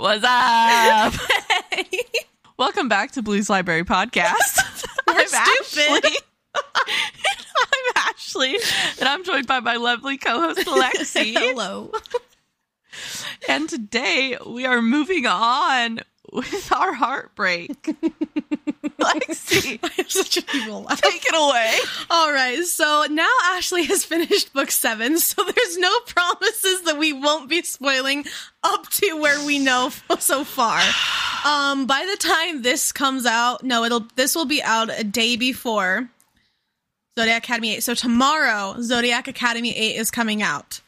[0.00, 1.12] What's up?
[2.56, 4.86] Welcome back to Blues Library Podcast.
[5.06, 6.06] We're I'm stupid.
[6.06, 6.16] Ashley.
[6.56, 8.56] I'm Ashley,
[8.98, 11.34] and I'm joined by my lovely co-host Alexi.
[11.36, 11.92] Hello.
[13.46, 16.00] and today we are moving on
[16.32, 17.94] with our heartbreak.
[18.84, 21.00] Lexi, I have such an evil laugh.
[21.00, 21.78] take it away.
[22.08, 27.12] All right, so now Ashley has finished book seven, so there's no promises that we
[27.12, 28.24] won't be spoiling
[28.62, 30.80] up to where we know so far.
[31.44, 35.36] Um, by the time this comes out, no, it'll this will be out a day
[35.36, 36.08] before
[37.18, 37.82] Zodiac Academy 8.
[37.82, 40.80] So tomorrow, Zodiac Academy 8 is coming out.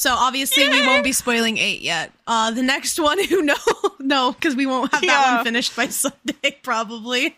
[0.00, 2.10] So obviously we won't be spoiling 8 yet.
[2.26, 3.54] Uh the next one who know
[3.98, 7.36] no, because we won't have that one finished by Sunday, probably.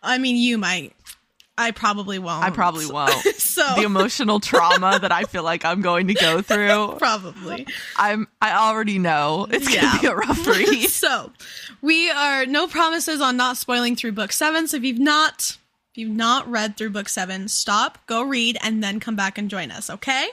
[0.00, 0.92] I mean you might.
[1.58, 2.44] I probably won't.
[2.44, 3.26] I probably won't.
[3.52, 7.66] So The emotional trauma that I feel like I'm going to go through, probably.
[7.96, 9.82] I'm I already know it's Yeah.
[9.82, 10.88] gonna be a rough read.
[10.88, 11.32] so
[11.82, 14.68] we are no promises on not spoiling through book seven.
[14.68, 15.58] So if you've not
[15.90, 19.50] if you've not read through book seven, stop, go read, and then come back and
[19.50, 20.28] join us, okay?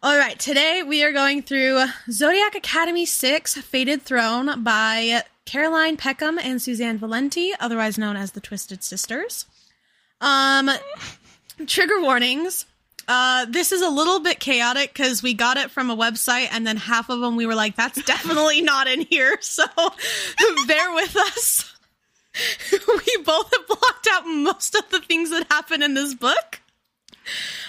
[0.00, 6.38] All right, today we are going through Zodiac Academy 6 Fated Throne by Caroline Peckham
[6.38, 9.46] and Susanne Valenti, otherwise known as the Twisted Sisters.
[10.20, 10.70] Um
[11.66, 12.64] trigger warnings.
[13.08, 16.64] Uh, this is a little bit chaotic because we got it from a website and
[16.64, 19.36] then half of them we were like, that's definitely not in here.
[19.42, 19.64] So
[20.68, 21.74] bear with us.
[22.86, 26.60] we both have blocked out most of the things that happen in this book.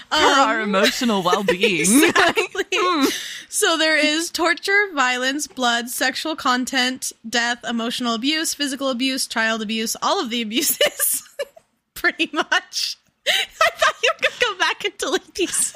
[0.09, 1.85] For our emotional well-being.
[2.09, 2.65] Exactly.
[3.49, 9.95] so there is torture, violence, blood, sexual content, death, emotional abuse, physical abuse, child abuse,
[10.01, 11.29] all of the abuses.
[11.93, 12.97] Pretty much.
[13.27, 15.73] I thought you were gonna go back and delete these.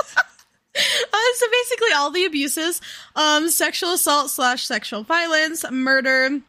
[0.75, 2.81] Uh, so basically all the abuses
[3.15, 6.39] um sexual assault slash sexual violence murder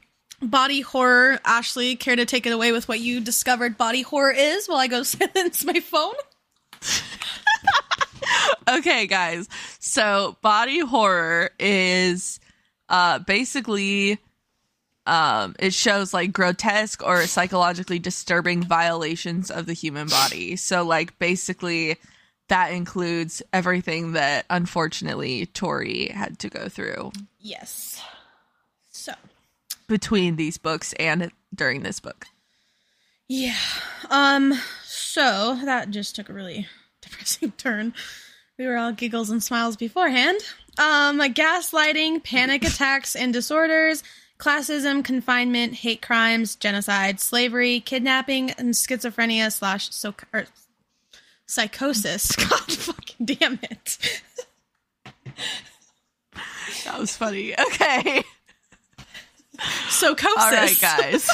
[0.41, 4.67] body horror ashley care to take it away with what you discovered body horror is
[4.67, 6.15] while i go silence my phone
[8.69, 9.49] okay, guys.
[9.79, 12.41] So body horror is
[12.89, 14.19] uh basically
[15.07, 20.57] um it shows like grotesque or psychologically disturbing violations of the human body.
[20.57, 21.97] So like basically
[22.49, 28.03] that includes everything that unfortunately Tori had to go through yes
[28.91, 29.13] so
[29.87, 32.27] between these books and during this book.
[33.29, 33.57] Yeah.
[34.11, 34.55] Um
[35.15, 36.67] so that just took a really
[37.01, 37.95] depressing turn.
[38.59, 40.41] We were all giggles and smiles beforehand.
[40.77, 44.03] Um gaslighting, panic attacks and disorders,
[44.39, 50.47] classism, confinement, hate crimes, genocide, slavery, kidnapping, and schizophrenia slash so or
[51.47, 52.35] psychosis.
[52.37, 54.21] God fucking damn it.
[56.85, 57.55] That was funny.
[57.59, 58.25] Okay.
[59.89, 60.43] Psychosis.
[60.43, 61.29] All right, guys.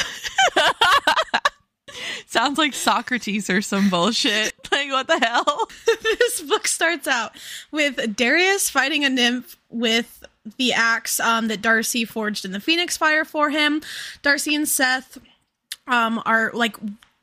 [2.27, 4.55] Sounds like Socrates or some bullshit.
[4.71, 5.69] Like, what the hell?
[6.03, 7.33] this book starts out
[7.72, 10.25] with Darius fighting a nymph with
[10.59, 13.83] the axe um, that Darcy forged in the Phoenix Fire for him.
[14.22, 15.19] Darcy and Seth
[15.89, 16.77] um, are like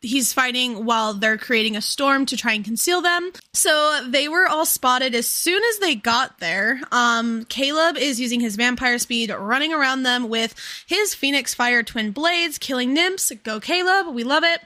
[0.07, 3.31] he's fighting while they're creating a storm to try and conceal them.
[3.53, 6.81] So they were all spotted as soon as they got there.
[6.91, 10.55] Um, Caleb is using his vampire speed, running around them with
[10.87, 13.31] his Phoenix Fire twin blades, killing nymphs.
[13.43, 14.61] Go Caleb, we love it.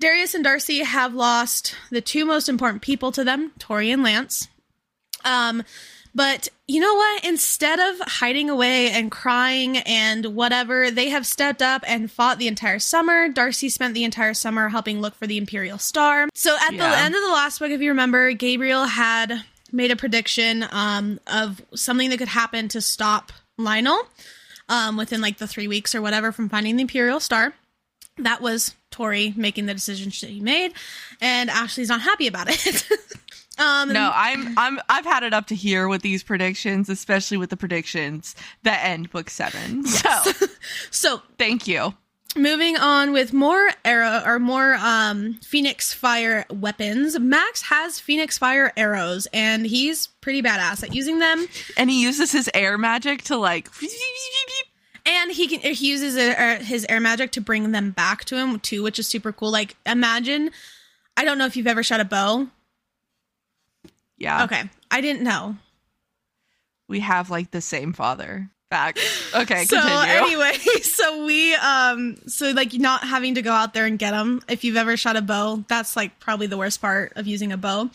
[0.00, 4.48] Darius and Darcy have lost the two most important people to them, Tori and Lance.
[5.24, 5.62] Um,
[6.14, 7.24] but you know what?
[7.24, 12.48] Instead of hiding away and crying and whatever, they have stepped up and fought the
[12.48, 13.28] entire summer.
[13.28, 16.28] Darcy spent the entire summer helping look for the Imperial Star.
[16.34, 19.42] So at the end of the last book, if you remember, Gabriel had
[19.72, 24.00] made a prediction um, of something that could happen to stop Lionel
[24.68, 27.54] um, within like the three weeks or whatever from finding the Imperial Star.
[28.18, 30.74] That was Tori making the decision she made,
[31.20, 32.86] and Ashley's not happy about it.
[33.58, 37.50] um, No, I'm I'm I've had it up to here with these predictions, especially with
[37.50, 39.84] the predictions that end book seven.
[39.84, 40.32] So
[40.90, 41.94] so thank you.
[42.34, 47.18] Moving on with more arrow or more um Phoenix Fire weapons.
[47.18, 51.46] Max has Phoenix Fire arrows and he's pretty badass at using them.
[51.76, 53.68] And he uses his air magic to like
[55.04, 56.14] And he can he uses
[56.66, 59.50] his air magic to bring them back to him too, which is super cool.
[59.50, 60.50] Like imagine
[61.16, 62.48] I don't know if you've ever shot a bow.
[64.22, 64.44] Yeah.
[64.44, 64.62] Okay.
[64.88, 65.56] I didn't know.
[66.88, 68.48] We have like the same father.
[68.70, 68.96] Back.
[69.34, 70.14] Okay, so continue.
[70.14, 70.52] anyway,
[70.82, 74.42] so we um so like not having to go out there and get them.
[74.46, 77.56] If you've ever shot a bow, that's like probably the worst part of using a
[77.56, 77.88] bow.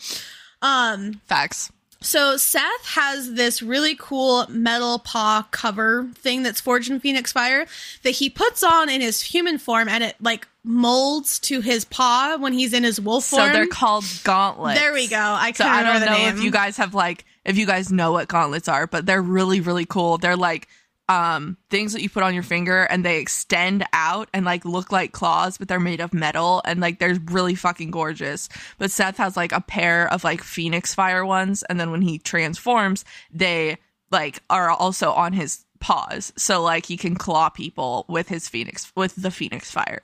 [0.62, 1.70] Um Facts.
[2.00, 7.66] So Seth has this really cool metal paw cover thing that's forged in Phoenix Fire
[8.02, 12.36] that he puts on in his human form, and it like molds to his paw
[12.38, 13.46] when he's in his wolf form.
[13.46, 14.78] So they're called gauntlets.
[14.78, 15.16] there we go.
[15.18, 16.36] I So I don't the know name.
[16.36, 19.60] if you guys have like if you guys know what gauntlets are, but they're really
[19.60, 20.18] really cool.
[20.18, 20.68] They're like
[21.08, 24.92] um things that you put on your finger and they extend out and like look
[24.92, 28.50] like claws, but they're made of metal and like they're really fucking gorgeous.
[28.76, 32.18] But Seth has like a pair of like phoenix fire ones and then when he
[32.18, 33.78] transforms, they
[34.10, 36.30] like are also on his paws.
[36.36, 40.02] So like he can claw people with his phoenix with the phoenix fire.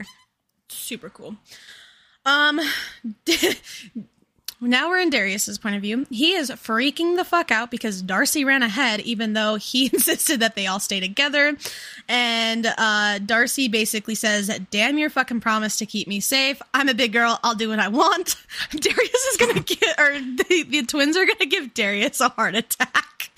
[0.68, 1.36] Super cool.
[2.26, 2.60] Um,
[4.60, 6.06] now we're in Darius's point of view.
[6.10, 10.54] He is freaking the fuck out because Darcy ran ahead, even though he insisted that
[10.54, 11.56] they all stay together.
[12.08, 16.60] And uh, Darcy basically says, "Damn your fucking promise to keep me safe.
[16.72, 17.38] I'm a big girl.
[17.42, 18.36] I'll do what I want."
[18.70, 23.30] Darius is gonna get, or the, the twins are gonna give Darius a heart attack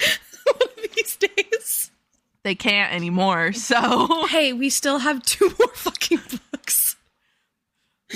[0.44, 1.90] one of these days.
[2.44, 3.52] They can't anymore.
[3.52, 6.20] So Hey, we still have two more fucking
[6.52, 6.85] books.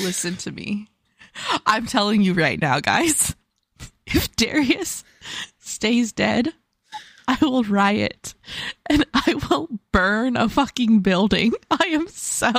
[0.03, 0.89] Listen to me.
[1.67, 3.35] I'm telling you right now, guys.
[4.13, 5.05] If Darius
[5.61, 6.53] stays dead,
[7.29, 8.35] I will riot
[8.89, 11.53] and I will burn a fucking building.
[11.71, 12.51] I am so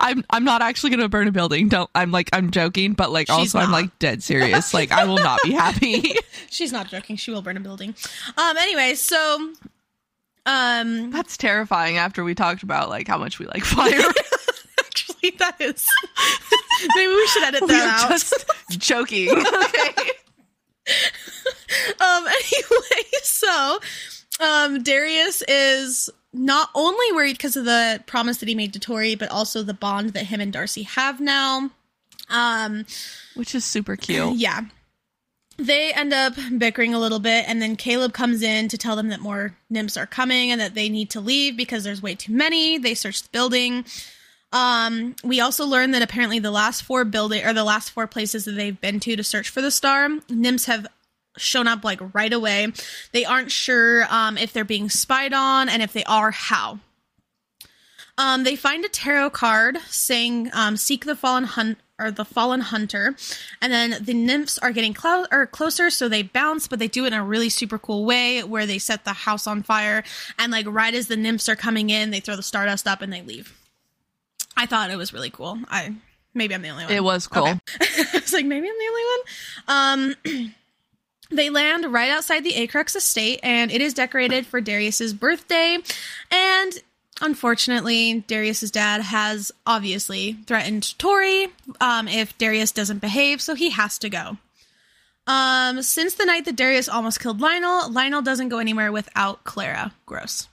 [0.00, 1.68] I'm I'm not actually going to burn a building.
[1.68, 4.74] Don't I'm like I'm joking, but like She's also I'm like dead serious.
[4.78, 6.16] Like I will not be happy.
[6.50, 7.14] She's not joking.
[7.14, 7.94] She will burn a building.
[8.36, 8.56] Um.
[8.56, 9.52] Anyway, so,
[10.46, 14.00] um, That's terrifying after we talked about like how much we like fire.
[14.80, 15.86] actually, that is.
[16.96, 18.10] Maybe we should edit that out.
[18.10, 19.30] just joking.
[19.30, 19.94] Okay.
[22.00, 22.24] Um.
[22.26, 23.78] Anyway, so,
[24.40, 29.14] um, Darius is not only worried because of the promise that he made to Tori,
[29.14, 31.70] but also the bond that him and Darcy have now.
[32.30, 32.86] Um.
[33.34, 34.34] Which is super cute.
[34.36, 34.62] Yeah.
[35.58, 39.08] They end up bickering a little bit, and then Caleb comes in to tell them
[39.08, 42.32] that more nymphs are coming and that they need to leave because there's way too
[42.32, 42.78] many.
[42.78, 43.84] They search the building.
[44.52, 48.44] Um, we also learned that apparently the last four building or the last four places
[48.46, 50.86] that they've been to to search for the star, nymphs have
[51.36, 52.72] shown up like right away.
[53.12, 56.78] They aren't sure um, if they're being spied on, and if they are, how.
[58.16, 62.60] Um, they find a tarot card saying um, "Seek the fallen hunt" or the fallen
[62.60, 63.16] hunter,
[63.60, 67.08] and then the nymphs are getting or closer, so they bounce, but they do it
[67.08, 70.04] in a really super cool way where they set the house on fire,
[70.38, 73.12] and like right as the nymphs are coming in, they throw the stardust up and
[73.12, 73.57] they leave.
[74.58, 75.56] I thought it was really cool.
[75.68, 75.94] I
[76.34, 76.92] maybe I'm the only one.
[76.92, 77.44] It was cool.
[77.44, 77.58] Okay.
[77.80, 80.14] I was like, maybe I'm the only one.
[80.34, 80.54] Um,
[81.30, 85.78] they land right outside the Acrux estate, and it is decorated for Darius's birthday.
[86.32, 86.72] And
[87.20, 91.48] unfortunately, Darius's dad has obviously threatened Tori
[91.80, 94.38] um, if Darius doesn't behave, so he has to go.
[95.28, 99.92] Um, since the night that Darius almost killed Lionel, Lionel doesn't go anywhere without Clara.
[100.04, 100.48] Gross.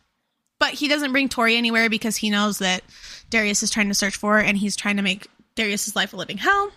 [0.59, 2.83] But he doesn't bring Tori anywhere because he knows that
[3.29, 6.37] Darius is trying to search for and he's trying to make Darius's life a living
[6.37, 6.71] hell.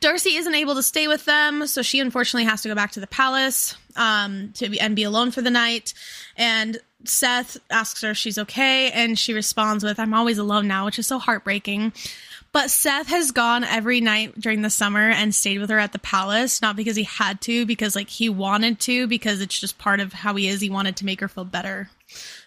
[0.00, 3.00] Darcy isn't able to stay with them, so she unfortunately has to go back to
[3.00, 5.94] the palace um, to be, and be alone for the night.
[6.36, 10.84] And Seth asks her if she's okay, and she responds with, "I'm always alone now,"
[10.84, 11.92] which is so heartbreaking.
[12.52, 15.98] But Seth has gone every night during the summer and stayed with her at the
[15.98, 20.00] palace, not because he had to, because like he wanted to, because it's just part
[20.00, 20.60] of how he is.
[20.60, 21.88] He wanted to make her feel better.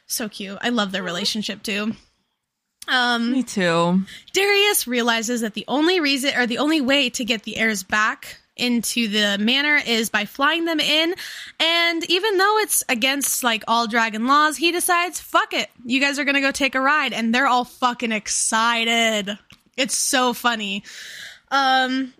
[0.05, 0.59] So cute.
[0.61, 1.95] I love their relationship too.
[2.87, 4.01] Um, Me too.
[4.33, 8.39] Darius realizes that the only reason or the only way to get the heirs back
[8.55, 11.13] into the manor is by flying them in.
[11.59, 15.69] And even though it's against like all dragon laws, he decides, fuck it.
[15.83, 17.13] You guys are going to go take a ride.
[17.13, 19.37] And they're all fucking excited.
[19.75, 20.83] It's so funny.
[21.51, 22.13] Um,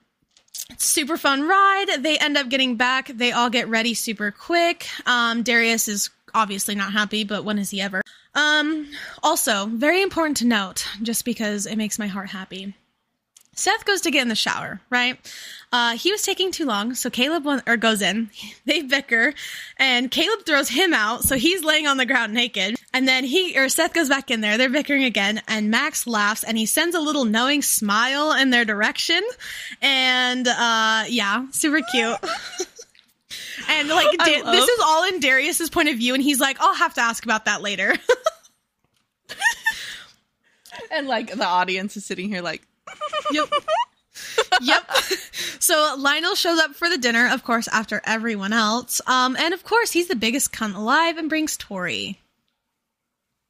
[0.78, 1.86] super fun ride.
[2.00, 3.08] They end up getting back.
[3.08, 4.88] They all get ready super quick.
[5.06, 8.01] Um, Darius is obviously not happy, but when is he ever?
[8.36, 8.88] Um,
[9.24, 12.75] also, very important to note, just because it makes my heart happy.
[13.58, 15.18] Seth goes to get in the shower, right?
[15.72, 18.30] Uh, he was taking too long, so Caleb or goes in.
[18.65, 19.34] They bicker,
[19.77, 22.75] and Caleb throws him out, so he's laying on the ground naked.
[22.94, 24.58] And then he or Seth goes back in there.
[24.58, 28.65] They're bickering again, and Max laughs and he sends a little knowing smile in their
[28.65, 29.22] direction.
[29.82, 32.18] And uh, yeah, super cute.
[33.70, 36.58] and like Da- love- this is all in Darius's point of view, and he's like,
[36.60, 37.94] "I'll have to ask about that later."
[40.92, 42.62] And like the audience is sitting here like
[43.32, 43.52] yep.
[44.62, 44.92] yep.
[45.60, 49.02] So Lionel shows up for the dinner, of course, after everyone else.
[49.08, 52.20] Um, and of course, he's the biggest cunt alive and brings Tori.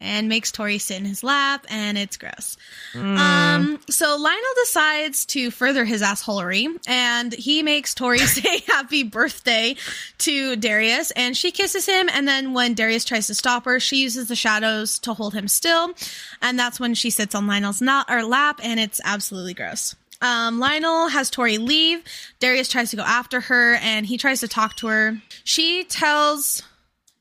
[0.01, 2.57] And makes Tori sit in his lap, and it's gross.
[2.93, 9.75] Um, so Lionel decides to further his assholery, and he makes Tori say happy birthday
[10.19, 13.97] to Darius, and she kisses him, and then when Darius tries to stop her, she
[13.97, 15.93] uses the shadows to hold him still,
[16.41, 19.95] and that's when she sits on Lionel's not or lap, and it's absolutely gross.
[20.21, 22.01] Um, Lionel has Tori leave.
[22.39, 25.17] Darius tries to go after her, and he tries to talk to her.
[25.43, 26.63] She tells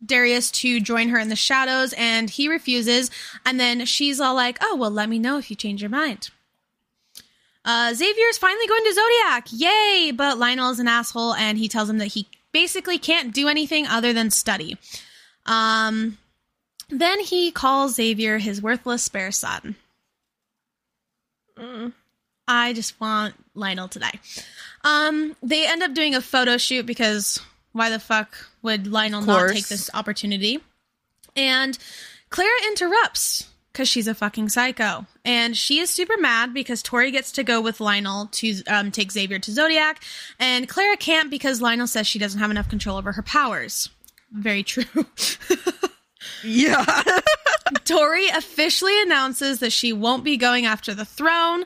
[0.05, 3.11] Darius to join her in the shadows and he refuses.
[3.45, 6.31] And then she's all like, oh, well, let me know if you change your mind.
[7.65, 9.47] Uh, Xavier's finally going to Zodiac.
[9.51, 10.13] Yay!
[10.15, 13.87] But Lionel is an asshole and he tells him that he basically can't do anything
[13.87, 14.77] other than study.
[15.47, 16.19] Um,
[16.91, 19.77] then he calls Xavier his worthless spare son.
[22.47, 24.21] I just want Lionel to die.
[24.83, 27.41] Um, they end up doing a photo shoot because
[27.75, 30.61] why the fuck would Lionel not take this opportunity?
[31.37, 31.77] And
[32.31, 35.05] Clara interrupts because she's a fucking psycho.
[35.25, 39.13] And she is super mad because Tori gets to go with Lionel to um, take
[39.13, 40.03] Xavier to Zodiac.
[40.39, 43.91] And Clara can't because Lionel says she doesn't have enough control over her powers.
[44.33, 44.85] Very true.
[46.43, 46.85] Yeah.
[47.85, 51.65] Tori officially announces that she won't be going after the throne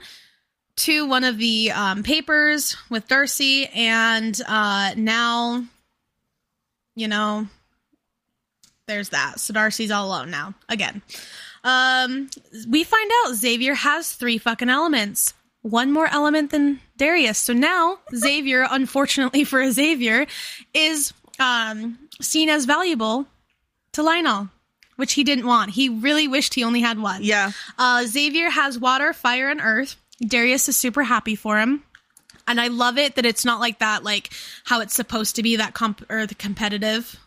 [0.77, 5.65] to one of the um, papers with Darcy, and uh, now,
[6.99, 7.47] you know,
[8.87, 9.39] there's that.
[9.41, 11.03] So Darcy's all alone now again.
[11.65, 12.29] Um,
[12.69, 15.35] we find out Xavier has three fucking elements.
[15.63, 17.39] One more element than Darius.
[17.39, 20.27] So now Xavier, unfortunately for Xavier,
[20.73, 23.27] is um, seen as valuable
[23.93, 24.49] to Lionel,
[24.97, 25.71] which he didn't want.
[25.73, 27.23] He really wished he only had one.
[27.23, 27.53] yeah.
[27.77, 29.97] Uh, Xavier has water, fire, and earth.
[30.21, 31.83] Darius is super happy for him.
[32.49, 34.31] And I love it that it's not like that, like
[34.65, 37.19] how it's supposed to be that comp or the competitive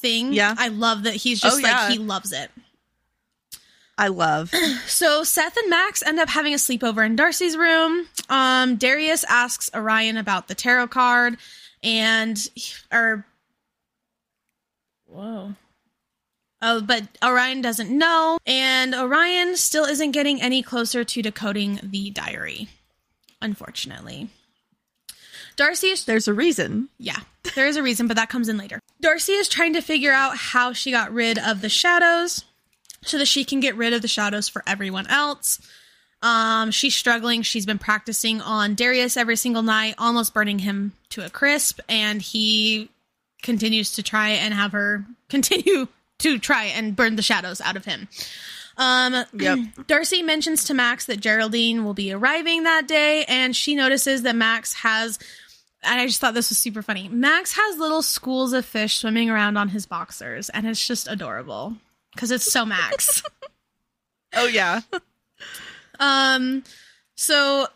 [0.00, 0.32] thing.
[0.32, 0.54] Yeah.
[0.58, 1.82] I love that he's just Oh, yeah.
[1.82, 2.50] like he loves it.
[3.96, 4.52] I love.
[4.86, 8.06] So Seth and Max end up having a sleepover in Darcy's room.
[8.28, 11.36] Um, Darius asks Orion about the tarot card,
[11.82, 12.36] and
[12.92, 13.24] or
[15.06, 15.54] whoa.
[16.60, 22.10] Oh, but Orion doesn't know, and Orion still isn't getting any closer to decoding the
[22.10, 22.68] diary.
[23.40, 24.28] Unfortunately.
[25.56, 26.88] Darcy is There's a reason.
[26.98, 27.20] yeah,
[27.54, 28.80] there is a reason, but that comes in later.
[29.00, 32.44] Darcy is trying to figure out how she got rid of the shadows
[33.02, 35.60] so that she can get rid of the shadows for everyone else.
[36.22, 37.42] Um, she's struggling.
[37.42, 42.20] She's been practicing on Darius every single night, almost burning him to a crisp, and
[42.20, 42.90] he
[43.42, 45.86] continues to try and have her continue
[46.18, 48.08] to try and burn the shadows out of him.
[48.78, 49.58] Um, Yep.
[49.86, 54.36] Darcy mentions to Max that Geraldine will be arriving that day, and she notices that
[54.36, 55.18] Max has.
[55.82, 57.08] And I just thought this was super funny.
[57.08, 61.76] Max has little schools of fish swimming around on his boxers, and it's just adorable
[62.14, 63.22] because it's so Max.
[64.34, 64.82] Oh yeah.
[65.98, 66.62] Um,
[67.14, 67.66] so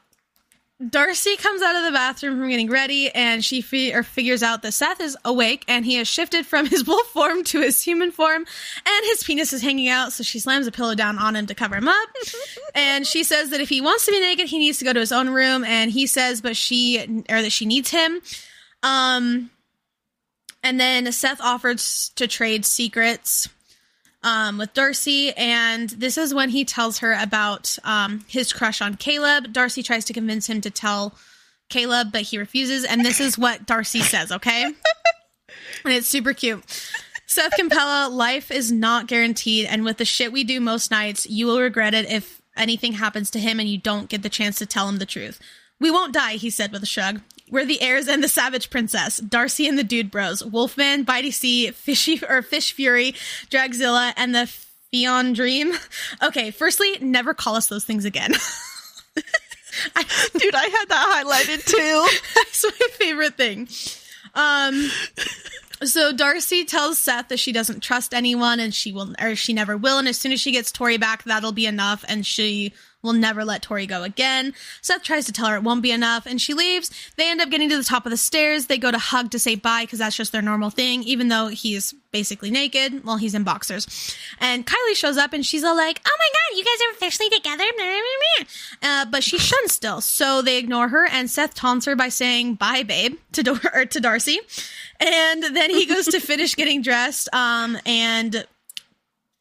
[0.89, 4.63] Darcy comes out of the bathroom from getting ready, and she fi- or figures out
[4.63, 8.11] that Seth is awake, and he has shifted from his wolf form to his human
[8.11, 8.45] form,
[8.87, 10.13] and his penis is hanging out.
[10.13, 12.09] So she slams a pillow down on him to cover him up,
[12.75, 15.01] and she says that if he wants to be naked, he needs to go to
[15.01, 18.21] his own room, and he says, but she or that she needs him.
[18.83, 19.51] Um,
[20.63, 23.49] and then Seth offers to trade secrets
[24.23, 28.97] um, with Darcy, and this is when he tells her about um, his crush on
[28.97, 29.53] Caleb.
[29.53, 31.15] Darcy tries to convince him to tell
[31.69, 34.65] Caleb, but he refuses, and this is what Darcy says, okay?
[35.85, 36.63] and it's super cute.
[37.27, 41.47] Seth Capella, life is not guaranteed, and with the shit we do most nights, you
[41.47, 44.67] will regret it if anything happens to him and you don't get the chance to
[44.67, 45.41] tell him the truth.
[45.81, 47.21] We won't die, he said with a shrug.
[47.53, 51.71] We're the heirs and the Savage Princess, Darcy and the Dude Bros, Wolfman, Bitey Sea,
[51.71, 53.13] Fishy or Fish Fury,
[53.51, 54.51] Dragzilla, and the
[54.93, 55.75] Fion Dream.
[56.23, 58.31] Okay, firstly, never call us those things again.
[60.35, 62.07] Dude, I had that highlighted too.
[62.35, 63.69] That's my favorite thing.
[64.35, 64.89] Um
[65.85, 69.77] so Darcy tells Seth that she doesn't trust anyone and she will or she never
[69.77, 73.13] will and as soon as she gets Tori back that'll be enough and she will
[73.13, 74.55] never let Tori go again.
[74.81, 76.91] Seth tries to tell her it won't be enough and she leaves.
[77.17, 78.67] They end up getting to the top of the stairs.
[78.67, 81.49] They go to hug to say bye because that's just their normal thing even though
[81.49, 84.17] he's basically naked while he's in boxers.
[84.39, 87.31] And Kylie shows up and she's all like, "Oh my god, you guys are officially
[87.31, 87.65] together."
[88.83, 92.55] Uh, but she shuns still, so they ignore her and Seth taunts her by saying
[92.55, 93.43] "Bye, babe" to
[93.91, 94.41] to Darcy.
[95.01, 97.29] And then he goes to finish getting dressed.
[97.35, 98.47] Um, and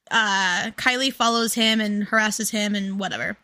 [0.10, 3.38] uh, Kylie follows him and harasses him and whatever.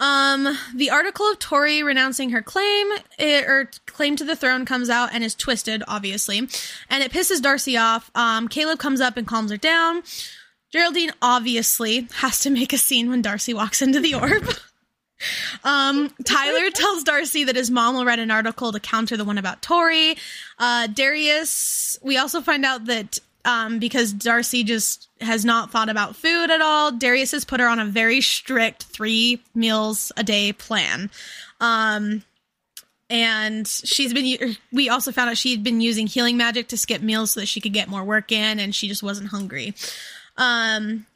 [0.00, 2.86] Um, the article of Tori renouncing her claim
[3.18, 7.42] eh, or claim to the throne comes out and is twisted, obviously, and it pisses
[7.42, 8.10] Darcy off.
[8.14, 10.02] Um, Caleb comes up and calms her down.
[10.72, 14.48] Geraldine obviously has to make a scene when Darcy walks into the orb.
[15.64, 19.38] Um, Tyler tells Darcy that his mom will write an article to counter the one
[19.38, 20.16] about Tori.
[20.58, 26.14] Uh, Darius, we also find out that um, because Darcy just has not thought about
[26.14, 30.52] food at all, Darius has put her on a very strict three meals a day
[30.52, 31.10] plan.
[31.58, 32.24] Um,
[33.08, 37.30] and she's been we also found out she'd been using healing magic to skip meals
[37.30, 39.72] so that she could get more work in and she just wasn't hungry
[40.36, 41.06] um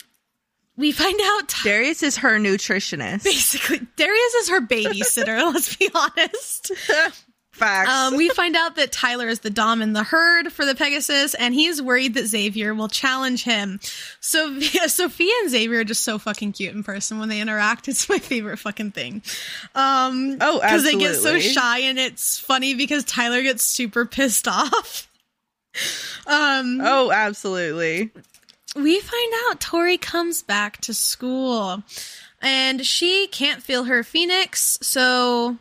[0.74, 3.24] we find out Darius is her nutritionist.
[3.24, 5.36] basically Darius is her babysitter.
[5.52, 6.72] let's be honest.
[7.52, 7.90] Facts.
[7.90, 11.34] Um, we find out that Tyler is the dom in the herd for the Pegasus,
[11.34, 13.78] and he's worried that Xavier will challenge him.
[14.20, 17.88] So Sofia and Xavier are just so fucking cute in person when they interact.
[17.88, 19.22] It's my favorite fucking thing.
[19.74, 24.48] Um, Oh, because they get so shy, and it's funny because Tyler gets super pissed
[24.48, 25.08] off.
[26.26, 28.10] Um, oh, absolutely.
[28.74, 31.82] we find out Tori comes back to school
[32.40, 35.58] and she can't feel her phoenix, so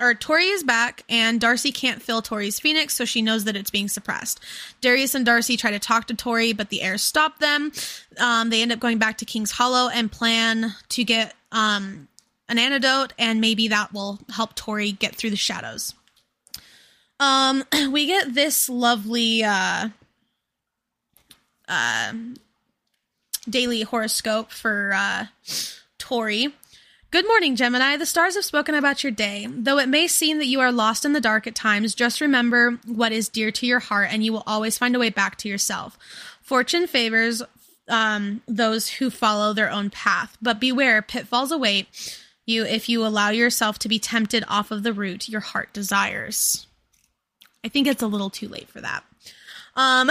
[0.00, 3.70] or Tori is back and Darcy can't feel Tori's phoenix, so she knows that it's
[3.70, 4.40] being suppressed.
[4.80, 7.72] Darius and Darcy try to talk to Tori, but the heirs stop them.
[8.18, 12.08] Um, they end up going back to King's Hollow and plan to get um,
[12.48, 15.94] an antidote, and maybe that will help Tori get through the shadows.
[17.20, 19.88] Um, we get this lovely uh,
[21.68, 22.12] uh,
[23.48, 25.26] daily horoscope for uh,
[25.98, 26.54] Tori.
[27.10, 27.96] Good morning, Gemini.
[27.96, 29.46] The stars have spoken about your day.
[29.50, 32.78] Though it may seem that you are lost in the dark at times, just remember
[32.84, 35.48] what is dear to your heart and you will always find a way back to
[35.48, 35.96] yourself.
[36.42, 37.42] Fortune favors
[37.88, 41.86] um, those who follow their own path, but beware, pitfalls await
[42.44, 46.66] you if you allow yourself to be tempted off of the route your heart desires.
[47.64, 49.02] I think it's a little too late for that.
[49.76, 50.10] Um,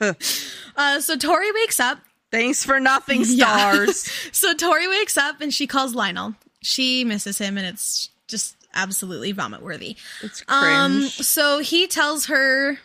[0.76, 2.00] uh, so Tori wakes up
[2.32, 3.56] Thanks for nothing, Yeah.
[3.56, 4.10] stars.
[4.32, 6.34] so Tori wakes up and she calls Lionel.
[6.62, 9.96] She misses him and it's just absolutely vomit worthy.
[10.22, 11.12] It's Um cringe.
[11.18, 12.78] so he tells her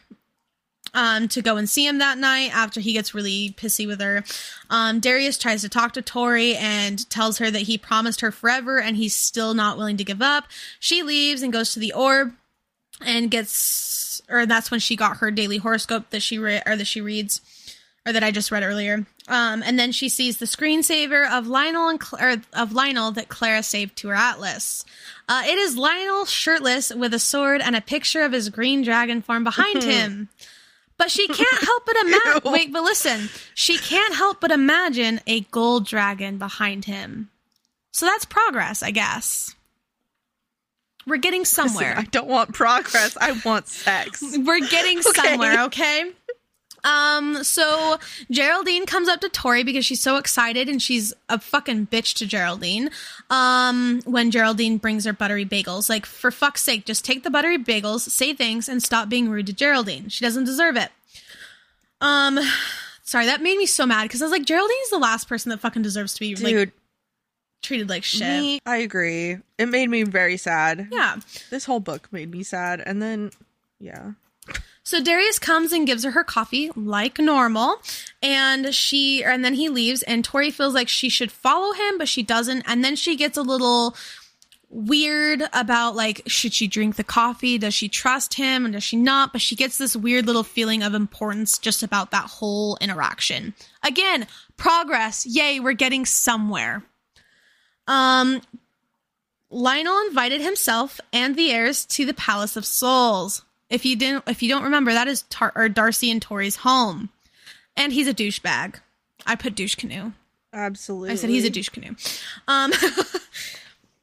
[0.94, 4.24] um to go and see him that night after he gets really pissy with her.
[4.70, 8.80] Um Darius tries to talk to Tori and tells her that he promised her forever
[8.80, 10.46] and he's still not willing to give up.
[10.80, 12.34] She leaves and goes to the orb
[13.02, 16.88] and gets or that's when she got her daily horoscope that she re- or that
[16.88, 17.40] she reads
[18.08, 19.06] or that I just read earlier.
[19.28, 23.28] Um, and then she sees the screensaver of Lionel and Cl- or of Lionel that
[23.28, 24.86] Clara saved to her atlas.
[25.28, 29.22] Uh, it is Lionel shirtless with a sword and a picture of his green dragon
[29.22, 30.30] form behind him.
[30.98, 32.42] But she can't help but imagine.
[32.52, 37.30] Wait, but listen, she can't help but imagine a gold dragon behind him.
[37.92, 39.54] So that's progress, I guess.
[41.06, 41.94] We're getting somewhere.
[41.98, 43.18] I don't want progress.
[43.20, 44.22] I want sex.
[44.38, 46.12] We're getting somewhere, okay?
[46.88, 47.98] Um, so
[48.32, 52.26] Geraldine comes up to Tori because she's so excited and she's a fucking bitch to
[52.26, 52.90] Geraldine.
[53.30, 57.58] Um, when Geraldine brings her buttery bagels, like for fuck's sake, just take the buttery
[57.58, 60.08] bagels, say thanks, and stop being rude to Geraldine.
[60.08, 60.90] She doesn't deserve it.
[62.00, 62.40] Um,
[63.04, 65.60] sorry, that made me so mad because I was like, Geraldine's the last person that
[65.60, 66.72] fucking deserves to be like
[67.62, 68.22] treated like shit.
[68.22, 69.38] me, I agree.
[69.58, 70.88] It made me very sad.
[70.90, 71.18] Yeah.
[71.50, 72.82] This whole book made me sad.
[72.86, 73.32] And then,
[73.78, 74.12] yeah.
[74.88, 77.82] So Darius comes and gives her her coffee like normal,
[78.24, 82.08] and she and then he leaves and Tori feels like she should follow him, but
[82.08, 82.64] she doesn't.
[82.66, 83.98] And then she gets a little
[84.70, 87.58] weird about like should she drink the coffee?
[87.58, 89.34] Does she trust him and does she not?
[89.34, 93.56] But she gets this weird little feeling of importance just about that whole interaction.
[93.84, 95.26] Again, progress.
[95.26, 96.82] Yay, we're getting somewhere.
[97.88, 98.40] Um
[99.50, 103.44] Lionel invited himself and the heirs to the Palace of Souls.
[103.70, 107.10] If you didn't, if you don't remember, that is Tar- or Darcy and Tori's home,
[107.76, 108.76] and he's a douchebag.
[109.26, 110.14] I put douche canoe.
[110.54, 111.12] Absolutely.
[111.12, 111.96] I said he's a douche canoe.
[112.48, 112.72] Um,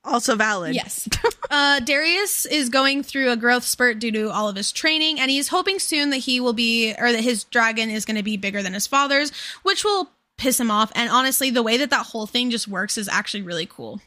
[0.04, 0.74] Also valid.
[0.74, 1.08] yes.
[1.50, 5.30] Uh, Darius is going through a growth spurt due to all of his training, and
[5.30, 8.36] he's hoping soon that he will be, or that his dragon is going to be
[8.36, 9.30] bigger than his father's,
[9.62, 10.92] which will piss him off.
[10.94, 14.00] And honestly, the way that that whole thing just works is actually really cool.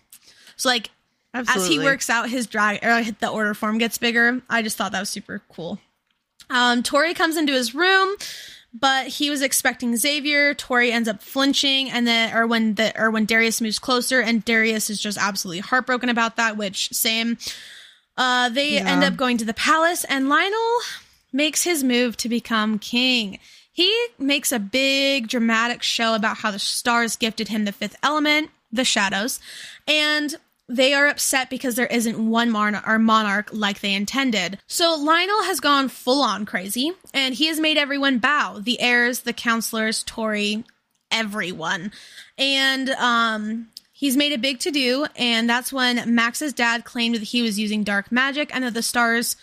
[0.56, 0.92] So, like,
[1.40, 1.64] Absolutely.
[1.64, 4.42] as he works out his drag or the order form gets bigger.
[4.50, 5.80] I just thought that was super cool.
[6.50, 8.16] Um tori comes into his room
[8.74, 10.54] but he was expecting xavier.
[10.54, 14.44] Tori ends up flinching and then or when the or when darius moves closer and
[14.46, 17.38] darius is just absolutely heartbroken about that which same.
[18.18, 18.90] Uh they Yeah.
[18.92, 20.80] end up going to the palace and lionel
[21.34, 23.40] makes his move to become king.
[23.72, 28.50] He makes a big dramatic show about how the stars gifted him the fifth element
[28.72, 29.40] the shadows
[29.88, 30.36] and
[30.70, 34.60] they are upset because there isn't one monarch or monarch like they intended.
[34.68, 38.60] So Lionel has gone full on crazy and he has made everyone bow.
[38.60, 40.66] The heirs, the counselors, Tori,
[41.10, 41.92] everyone.
[42.38, 47.24] And um he's made a big to do and that's when Max's dad claimed that
[47.24, 49.38] he was using dark magic and that the stars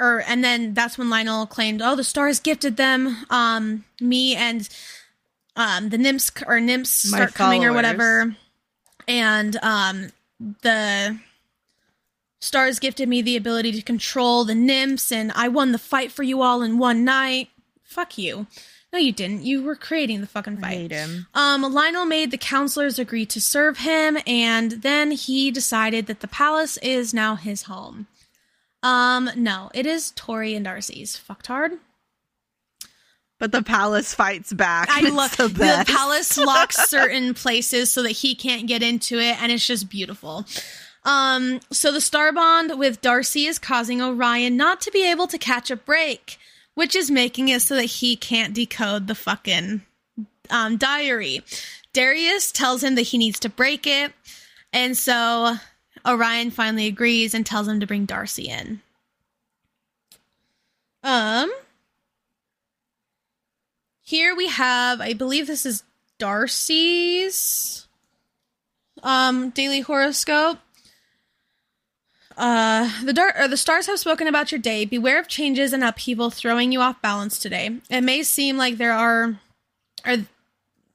[0.00, 4.68] or and then that's when Lionel claimed, "Oh, the stars gifted them um me and
[5.54, 8.34] um the nymphs or nymphs My start coming or whatever."
[9.08, 10.12] And um
[10.62, 11.18] the
[12.40, 16.22] stars gifted me the ability to control the nymphs and I won the fight for
[16.22, 17.50] you all in one night.
[17.82, 18.46] Fuck you.
[18.92, 19.44] No, you didn't.
[19.44, 20.92] You were creating the fucking I fight.
[21.34, 26.26] Um, Lionel made the counselors agree to serve him, and then he decided that the
[26.26, 28.08] palace is now his home.
[28.82, 31.16] Um, no, it is Tori and Darcy's.
[31.16, 31.78] Fucktard.
[33.40, 34.88] But the palace fights back.
[34.90, 39.42] I love the the, palace locks certain places so that he can't get into it,
[39.42, 40.44] and it's just beautiful.
[41.04, 45.38] Um, so the star bond with Darcy is causing Orion not to be able to
[45.38, 46.38] catch a break,
[46.74, 49.80] which is making it so that he can't decode the fucking
[50.50, 51.42] um, diary.
[51.94, 54.12] Darius tells him that he needs to break it,
[54.70, 55.56] and so
[56.06, 58.82] Orion finally agrees and tells him to bring Darcy in.
[61.02, 61.50] Um,
[64.10, 65.84] here we have, I believe this is
[66.18, 67.86] Darcy's
[69.04, 70.58] um daily horoscope.
[72.36, 73.12] Uh, the
[73.48, 74.84] the stars have spoken about your day.
[74.84, 77.78] Beware of changes and upheaval throwing you off balance today.
[77.88, 79.38] It may seem like there are,
[80.04, 80.16] or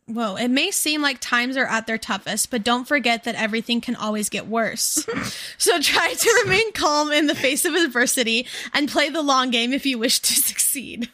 [0.07, 3.81] whoa, it may seem like times are at their toughest, but don't forget that everything
[3.81, 5.05] can always get worse.
[5.57, 9.73] so try to remain calm in the face of adversity and play the long game
[9.73, 11.09] if you wish to succeed.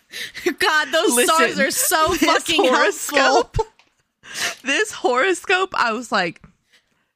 [0.60, 3.66] God, those Listen, stars are so fucking helpful.
[4.64, 6.42] this horoscope, I was like,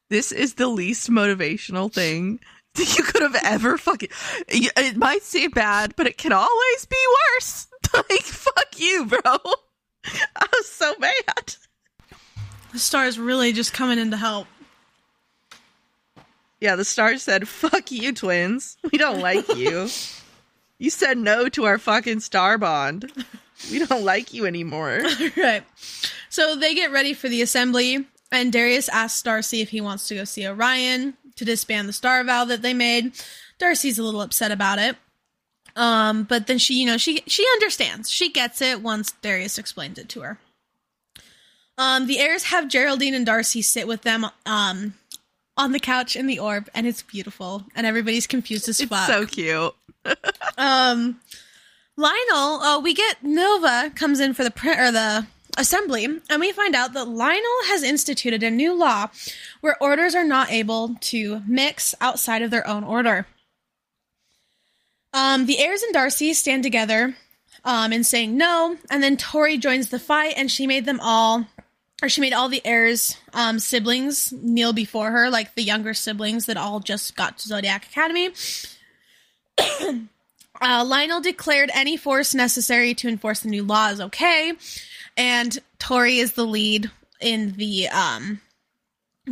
[0.09, 2.39] this is the least motivational thing
[2.75, 4.09] that you could have ever fucking.
[4.47, 6.97] It might seem bad, but it can always be
[7.35, 7.67] worse.
[7.93, 9.21] Like, fuck you, bro.
[10.35, 11.55] I was so mad.
[12.75, 14.47] The stars really just coming in to help.
[16.59, 18.75] Yeah, the star said, fuck you, twins.
[18.91, 19.87] We don't like you.
[20.77, 23.09] you said no to our fucking star bond.
[23.71, 25.03] We don't like you anymore.
[25.37, 25.63] right.
[26.29, 30.15] So they get ready for the assembly, and Darius asks Darcy if he wants to
[30.15, 33.13] go see Orion to disband the star vow that they made.
[33.57, 34.97] Darcy's a little upset about it.
[35.77, 38.11] Um, but then she, you know, she she understands.
[38.11, 40.39] She gets it once Darius explains it to her.
[41.77, 44.93] Um, the heirs have Geraldine and Darcy sit with them um
[45.57, 49.07] on the couch in the orb, and it's beautiful, and everybody's confused as fuck.
[49.07, 49.75] It's so cute.
[50.57, 51.19] Um,
[51.97, 55.25] Lionel, oh, we get Nova comes in for the print or the
[55.57, 59.07] assembly, and we find out that Lionel has instituted a new law
[59.61, 63.27] where orders are not able to mix outside of their own order.
[65.13, 67.15] Um, the heirs and Darcy stand together
[67.63, 71.45] um, in saying no, and then Tori joins the fight, and she made them all,
[72.01, 76.45] or she made all the heirs' um, siblings kneel before her, like the younger siblings
[76.45, 78.31] that all just got to Zodiac Academy.
[80.61, 84.53] Uh, Lionel declared any force necessary to enforce the new law is okay,
[85.17, 88.39] and Tori is the lead in the um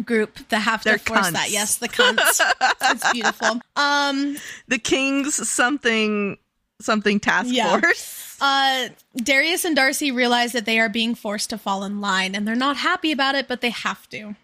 [0.03, 1.31] group that have to force cunts.
[1.31, 1.49] that.
[1.51, 2.41] Yes, the cunts.
[2.81, 3.61] it's beautiful.
[3.75, 6.37] Um, the king's something
[6.81, 7.79] something task Yeah.
[7.79, 8.37] force.
[8.41, 12.47] uh, Darius and Darcy realize that they are being forced to fall in line, and
[12.47, 14.35] they're not happy about it, but they have to.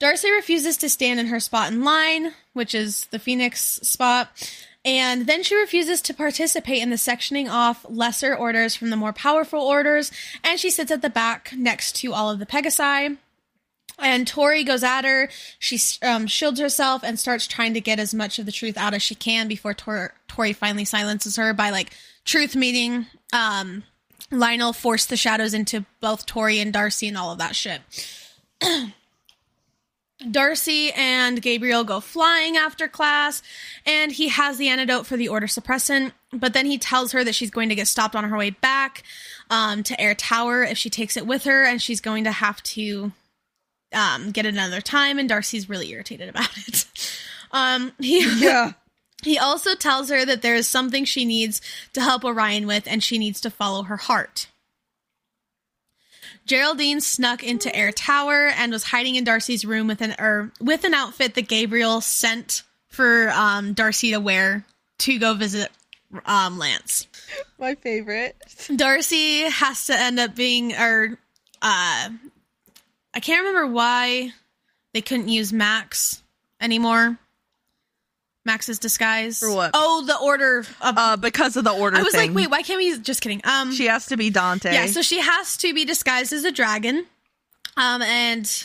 [0.00, 4.28] Darcy refuses to stand in her spot in line, which is the Phoenix spot,
[4.84, 9.12] and then she refuses to participate in the sectioning off lesser orders from the more
[9.12, 10.10] powerful orders,
[10.42, 13.16] and she sits at the back next to all of the Pegasi.
[13.98, 15.28] And Tori goes at her.
[15.58, 18.94] She um, shields herself and starts trying to get as much of the truth out
[18.94, 21.92] as she can before Tor- Tori finally silences her by like
[22.24, 23.06] truth meeting.
[23.32, 23.84] Um,
[24.30, 27.80] Lionel forced the shadows into both Tori and Darcy and all of that shit.
[30.30, 33.42] Darcy and Gabriel go flying after class,
[33.84, 36.12] and he has the antidote for the order suppressant.
[36.32, 39.02] But then he tells her that she's going to get stopped on her way back
[39.50, 42.62] um, to Air Tower if she takes it with her, and she's going to have
[42.62, 43.12] to
[43.94, 45.18] um, get another time.
[45.18, 46.86] And Darcy's really irritated about it.
[47.54, 48.72] Um, he Yeah.
[49.22, 51.60] he also tells her that there is something she needs
[51.92, 54.48] to help Orion with, and she needs to follow her heart.
[56.46, 60.82] Geraldine snuck into Air Tower and was hiding in Darcy's room with an er, with
[60.82, 64.64] an outfit that Gabriel sent for um, Darcy to wear
[64.98, 65.70] to go visit
[66.26, 67.06] um, Lance.
[67.58, 68.36] My favorite.
[68.74, 71.18] Darcy has to end up being or
[71.62, 72.08] uh
[73.14, 74.32] I can't remember why
[74.92, 76.22] they couldn't use Max
[76.60, 77.18] anymore.
[78.44, 79.38] Max's disguise.
[79.38, 79.70] For what?
[79.72, 80.68] Oh, the order of.
[80.82, 82.28] Uh, because of the order I was thing.
[82.30, 82.98] like, wait, why can't we?
[82.98, 83.40] Just kidding.
[83.44, 84.72] Um, She has to be Dante.
[84.72, 87.06] yeah, so she has to be disguised as a dragon.
[87.76, 88.64] Um, and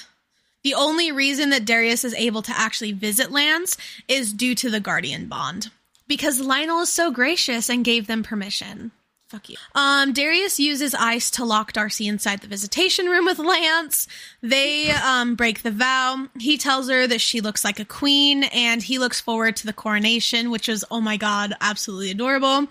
[0.64, 3.78] the only reason that Darius is able to actually visit Lance
[4.10, 5.70] is due to the guardian bond.
[6.08, 8.92] Because Lionel is so gracious and gave them permission.
[9.30, 9.58] Fuck you.
[9.76, 14.08] Um, Darius uses ice to lock Darcy inside the visitation room with Lance.
[14.42, 16.28] They um, break the vow.
[16.40, 19.74] He tells her that she looks like a queen, and he looks forward to the
[19.74, 22.68] coronation, which is, oh my god, absolutely adorable.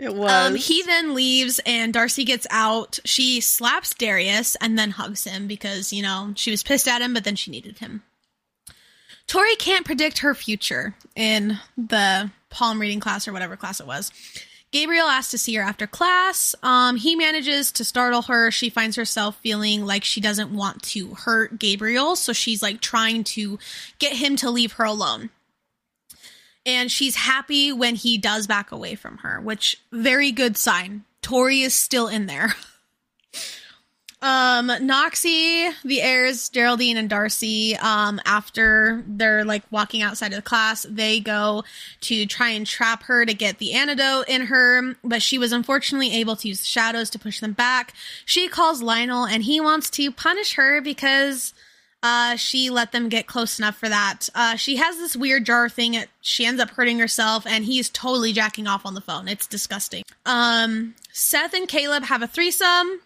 [0.00, 0.28] it was.
[0.28, 2.98] Um, he then leaves and Darcy gets out.
[3.04, 7.14] She slaps Darius and then hugs him because, you know, she was pissed at him,
[7.14, 8.02] but then she needed him.
[9.28, 14.10] Tori can't predict her future in the palm reading class or whatever class it was.
[14.74, 16.54] Gabriel asks to see her after class.
[16.62, 18.50] Um, he manages to startle her.
[18.50, 23.24] She finds herself feeling like she doesn't want to hurt Gabriel, so she's like trying
[23.24, 23.58] to
[23.98, 25.30] get him to leave her alone
[26.66, 31.04] and she's happy when he does back away from her, which very good sign.
[31.22, 32.54] Tori is still in there.
[34.24, 40.42] um, Noxie, the heirs, Geraldine and Darcy, um, after they're like walking outside of the
[40.42, 41.62] class, they go
[42.00, 46.10] to try and trap her to get the antidote in her, but she was unfortunately
[46.14, 47.92] able to use the shadows to push them back.
[48.24, 51.52] She calls Lionel and he wants to punish her because
[52.02, 54.30] uh, she let them get close enough for that.
[54.34, 56.02] Uh, she has this weird jar thing.
[56.22, 59.26] She ends up hurting herself, and he's totally jacking off on the phone.
[59.28, 60.04] It's disgusting.
[60.26, 63.00] Um, Seth and Caleb have a threesome,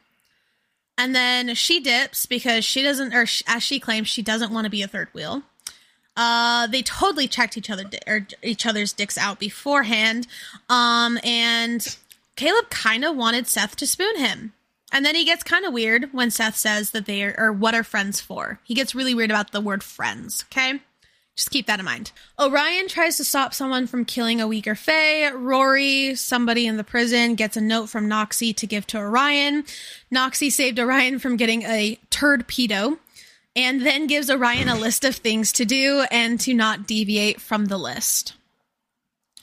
[0.98, 4.70] and then she dips because she doesn't, or as she claims, she doesn't want to
[4.70, 5.42] be a third wheel.
[6.16, 10.26] Uh, they totally checked each other or each other's dicks out beforehand.
[10.68, 11.96] Um, and
[12.34, 14.52] Caleb kind of wanted Seth to spoon him.
[14.90, 17.74] And then he gets kind of weird when Seth says that they are, or what
[17.74, 18.58] are friends for.
[18.64, 20.80] He gets really weird about the word friends, okay?
[21.38, 22.10] Just keep that in mind.
[22.40, 25.30] Orion tries to stop someone from killing a weaker Fae.
[25.30, 29.62] Rory, somebody in the prison, gets a note from Noxie to give to Orion.
[30.12, 32.98] Noxie saved Orion from getting a turd pedo
[33.54, 37.66] and then gives Orion a list of things to do and to not deviate from
[37.66, 38.32] the list.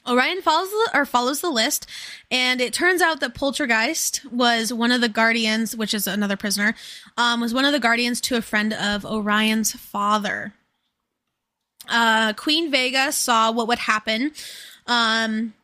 [0.06, 1.86] Orion follows the, or follows the list,
[2.30, 6.74] and it turns out that Poltergeist was one of the guardians, which is another prisoner,
[7.16, 10.52] um, was one of the guardians to a friend of Orion's father.
[11.88, 14.32] Uh, Queen Vega saw what would happen,
[14.86, 15.54] um,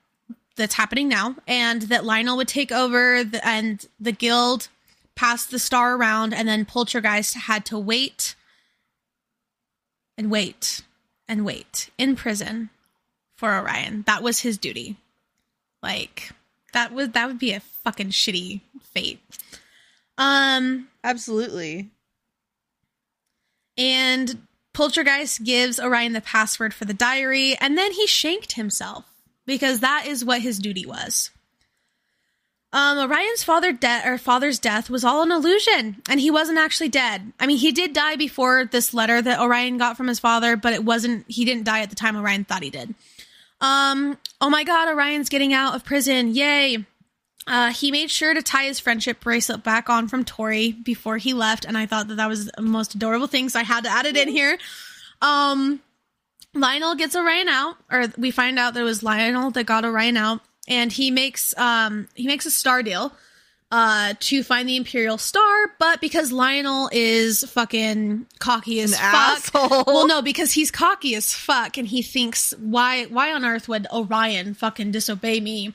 [0.57, 4.69] that's happening now, and that Lionel would take over, the, and the guild
[5.15, 8.35] passed the star around, and then Poltergeist had to wait
[10.19, 10.83] and wait
[11.29, 12.71] and wait in prison
[13.37, 14.05] for Orion.
[14.07, 14.97] That was his duty.
[15.83, 16.31] Like
[16.73, 19.21] that was that would be a fucking shitty fate.
[20.17, 21.91] Um Absolutely.
[23.77, 29.05] and Poltergeist gives Orion the password for the diary and then he shanked himself
[29.47, 31.31] because that is what his duty was.
[32.75, 36.89] Um, Orion's father de- or father's death was all an illusion, and he wasn't actually
[36.89, 37.33] dead.
[37.39, 40.73] I mean, he did die before this letter that Orion got from his father, but
[40.73, 41.27] it wasn't.
[41.29, 42.95] He didn't die at the time Orion thought he did.
[43.61, 46.35] Um, oh my god, Orion's getting out of prison.
[46.35, 46.87] Yay.
[47.46, 51.33] Uh, he made sure to tie his friendship bracelet back on from Tori before he
[51.35, 53.90] left, and I thought that that was the most adorable thing, so I had to
[53.90, 54.57] add it in here.
[55.20, 55.81] Um,
[56.55, 60.16] Lionel gets Orion out, or we find out that it was Lionel that got Orion
[60.16, 63.12] out, and he makes um he makes a star deal
[63.72, 69.14] uh to find the Imperial Star, but because Lionel is fucking cocky as An fuck.
[69.14, 69.85] asshole.
[69.87, 73.87] Well, no, because he's cocky as fuck, and he thinks why why on earth would
[73.92, 75.72] Orion fucking disobey me?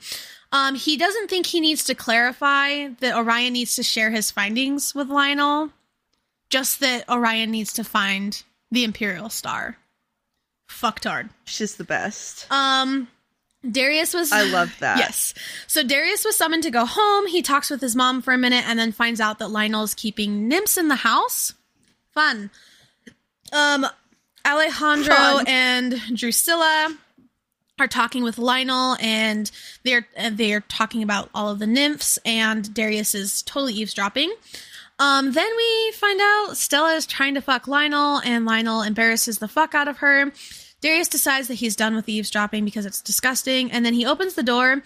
[0.50, 4.94] Um, he doesn't think he needs to clarify that Orion needs to share his findings
[4.94, 5.70] with Lionel,
[6.48, 9.76] just that Orion needs to find the Imperial Star.
[10.66, 11.30] Fucked hard.
[11.44, 12.46] She's the best.
[12.50, 13.08] Um,
[13.68, 14.32] Darius was.
[14.32, 14.98] I love that.
[14.98, 15.34] Yes.
[15.66, 17.26] So Darius was summoned to go home.
[17.26, 19.94] He talks with his mom for a minute and then finds out that Lionel is
[19.94, 21.54] keeping nymphs in the house.
[22.12, 22.50] Fun.
[23.52, 23.86] Um,
[24.46, 25.44] Alejandro Fun.
[25.48, 26.96] and Drusilla
[27.78, 29.50] are talking with Lionel and
[29.84, 34.32] they're they're talking about all of the nymphs and Darius is totally eavesdropping.
[34.98, 39.46] Um, then we find out Stella is trying to fuck Lionel and Lionel embarrasses the
[39.46, 40.32] fuck out of her.
[40.80, 44.42] Darius decides that he's done with eavesdropping because it's disgusting and then he opens the
[44.42, 44.82] door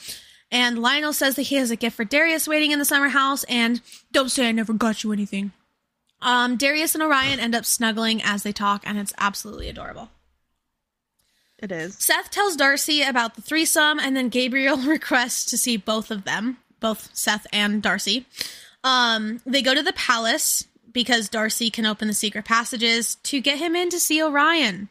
[0.50, 3.44] and Lionel says that he has a gift for Darius waiting in the summer house
[3.44, 3.80] and
[4.12, 5.52] don't say I never got you anything.
[6.20, 10.10] Um, Darius and Orion end up snuggling as they talk and it's absolutely adorable.
[11.62, 11.94] It is.
[11.94, 16.58] Seth tells Darcy about the threesome, and then Gabriel requests to see both of them,
[16.80, 18.26] both Seth and Darcy.
[18.82, 23.58] Um, they go to the palace because Darcy can open the secret passages to get
[23.58, 24.88] him in to see Orion.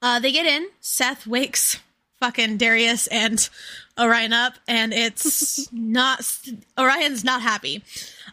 [0.00, 0.68] Uh, they get in.
[0.80, 1.78] Seth wakes
[2.20, 3.46] fucking Darius and
[4.00, 6.22] Orion up, and it's not
[6.80, 7.84] Orion's not happy.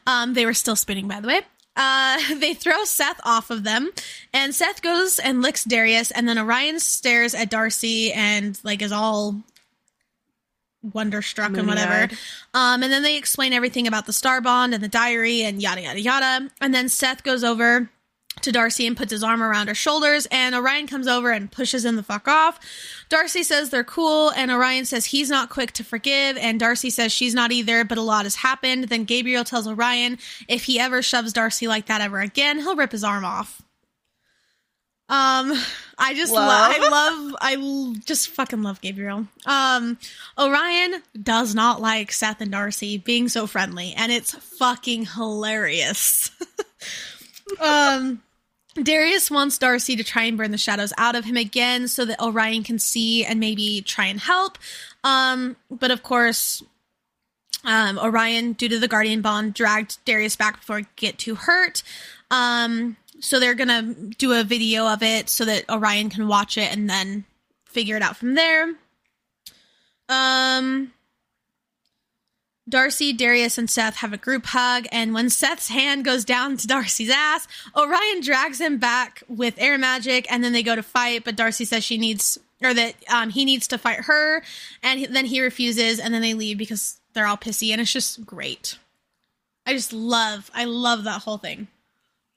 [0.08, 1.42] Um, they were still spinning, by the way.
[1.82, 3.90] Uh, they throw Seth off of them,
[4.34, 8.92] and Seth goes and licks Darius, and then Orion stares at Darcy and like is
[8.92, 9.36] all
[10.94, 12.14] wonderstruck and whatever.
[12.54, 15.82] Um, and then they explain everything about the star bond and the diary and yada
[15.82, 16.50] yada yada.
[16.60, 17.90] And then Seth goes over
[18.42, 21.86] to Darcy and puts his arm around her shoulders, and Orion comes over and pushes
[21.86, 22.60] him the fuck off.
[23.10, 27.12] Darcy says they're cool, and Orion says he's not quick to forgive, and Darcy says
[27.12, 28.86] she's not either, but a lot has happened.
[28.86, 30.18] Then Gabriel tells Orion
[30.48, 33.62] if he ever shoves Darcy like that ever again, he'll rip his arm off.
[35.10, 35.52] Um,
[35.98, 36.72] I just love, Love.
[36.82, 39.28] I love, I l- just fucking love Gabriel.
[39.46, 39.98] Um,
[40.40, 46.32] Orion does not like Seth and Darcy being so friendly, and it's fucking hilarious.
[47.60, 48.22] um,
[48.76, 52.22] Darius wants Darcy to try and burn the shadows out of him again so that
[52.22, 54.58] Orion can see and maybe try and help.
[55.04, 56.64] Um, but of course,
[57.64, 61.84] um, Orion, due to the Guardian Bond, dragged Darius back before get too hurt.
[62.30, 66.72] Um, so they're gonna do a video of it so that Orion can watch it
[66.72, 67.26] and then
[67.66, 68.74] figure it out from there.
[70.10, 70.94] Um,
[72.72, 76.66] Darcy, Darius, and Seth have a group hug, and when Seth's hand goes down to
[76.66, 81.24] Darcy's ass, Orion drags him back with air magic, and then they go to fight.
[81.24, 84.42] But Darcy says she needs, or that um, he needs to fight her,
[84.82, 87.94] and he- then he refuses, and then they leave because they're all pissy, and it's
[87.94, 88.78] just great.
[89.68, 91.68] I just love, I love that whole thing.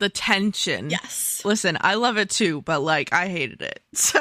[0.01, 0.90] The tension.
[0.90, 1.40] Yes.
[1.44, 3.81] Listen, I love it too, but like I hated it.
[3.94, 4.18] So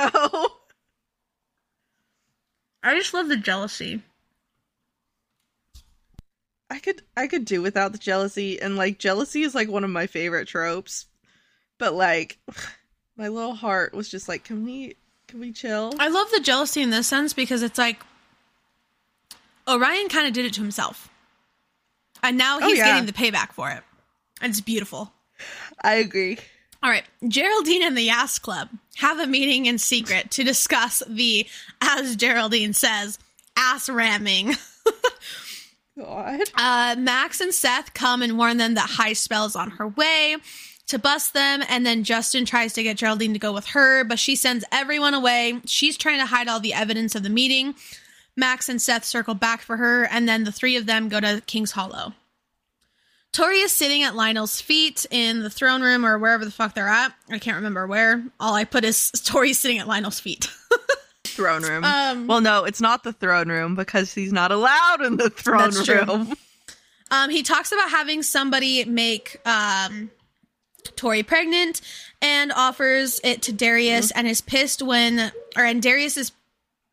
[2.84, 4.02] I just love the jealousy.
[6.74, 9.92] I could I could do without the jealousy and like jealousy is like one of
[9.92, 11.06] my favorite tropes.
[11.78, 12.40] But like
[13.16, 14.96] my little heart was just like can we
[15.28, 15.94] can we chill?
[16.00, 18.00] I love the jealousy in this sense because it's like
[19.68, 21.10] Orion kind of did it to himself.
[22.24, 22.86] And now Oh, he's yeah.
[22.86, 23.84] getting the payback for it.
[24.42, 25.12] And it's beautiful.
[25.84, 26.38] I agree.
[26.82, 31.48] All right, Geraldine and the Yas Club have a meeting in secret to discuss the,
[31.82, 33.18] as Geraldine says,
[33.56, 34.56] ass ramming.
[35.98, 36.42] God.
[36.56, 40.38] Uh, Max and Seth come and warn them that Highspell's on her way
[40.88, 44.20] to bust them, and then Justin tries to get Geraldine to go with her, but
[44.20, 45.62] she sends everyone away.
[45.66, 47.76] She's trying to hide all the evidence of the meeting.
[48.36, 51.42] Max and Seth circle back for her, and then the three of them go to
[51.46, 52.14] King's Hollow.
[53.32, 56.88] Tori is sitting at Lionel's feet in the throne room or wherever the fuck they're
[56.88, 57.14] at.
[57.30, 58.24] I can't remember where.
[58.40, 60.48] All I put is Tori sitting at Lionel's feet.
[61.34, 61.84] Throne room.
[61.84, 65.72] Um, well, no, it's not the throne room because he's not allowed in the throne
[65.72, 66.04] That's true.
[66.06, 66.34] room.
[67.12, 70.10] Um, he talks about having somebody make um,
[70.96, 71.82] Tori pregnant
[72.22, 76.32] and offers it to Darius and is pissed when, or and Darius is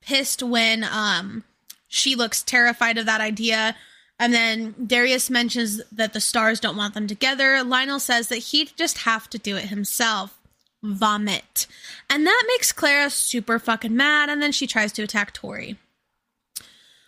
[0.03, 1.45] pissed when um,
[1.89, 3.77] she looks terrified of that idea.
[4.19, 7.63] And then Darius mentions that the stars don't want them together.
[7.65, 10.37] Lionel says that he'd just have to do it himself.
[10.83, 11.67] Vomit.
[12.11, 14.29] And that makes Clara super fucking mad.
[14.29, 15.79] And then she tries to attack Tori.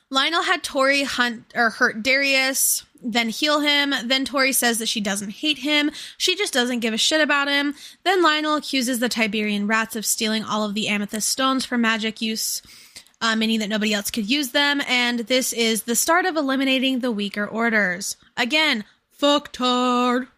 [0.09, 3.95] Lionel had Tori hunt or hurt Darius, then heal him.
[4.05, 5.91] Then Tori says that she doesn't hate him.
[6.19, 7.75] She just doesn't give a shit about him.
[8.05, 12.21] Then Lionel accuses the Tiberian rats of stealing all of the amethyst stones for magic
[12.21, 12.61] use,
[13.23, 14.83] uh, meaning that nobody else could use them.
[14.87, 18.19] And this is the start of eliminating the weaker orders.
[18.37, 18.85] Again,
[19.19, 20.29] fucktard.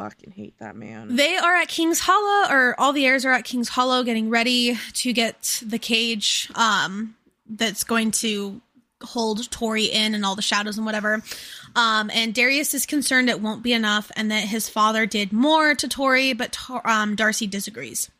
[0.00, 1.14] Fucking hate that man.
[1.14, 4.78] They are at King's Hollow, or all the heirs are at King's Hollow getting ready
[4.94, 8.62] to get the cage um, that's going to
[9.02, 11.22] hold Tori in and all the shadows and whatever.
[11.76, 15.74] Um, and Darius is concerned it won't be enough and that his father did more
[15.74, 18.10] to Tori, but um, Darcy disagrees.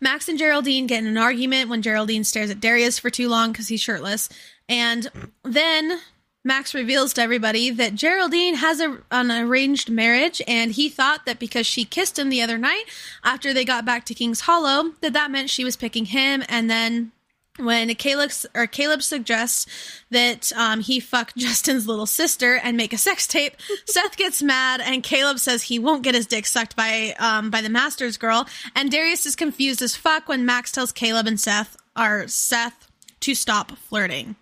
[0.00, 3.50] Max and Geraldine get in an argument when Geraldine stares at Darius for too long
[3.50, 4.28] because he's shirtless.
[4.68, 5.08] And
[5.42, 5.98] then
[6.44, 11.38] Max reveals to everybody that Geraldine has a, an arranged marriage, and he thought that
[11.38, 12.84] because she kissed him the other night
[13.22, 16.42] after they got back to King's Hollow, that that meant she was picking him.
[16.48, 17.12] And then
[17.58, 19.66] when Caleb or Caleb suggests
[20.10, 23.54] that um, he fuck Justin's little sister and make a sex tape,
[23.86, 27.60] Seth gets mad, and Caleb says he won't get his dick sucked by um, by
[27.60, 28.48] the Masters girl.
[28.74, 32.88] And Darius is confused as fuck when Max tells Caleb and Seth or Seth
[33.20, 34.34] to stop flirting.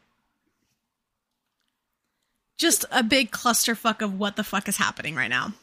[2.61, 5.54] Just a big clusterfuck of what the fuck is happening right now.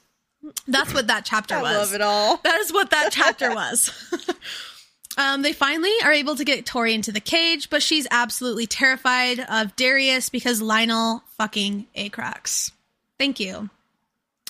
[0.68, 1.78] That's what that chapter I was.
[1.78, 2.38] love it all.
[2.44, 3.92] That is what that chapter was.
[5.18, 9.40] um, they finally are able to get Tori into the cage, but she's absolutely terrified
[9.42, 12.72] of Darius because Lionel fucking a.
[13.20, 13.70] Thank you.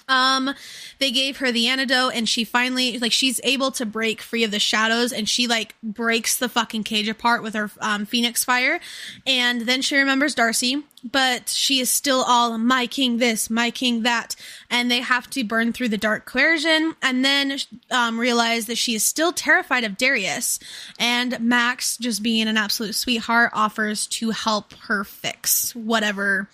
[0.09, 0.53] Um,
[0.99, 4.51] they gave her the antidote and she finally, like, she's able to break free of
[4.51, 8.79] the shadows and she, like, breaks the fucking cage apart with her, um, Phoenix Fire.
[9.25, 14.03] And then she remembers Darcy, but she is still all, my king this, my king
[14.03, 14.35] that.
[14.69, 17.57] And they have to burn through the dark coercion and then,
[17.91, 20.57] um, realize that she is still terrified of Darius.
[20.97, 26.49] And Max, just being an absolute sweetheart, offers to help her fix whatever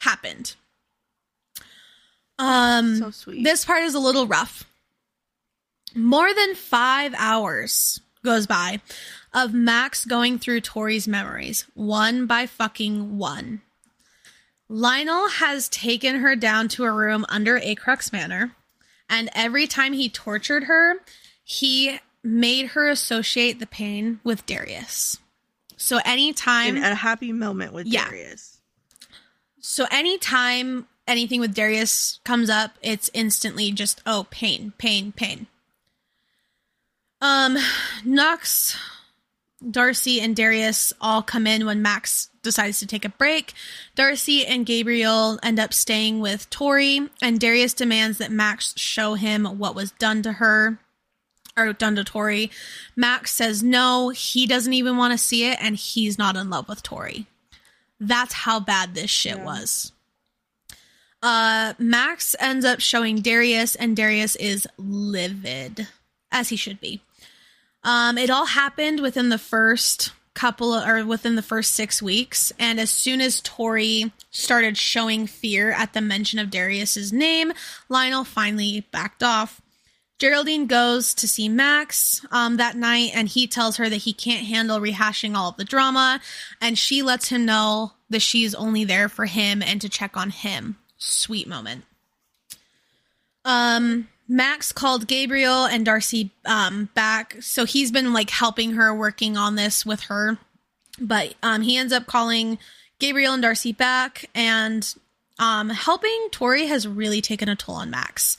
[0.00, 0.54] happened.
[2.42, 3.44] Um, So sweet.
[3.44, 4.64] This part is a little rough.
[5.94, 8.80] More than five hours goes by
[9.34, 13.60] of Max going through Tori's memories, one by fucking one.
[14.68, 18.52] Lionel has taken her down to a room under Acrux Manor,
[19.08, 20.94] and every time he tortured her,
[21.44, 25.18] he made her associate the pain with Darius.
[25.76, 28.06] So anytime In a happy moment with Yeah.
[28.08, 28.58] Darius.
[29.60, 35.46] so anytime anything with Darius comes up, it's instantly just oh pain, pain, pain.
[37.20, 37.56] Um,
[38.04, 38.76] Knox,
[39.68, 43.52] Darcy, and Darius all come in when Max decides to take a break.
[43.94, 49.44] Darcy and Gabriel end up staying with Tori, and Darius demands that Max show him
[49.58, 50.78] what was done to her
[51.56, 52.50] or done to Tori.
[52.96, 56.68] Max says no, he doesn't even want to see it, and he's not in love
[56.68, 57.26] with Tori.
[58.00, 59.44] That's how bad this shit Yeah.
[59.44, 59.92] was.
[61.22, 65.86] Uh, Max ends up showing Darius, and Darius is livid,
[66.32, 67.00] as he should be.
[67.84, 72.80] Um, it all happened within the first couple or within the first six weeks, and
[72.80, 77.52] as soon as Tori started showing fear at the mention of Darius's name,
[77.88, 79.60] Lionel finally backed off.
[80.18, 84.46] Geraldine goes to see Max um, that night, and he tells her that he can't
[84.46, 86.20] handle rehashing all of the drama,
[86.60, 90.30] and she lets him know that she's only there for him and to check on
[90.30, 90.76] him.
[91.02, 91.84] Sweet moment.
[93.44, 99.36] Um, Max called Gabriel and Darcy um, back, so he's been like helping her, working
[99.36, 100.38] on this with her.
[101.00, 102.58] But um, he ends up calling
[103.00, 104.94] Gabriel and Darcy back, and
[105.40, 108.36] um, helping Tori has really taken a toll on Max.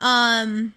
[0.00, 0.74] Um,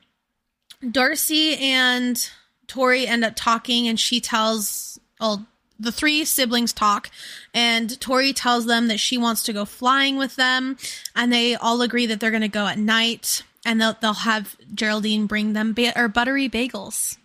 [0.90, 2.30] Darcy and
[2.68, 5.48] Tori end up talking, and she tells, well,
[5.80, 7.10] the three siblings talk,
[7.54, 10.78] and Tori tells them that she wants to go flying with them,
[11.16, 14.56] and they all agree that they're going to go at night, and they'll they'll have
[14.74, 17.18] Geraldine bring them ba- or buttery bagels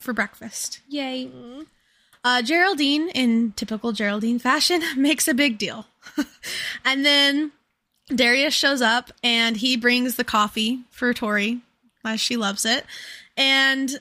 [0.00, 0.80] for breakfast.
[0.88, 1.30] Yay!
[2.24, 5.86] Uh, Geraldine, in typical Geraldine fashion, makes a big deal,
[6.84, 7.52] and then
[8.14, 11.60] Darius shows up, and he brings the coffee for Tori,
[12.04, 12.84] as she loves it,
[13.36, 14.00] and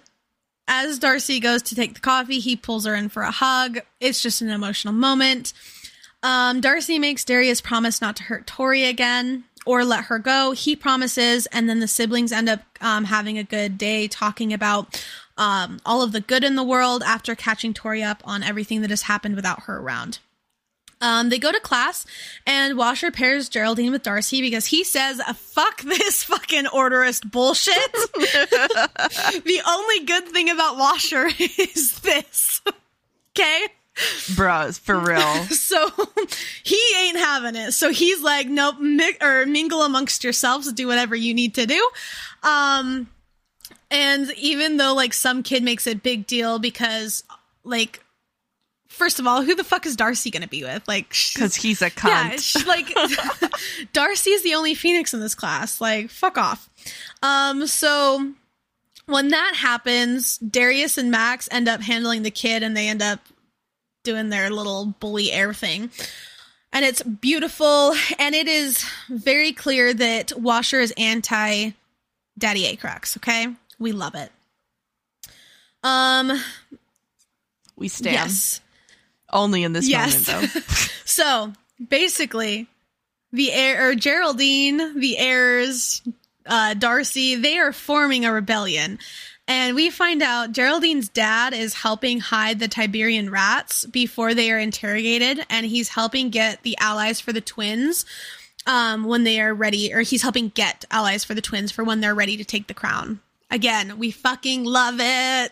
[0.68, 3.80] as Darcy goes to take the coffee, he pulls her in for a hug.
[4.00, 5.54] It's just an emotional moment.
[6.24, 10.52] Um, Darcy makes Darius promise not to hurt Tori again or let her go.
[10.52, 15.04] He promises, and then the siblings end up um, having a good day talking about
[15.38, 18.90] um, all of the good in the world after catching Tori up on everything that
[18.90, 20.20] has happened without her around.
[21.00, 22.06] Um, they go to class,
[22.48, 29.62] and Washer pairs Geraldine with Darcy because he says, "Fuck this fucking orderist bullshit." the
[29.68, 32.62] only good thing about Washer is this.
[33.36, 33.68] Okay,
[34.36, 35.44] Bros, for real.
[35.46, 35.90] so
[36.64, 37.72] he ain't having it.
[37.72, 41.90] So he's like, "Nope, mi- or mingle amongst yourselves, do whatever you need to do."
[42.44, 43.10] Um,
[43.90, 47.24] and even though like some kid makes a big deal because
[47.64, 48.04] like.
[48.98, 50.88] First of all, who the fuck is Darcy gonna be with?
[50.88, 52.40] Like, Because he's a yeah, cunt.
[52.40, 52.92] sh- like
[53.94, 55.80] Darcy is the only Phoenix in this class.
[55.80, 56.70] Like, fuck off.
[57.22, 58.34] Um, so
[59.06, 63.20] when that happens, Darius and Max end up handling the kid, and they end up
[64.04, 65.92] doing their little bully air thing.
[66.74, 71.72] And it's beautiful, and it is very clear that Washer is anti
[72.38, 73.16] Daddy Acrux.
[73.18, 73.48] Okay,
[73.80, 74.32] we love it.
[75.84, 76.32] Um,
[77.76, 78.14] we stand.
[78.16, 78.62] yes.
[79.32, 80.28] Only in this Yes.
[80.28, 80.62] moment, though.
[81.06, 81.54] So
[81.90, 82.68] basically,
[83.32, 86.02] the heir or Geraldine, the heirs,
[86.46, 89.00] uh, Darcy, they are forming a rebellion.
[89.48, 94.60] And we find out Geraldine's dad is helping hide the Tiberian rats before they are
[94.60, 98.06] interrogated, and he's helping get the allies for the twins
[98.66, 102.02] um, when they are ready, or he's helping get allies for the twins for when
[102.02, 103.22] they're ready to take the crown.
[103.50, 105.52] Again, we fucking love it.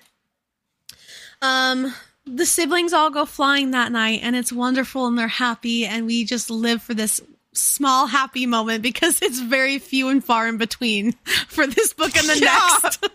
[1.41, 1.93] Um,
[2.25, 6.23] the siblings all go flying that night and it's wonderful and they're happy and we
[6.25, 7.21] just live for this
[7.53, 11.11] small happy moment because it's very few and far in between
[11.47, 12.77] for this book and the Yeah.
[12.83, 13.09] next.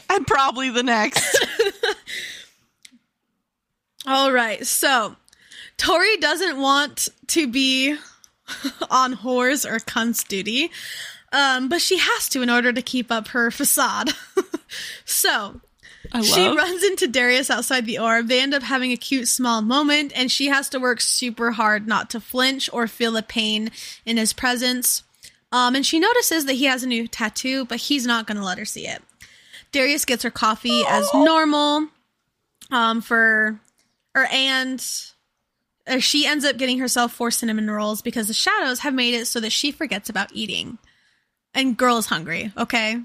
[0.10, 1.46] and probably the next.
[4.06, 4.64] All right.
[4.66, 5.16] So,
[5.76, 7.96] Tori doesn't want to be
[8.90, 10.70] on whores or cunts duty.
[11.32, 14.10] Um, but she has to in order to keep up her facade.
[15.04, 15.60] so.
[16.20, 18.28] She runs into Darius outside the orb.
[18.28, 21.86] They end up having a cute small moment, and she has to work super hard
[21.86, 23.70] not to flinch or feel the pain
[24.04, 25.04] in his presence.
[25.52, 28.44] Um, and she notices that he has a new tattoo, but he's not going to
[28.44, 29.02] let her see it.
[29.70, 31.88] Darius gets her coffee as normal.
[32.70, 33.60] Um, for
[34.14, 34.84] or and
[35.86, 39.26] uh, she ends up getting herself four cinnamon rolls because the shadows have made it
[39.26, 40.78] so that she forgets about eating.
[41.54, 42.52] And girl is hungry.
[42.56, 43.00] Okay,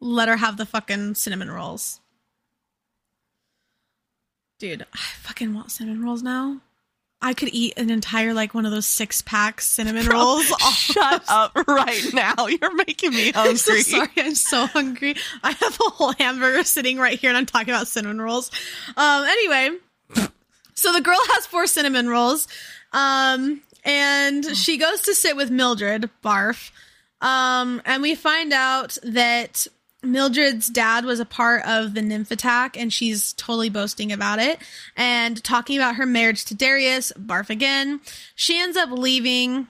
[0.00, 2.00] let her have the fucking cinnamon rolls.
[4.62, 6.60] Dude, I fucking want cinnamon rolls now.
[7.20, 10.44] I could eat an entire like one of those six pack cinnamon rolls.
[10.76, 12.46] Shut up right now.
[12.60, 13.50] You're making me hungry.
[13.50, 14.10] I'm so sorry.
[14.18, 15.16] I'm so hungry.
[15.42, 18.52] I have a whole hamburger sitting right here and I'm talking about cinnamon rolls.
[18.96, 19.70] Um, anyway,
[20.74, 22.46] so the girl has four cinnamon rolls.
[22.92, 26.70] Um, and she goes to sit with Mildred, barf.
[27.20, 29.66] Um, and we find out that
[30.02, 34.58] Mildred's dad was a part of the nymph attack and she's totally boasting about it
[34.96, 38.00] and talking about her marriage to Darius, barf again.
[38.34, 39.68] She ends up leaving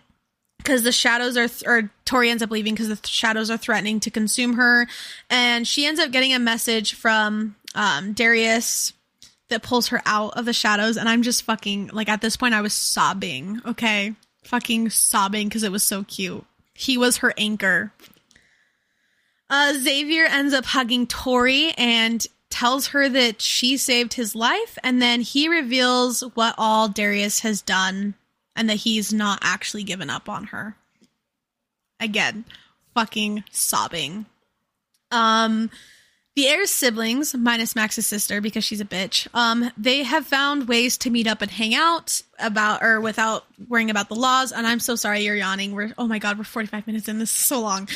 [0.58, 3.56] because the shadows are, th- or Tori ends up leaving because the th- shadows are
[3.56, 4.86] threatening to consume her.
[5.28, 8.92] And she ends up getting a message from um, Darius
[9.48, 10.96] that pulls her out of the shadows.
[10.96, 14.14] And I'm just fucking, like, at this point, I was sobbing, okay?
[14.44, 16.44] Fucking sobbing because it was so cute.
[16.74, 17.92] He was her anchor.
[19.52, 24.78] Uh, Xavier ends up hugging Tori and tells her that she saved his life.
[24.82, 28.14] And then he reveals what all Darius has done
[28.56, 30.74] and that he's not actually given up on her.
[32.00, 32.46] Again,
[32.94, 34.24] fucking sobbing.
[35.10, 35.70] Um,
[36.34, 40.96] the heir's siblings, minus Max's sister because she's a bitch, um, they have found ways
[40.98, 44.50] to meet up and hang out about or without worrying about the laws.
[44.50, 45.72] And I'm so sorry you're yawning.
[45.74, 47.18] We're oh my god, we're 45 minutes in.
[47.18, 47.86] This is so long.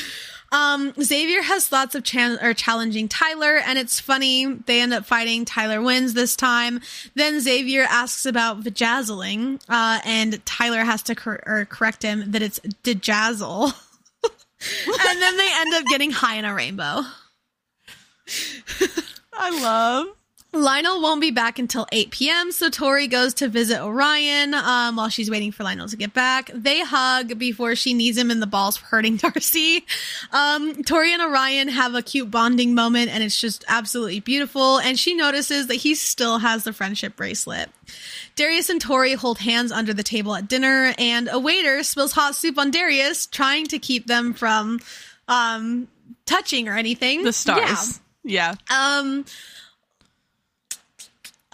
[0.51, 4.45] Um, Xavier has thoughts of chan- or challenging Tyler, and it's funny.
[4.45, 5.45] They end up fighting.
[5.45, 6.79] Tyler wins this time.
[7.15, 12.41] Then Xavier asks about vajazzling, uh, and Tyler has to cor- or correct him that
[12.41, 13.73] it's dejazzle.
[14.23, 17.01] and then they end up getting high in a rainbow.
[19.33, 20.07] I love.
[20.57, 25.09] Lionel won't be back until 8 p.m., so Tori goes to visit Orion um, while
[25.09, 26.51] she's waiting for Lionel to get back.
[26.53, 29.85] They hug before she knees him in the balls for hurting Darcy.
[30.31, 34.79] Um, Tori and Orion have a cute bonding moment, and it's just absolutely beautiful.
[34.79, 37.69] And she notices that he still has the friendship bracelet.
[38.35, 42.35] Darius and Tori hold hands under the table at dinner, and a waiter spills hot
[42.35, 44.79] soup on Darius, trying to keep them from
[45.27, 45.87] um,
[46.25, 47.23] touching or anything.
[47.23, 47.61] The stars.
[47.63, 48.55] Yeah.
[48.69, 48.99] Yeah.
[48.99, 49.25] Um.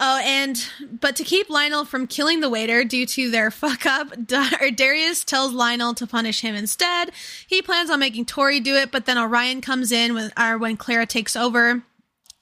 [0.06, 0.62] Oh, and
[1.00, 4.12] but to keep Lionel from killing the waiter due to their fuck up,
[4.76, 7.10] Darius tells Lionel to punish him instead.
[7.46, 10.76] He plans on making Tori do it, but then Orion comes in when, or when
[10.76, 11.84] Clara takes over.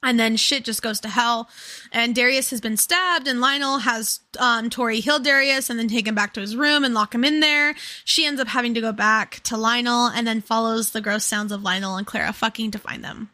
[0.03, 1.49] And then shit just goes to hell.
[1.93, 6.09] And Darius has been stabbed, and Lionel has um, Tori heal Darius and then take
[6.09, 7.77] him back to his room and lock him in there.
[8.05, 11.53] She ends up having to go back to Lionel and then follows the gross sounds
[11.53, 13.31] of Lionel and Clara fucking to find them.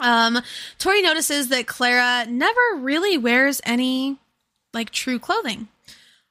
[0.00, 0.40] Um,
[0.78, 4.18] Tori notices that Clara never really wears any
[4.72, 5.68] like true clothing.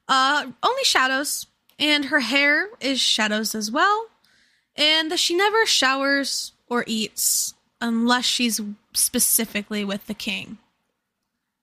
[0.08, 1.46] Uh, only shadows,
[1.78, 4.06] and her hair is shadows as well,
[4.76, 8.60] and that she never showers or eats unless she's
[8.94, 10.58] specifically with the king.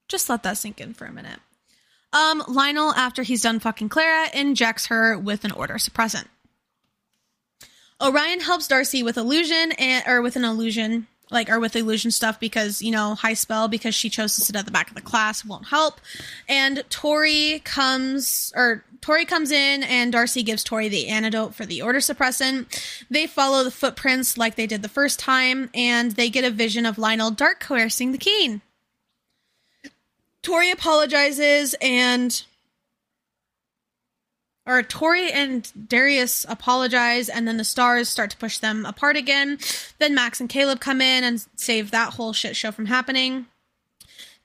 [0.07, 1.39] Just let that sink in for a minute.
[2.11, 6.25] Um, Lionel, after he's done fucking Clara, injects her with an order suppressant.
[8.01, 12.39] Orion helps Darcy with illusion and or with an illusion like or with illusion stuff
[12.39, 15.43] because you know Highspell because she chose to sit at the back of the class
[15.43, 15.99] won't help.
[16.47, 21.81] And tori comes or tori comes in and darcy gives tori the antidote for the
[21.81, 22.67] order suppressant.
[23.09, 26.85] They follow the footprints like they did the first time and they get a vision
[26.85, 28.61] of lionel dark coercing the keen.
[30.41, 32.43] Tori apologizes and
[34.65, 39.57] or Tori and Darius apologize, and then the stars start to push them apart again.
[39.99, 43.47] Then Max and Caleb come in and save that whole shit show from happening.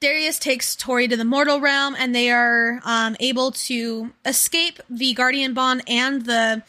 [0.01, 5.13] Darius takes Tori to the mortal realm, and they are um, able to escape the
[5.13, 6.63] Guardian Bond and the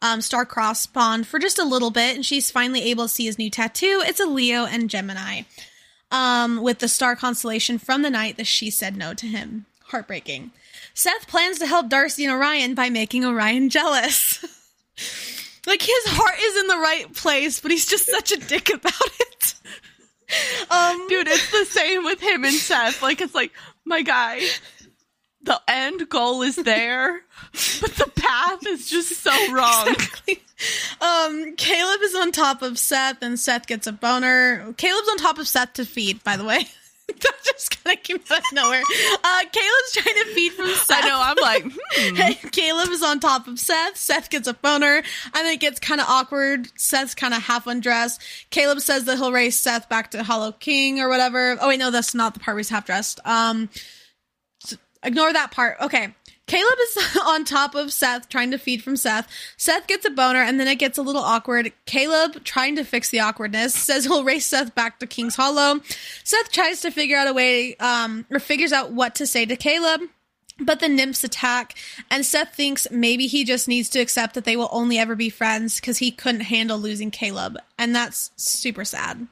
[0.00, 3.26] um, Star Cross Bond for just a little bit, and she's finally able to see
[3.26, 4.02] his new tattoo.
[4.04, 5.42] It's a Leo and Gemini,
[6.10, 9.66] um, with the star constellation from the night that she said no to him.
[9.86, 10.50] Heartbreaking.
[10.94, 14.42] Seth plans to help Darcy and Orion by making Orion jealous.
[15.66, 18.92] like his heart is in the right place, but he's just such a dick about
[19.20, 19.54] it.
[20.70, 23.02] Um, dude, it's the same with him and Seth.
[23.02, 23.52] Like it's like
[23.84, 24.40] my guy.
[25.42, 27.20] the end goal is there,
[27.52, 29.88] but the path is just so wrong.
[29.88, 30.42] Exactly.
[31.02, 34.72] Um, Caleb is on top of Seth, and Seth gets a boner.
[34.78, 36.66] Caleb's on top of Seth to feed, by the way.
[37.08, 38.82] That just kind of came out of nowhere.
[39.24, 41.04] Uh, Caleb's trying to feed from Seth.
[41.04, 41.20] I know.
[41.22, 42.14] I'm like, hmm.
[42.14, 43.96] Hey, Caleb is on top of Seth.
[43.96, 46.68] Seth gets a phoner, and it gets kind of awkward.
[46.78, 48.22] Seth's kind of half undressed.
[48.50, 51.56] Caleb says that he'll raise Seth back to Hollow King or whatever.
[51.60, 53.20] Oh wait, no, that's not the part where he's half dressed.
[53.24, 53.68] Um,
[54.60, 55.78] so ignore that part.
[55.80, 56.14] Okay.
[56.52, 59.26] Caleb is on top of Seth, trying to feed from Seth.
[59.56, 61.72] Seth gets a boner, and then it gets a little awkward.
[61.86, 65.80] Caleb, trying to fix the awkwardness, says he'll race Seth back to King's Hollow.
[66.24, 69.56] Seth tries to figure out a way, um, or figures out what to say to
[69.56, 70.02] Caleb.
[70.60, 71.74] But the nymphs attack,
[72.10, 75.30] and Seth thinks maybe he just needs to accept that they will only ever be
[75.30, 77.56] friends because he couldn't handle losing Caleb.
[77.78, 79.26] And that's super sad.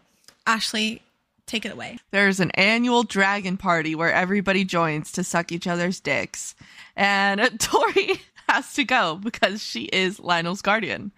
[0.46, 1.02] Ashley,
[1.50, 1.98] take it away.
[2.10, 6.54] there's an annual dragon party where everybody joins to suck each other's dicks.
[6.96, 11.12] And Tori has to go because she is Lionel's guardian.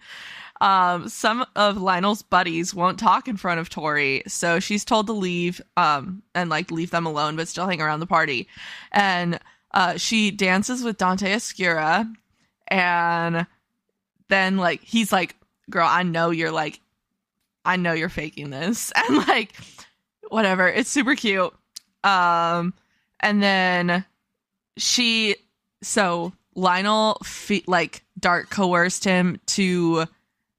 [0.61, 5.13] Um, some of Lionel's buddies won't talk in front of Tori, so she's told to
[5.13, 8.47] leave um, and like leave them alone, but still hang around the party.
[8.91, 9.39] And
[9.73, 12.09] uh, she dances with Dante Oscura,
[12.69, 13.45] and
[14.29, 15.35] then like he's like,
[15.69, 16.79] "Girl, I know you're like,
[17.65, 19.53] I know you're faking this," and like
[20.33, 20.67] whatever.
[20.67, 21.53] It's super cute.
[22.03, 22.73] Um,
[23.19, 24.05] and then
[24.77, 25.35] she,
[25.81, 30.05] so Lionel, fe- like Dark coerced him to,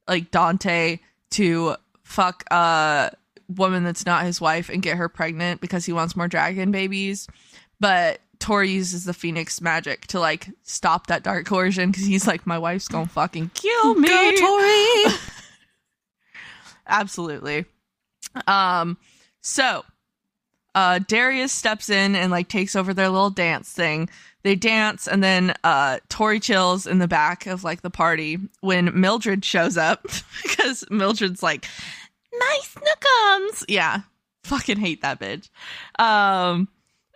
[0.09, 1.01] like Dante,
[1.33, 3.13] to fuck a
[3.49, 7.27] woman that's not his wife and get her pregnant because he wants more dragon babies.
[7.81, 12.47] But Tori uses the Phoenix magic to like stop that dark coercion because he's like,
[12.47, 14.09] my wife's gonna fucking kill me.
[14.09, 15.15] Go, Tori!
[16.87, 17.65] Absolutely.
[18.47, 18.97] Um,
[19.45, 19.85] so
[20.75, 24.09] uh Darius steps in and like takes over their little dance thing.
[24.43, 28.99] They dance and then uh Tori chills in the back of like the party when
[28.99, 30.03] Mildred shows up
[30.43, 31.67] because Mildred's like
[32.33, 33.65] nice nookums.
[33.69, 34.01] Yeah.
[34.45, 35.51] Fucking hate that bitch.
[36.01, 36.69] Um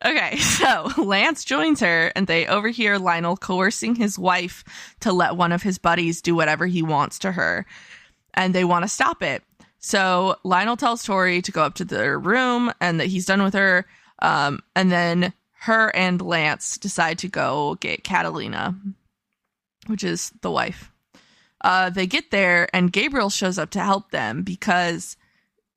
[0.05, 4.62] Okay, so Lance joins her and they overhear Lionel coercing his wife
[5.01, 7.66] to let one of his buddies do whatever he wants to her.
[8.35, 9.43] And they want to stop it.
[9.79, 13.55] So Lionel tells Tori to go up to their room and that he's done with
[13.55, 13.87] her.
[14.20, 18.76] Um, and then her and Lance decide to go get Catalina,
[19.87, 20.91] which is the wife.
[21.61, 25.16] Uh, they get there and Gabriel shows up to help them because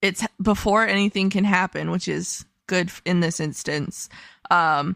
[0.02, 4.10] it's before anything can happen, which is good in this instance.
[4.50, 4.96] Um,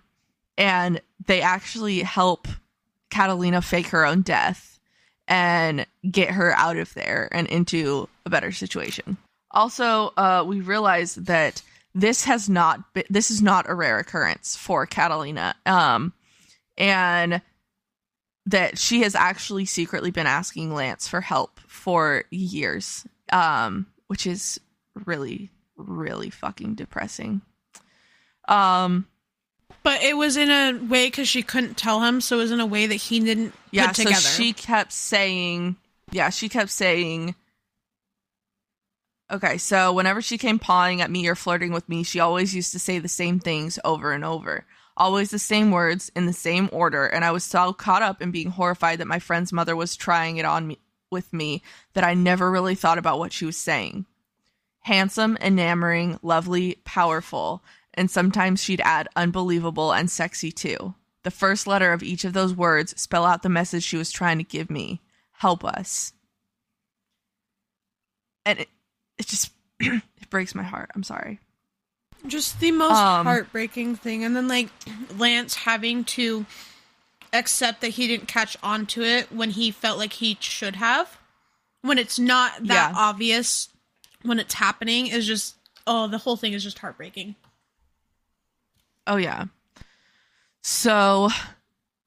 [0.57, 2.47] and they actually help
[3.09, 4.74] Catalina fake her own death
[5.27, 9.17] and get her out of there and into a better situation.
[9.51, 11.61] Also, uh, we realize that
[11.93, 15.55] this has not been, this is not a rare occurrence for Catalina.
[15.65, 16.13] Um,
[16.77, 17.41] and
[18.47, 23.07] that she has actually secretly been asking Lance for help for years.
[23.31, 24.59] Um, which is
[25.05, 27.41] really, really fucking depressing.
[28.47, 29.07] Um,
[29.83, 32.59] But it was in a way because she couldn't tell him, so it was in
[32.59, 35.75] a way that he didn't yeah, put so she kept saying,
[36.11, 37.35] yeah, she kept saying,
[39.31, 42.71] okay, so whenever she came pawing at me or flirting with me, she always used
[42.71, 44.65] to say the same things over and over.
[44.97, 48.31] Always the same words in the same order, and I was so caught up in
[48.31, 50.79] being horrified that my friend's mother was trying it on me
[51.11, 51.61] with me
[51.93, 54.05] that I never really thought about what she was saying.
[54.81, 57.63] Handsome, enamoring, lovely, powerful,
[57.95, 60.93] and sometimes she'd add unbelievable and sexy too.
[61.23, 64.37] The first letter of each of those words spell out the message she was trying
[64.37, 65.01] to give me.
[65.33, 66.13] Help us.
[68.45, 68.69] And it,
[69.17, 70.91] it just it breaks my heart.
[70.95, 71.39] I'm sorry.
[72.27, 74.69] just the most Um, heartbreaking thing and then like
[75.17, 76.45] lance having to
[77.33, 81.17] accept that he didn't catch on to it when he felt like he should have
[81.81, 82.93] when it's not that Yeah.
[82.95, 83.69] obvious
[84.21, 87.35] when it's happening is just oh the whole thing is just heartbreaking
[89.07, 89.45] Oh yeah.
[90.61, 91.29] So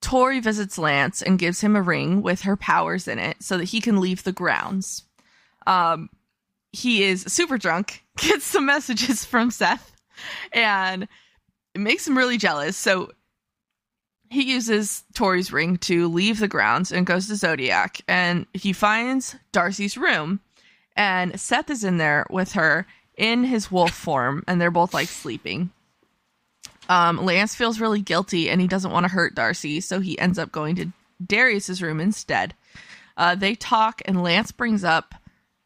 [0.01, 3.65] Tori visits Lance and gives him a ring with her powers in it so that
[3.65, 5.05] he can leave the grounds.
[5.67, 6.11] Um
[6.73, 9.93] he is super drunk, gets some messages from Seth,
[10.53, 11.09] and
[11.75, 12.77] it makes him really jealous.
[12.77, 13.11] So
[14.31, 19.37] he uses Tori's ring to leave the grounds and goes to Zodiac and he finds
[19.53, 20.41] Darcy's room
[20.97, 22.87] and Seth is in there with her
[23.17, 25.71] in his wolf form and they're both like sleeping.
[26.89, 30.39] Um, Lance feels really guilty and he doesn't want to hurt Darcy, so he ends
[30.39, 30.93] up going to
[31.25, 32.55] Darius's room instead.
[33.17, 35.15] Uh, they talk, and Lance brings up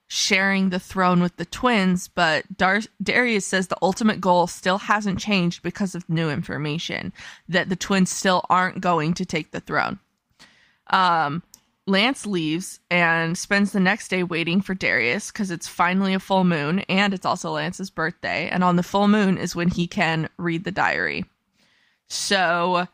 [0.08, 5.18] sharing the throne with the twins, but Dar- Darius says the ultimate goal still hasn't
[5.18, 7.12] changed because of new information
[7.48, 9.98] that the twins still aren't going to take the throne.
[10.88, 11.42] Um,
[11.86, 16.44] Lance leaves and spends the next day waiting for Darius because it's finally a full
[16.44, 18.48] moon and it's also Lance's birthday.
[18.48, 21.24] And on the full moon is when he can read the diary.
[22.08, 22.86] So,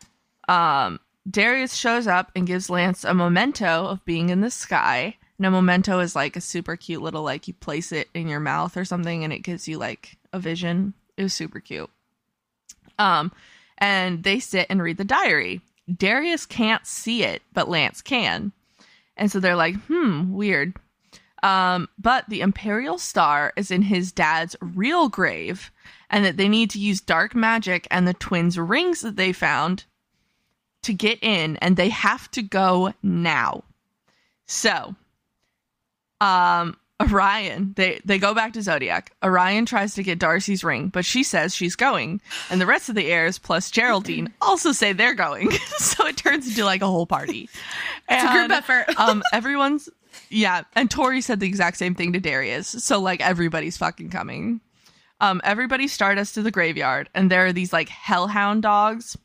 [0.48, 5.16] um, Darius shows up and gives Lance a memento of being in the sky.
[5.36, 8.40] And a memento is like a super cute little, like you place it in your
[8.40, 10.94] mouth or something and it gives you like a vision.
[11.18, 11.90] It was super cute.
[12.98, 13.32] Um,
[13.76, 15.60] and they sit and read the diary.
[15.94, 18.52] Darius can't see it, but Lance can.
[19.18, 20.74] And so they're like, hmm, weird.
[21.42, 25.70] Um, but the Imperial Star is in his dad's real grave,
[26.10, 29.84] and that they need to use dark magic and the twins' rings that they found
[30.82, 33.64] to get in, and they have to go now.
[34.46, 34.94] So,
[36.20, 39.12] um, Orion, they they go back to Zodiac.
[39.22, 42.20] Orion tries to get Darcy's ring, but she says she's going,
[42.50, 45.50] and the rest of the heirs plus Geraldine also say they're going.
[45.78, 47.48] so it turns into like a whole party.
[48.10, 48.98] It's a group effort.
[48.98, 49.90] um, everyone's
[50.30, 52.68] yeah, and Tori said the exact same thing to Darius.
[52.68, 54.62] So like everybody's fucking coming.
[55.20, 59.16] Um, everybody stardust to the graveyard, and there are these like hellhound dogs,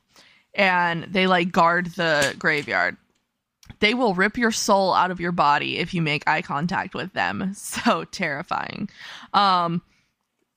[0.54, 2.98] and they like guard the graveyard
[3.80, 7.14] they will rip your soul out of your body if you make eye contact with
[7.14, 7.54] them.
[7.64, 8.90] So terrifying.
[9.34, 9.82] Um,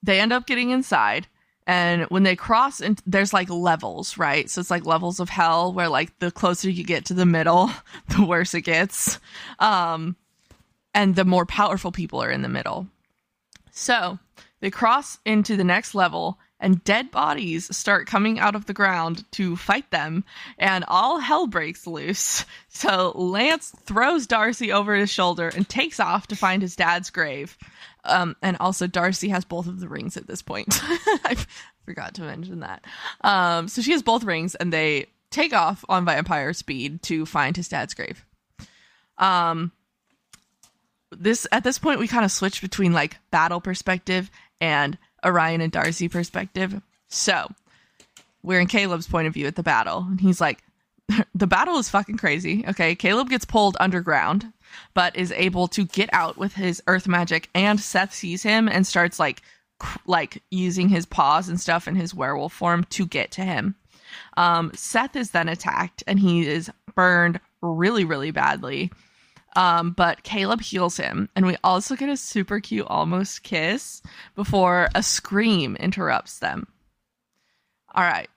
[0.03, 1.27] they end up getting inside,
[1.67, 4.49] and when they cross, and there's like levels, right?
[4.49, 7.71] So it's like levels of hell, where like the closer you get to the middle,
[8.09, 9.19] the worse it gets,
[9.59, 10.17] um,
[10.95, 12.87] and the more powerful people are in the middle.
[13.73, 14.19] So
[14.61, 19.25] they cross into the next level, and dead bodies start coming out of the ground
[19.33, 20.25] to fight them,
[20.59, 22.45] and all hell breaks loose.
[22.69, 27.57] So Lance throws Darcy over his shoulder and takes off to find his dad's grave.
[28.05, 30.69] Um, and also, Darcy has both of the rings at this point.
[30.83, 31.39] I
[31.87, 32.85] forgot to mention that.
[33.23, 37.57] Um, so she has both rings, and they take off on vampire speed to find
[37.57, 38.27] his dad's grave.
[39.17, 39.73] Um,
[41.11, 44.31] this at this point we kind of switch between like battle perspective
[44.61, 46.81] and Orion and Darcy perspective.
[47.09, 47.49] So
[48.43, 50.63] we're in Caleb's point of view at the battle, and he's like,
[51.35, 52.65] the battle is fucking crazy.
[52.67, 54.53] Okay, Caleb gets pulled underground,
[54.95, 58.87] but is able to get out with his earth magic, and Seth sees him and
[58.87, 59.43] starts like
[60.07, 63.75] like using his paws and stuff in his werewolf form to get to him.
[64.37, 68.91] Um, Seth is then attacked, and he is burned really, really badly.
[69.57, 74.03] Um, but Caleb heals him, and we also get a super cute almost kiss
[74.35, 76.69] before a scream interrupts them.
[77.95, 78.29] All right,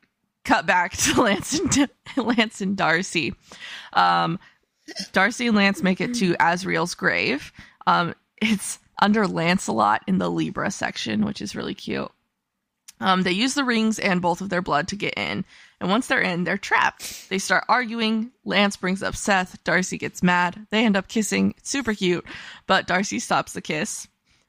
[0.46, 3.36] cut back to Lance and Lance and Darcy.
[3.92, 4.40] Um,
[5.12, 7.52] Darcy and Lance make it to Azriel's grave.
[7.86, 12.12] Um, it's under Lancelot in the Libra section, which is really cute.
[13.02, 15.44] Um, they use the rings and both of their blood to get in,
[15.80, 17.30] and once they're in, they're trapped.
[17.30, 18.32] They start arguing.
[18.44, 19.64] Lance brings up Seth.
[19.64, 20.68] Darcy gets mad.
[20.72, 21.54] They end up kissing.
[21.58, 22.26] It's super cute,
[22.68, 24.08] but Darcy stops the kiss.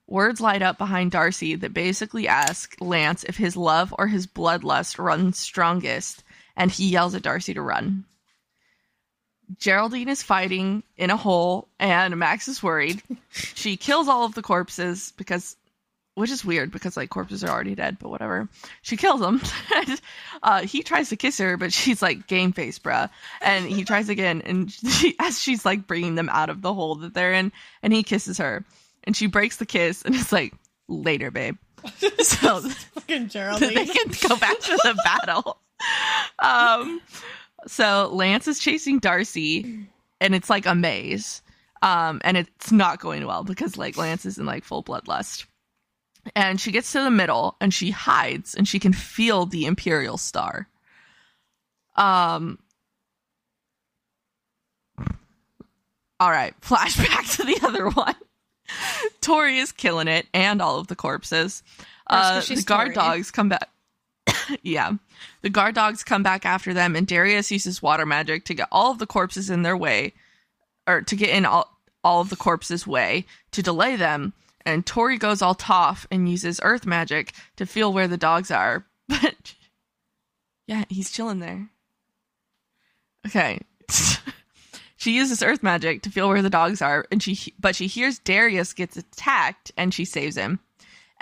[0.09, 4.99] Words light up behind Darcy that basically ask Lance if his love or his bloodlust
[4.99, 6.25] runs strongest,
[6.57, 8.05] and he yells at Darcy to run.
[9.59, 13.03] Geraldine is fighting in a hole, and Max is worried.
[13.31, 15.57] she kills all of the corpses because
[16.21, 18.49] which is weird because like corpses are already dead, but whatever.
[18.83, 19.41] She kills him.
[20.43, 23.09] uh, he tries to kiss her, but she's like game face, bruh.
[23.41, 26.97] And he tries again, and she, as she's like bringing them out of the hole
[26.97, 27.53] that they're in,
[27.83, 28.65] and he kisses her,
[29.05, 30.55] and she breaks the kiss, and it's like
[30.89, 31.57] later, babe.
[32.21, 33.75] So fucking Geraldine.
[33.75, 35.59] they can go back to the battle.
[36.39, 37.01] Um,
[37.67, 39.87] so Lance is chasing Darcy,
[40.21, 41.43] and it's like a maze.
[41.83, 45.47] Um, and it's not going well because like Lance is in like full bloodlust
[46.35, 50.19] and she gets to the middle and she hides and she can feel the imperial
[50.19, 50.69] star.
[51.97, 52.59] Um
[56.19, 58.15] all right flashback to the other one.
[59.21, 61.63] Tori is killing it and all of the corpses.
[62.07, 62.95] Uh the guard Tori.
[62.95, 63.69] dogs come back.
[64.63, 64.93] Yeah.
[65.43, 68.91] The guard dogs come back after them and darius uses water magic to get all
[68.91, 70.13] of the corpses in their way
[70.87, 74.33] or to get in all, all of the corpses way to delay them
[74.65, 78.87] and Tori goes all tough and uses earth magic to feel where the dogs are.
[79.09, 79.55] But
[80.69, 81.69] yeah, he's chilling there.
[83.27, 83.59] Okay.
[84.97, 88.21] she uses earth magic to feel where the dogs are and she but she hears
[88.21, 90.61] Darius gets attacked and she saves him.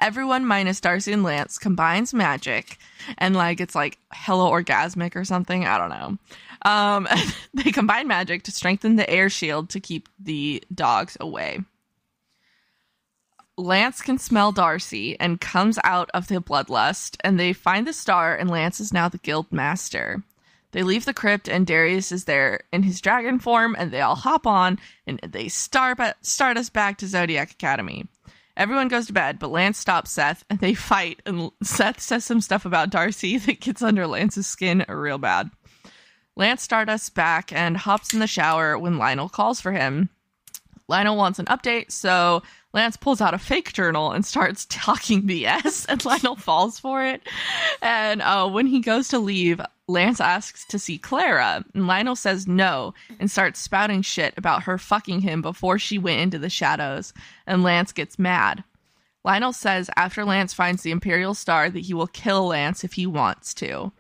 [0.01, 2.77] Everyone minus Darcy and Lance combines magic
[3.17, 6.71] and like it's like hello orgasmic or something, I don't know.
[6.71, 7.09] Um
[7.55, 11.61] they combine magic to strengthen the air shield to keep the dogs away.
[13.59, 18.37] Lance can smell Darcy and comes out of the bloodlust, and they find the star,
[18.37, 20.23] and Lance is now the guild master.
[20.71, 24.15] They leave the crypt, and Darius is there in his dragon form, and they all
[24.15, 24.79] hop on,
[25.09, 28.07] and they start, stardust back to Zodiac Academy.
[28.57, 32.41] Everyone goes to bed, but Lance stops Seth, and they fight, and Seth says some
[32.41, 35.51] stuff about Darcy that gets under Lance's skin real bad.
[36.37, 40.11] Lance stardusts back and hops in the shower when Lionel calls for him.
[40.87, 42.43] Lionel wants an update, so
[42.75, 47.23] Lance pulls out a fake journal and starts talking BS, and Lionel falls for it.
[47.81, 52.47] And uh, when he goes to leave, Lance asks to see Clara, and Lionel says
[52.47, 57.15] no and starts spouting shit about her fucking him before she went into the shadows,
[57.47, 58.65] and Lance gets mad.
[59.25, 63.07] Lionel says after Lance finds the Imperial Star that he will kill Lance if he
[63.07, 63.93] wants to.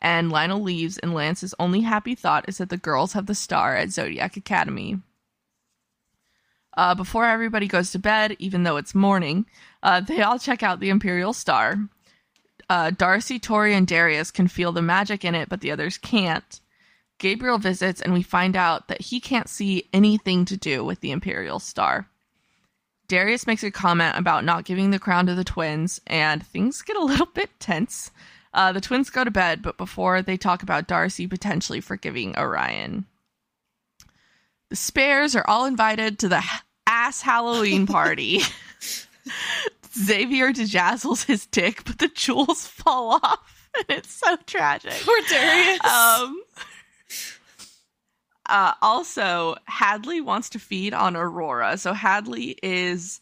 [0.00, 3.76] And Lionel leaves, and Lance's only happy thought is that the girls have the star
[3.76, 4.98] at Zodiac Academy.
[6.74, 9.46] Uh, before everybody goes to bed, even though it's morning,
[9.82, 11.76] uh, they all check out the Imperial Star.
[12.70, 16.60] Uh, Darcy, Tori, and Darius can feel the magic in it, but the others can't.
[17.18, 21.10] Gabriel visits, and we find out that he can't see anything to do with the
[21.10, 22.08] Imperial Star.
[23.08, 26.96] Darius makes a comment about not giving the crown to the twins, and things get
[26.96, 28.10] a little bit tense.
[28.54, 33.06] Uh, the twins go to bed, but before they talk about Darcy potentially forgiving Orion.
[34.72, 36.42] The spares are all invited to the
[36.86, 38.40] ass Halloween party.
[39.94, 44.94] Xavier dejazzles his dick, but the jewels fall off, and it's so tragic.
[45.04, 45.84] Poor Darius.
[45.84, 46.42] Um,
[48.48, 51.76] uh, also, Hadley wants to feed on Aurora.
[51.76, 53.20] So Hadley is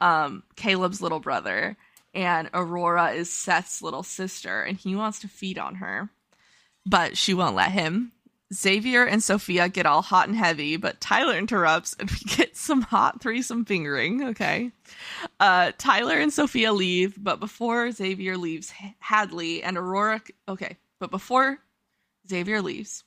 [0.00, 1.76] um, Caleb's little brother,
[2.14, 6.10] and Aurora is Seth's little sister, and he wants to feed on her,
[6.86, 8.12] but she won't let him.
[8.52, 12.82] Xavier and Sofia get all hot and heavy, but Tyler interrupts and we get some
[12.82, 14.22] hot threesome fingering.
[14.30, 14.72] Okay.
[15.40, 20.20] Uh, Tyler and Sofia leave, but before Xavier leaves, Hadley and Aurora.
[20.48, 20.76] Okay.
[20.98, 21.58] But before
[22.28, 23.04] Xavier leaves,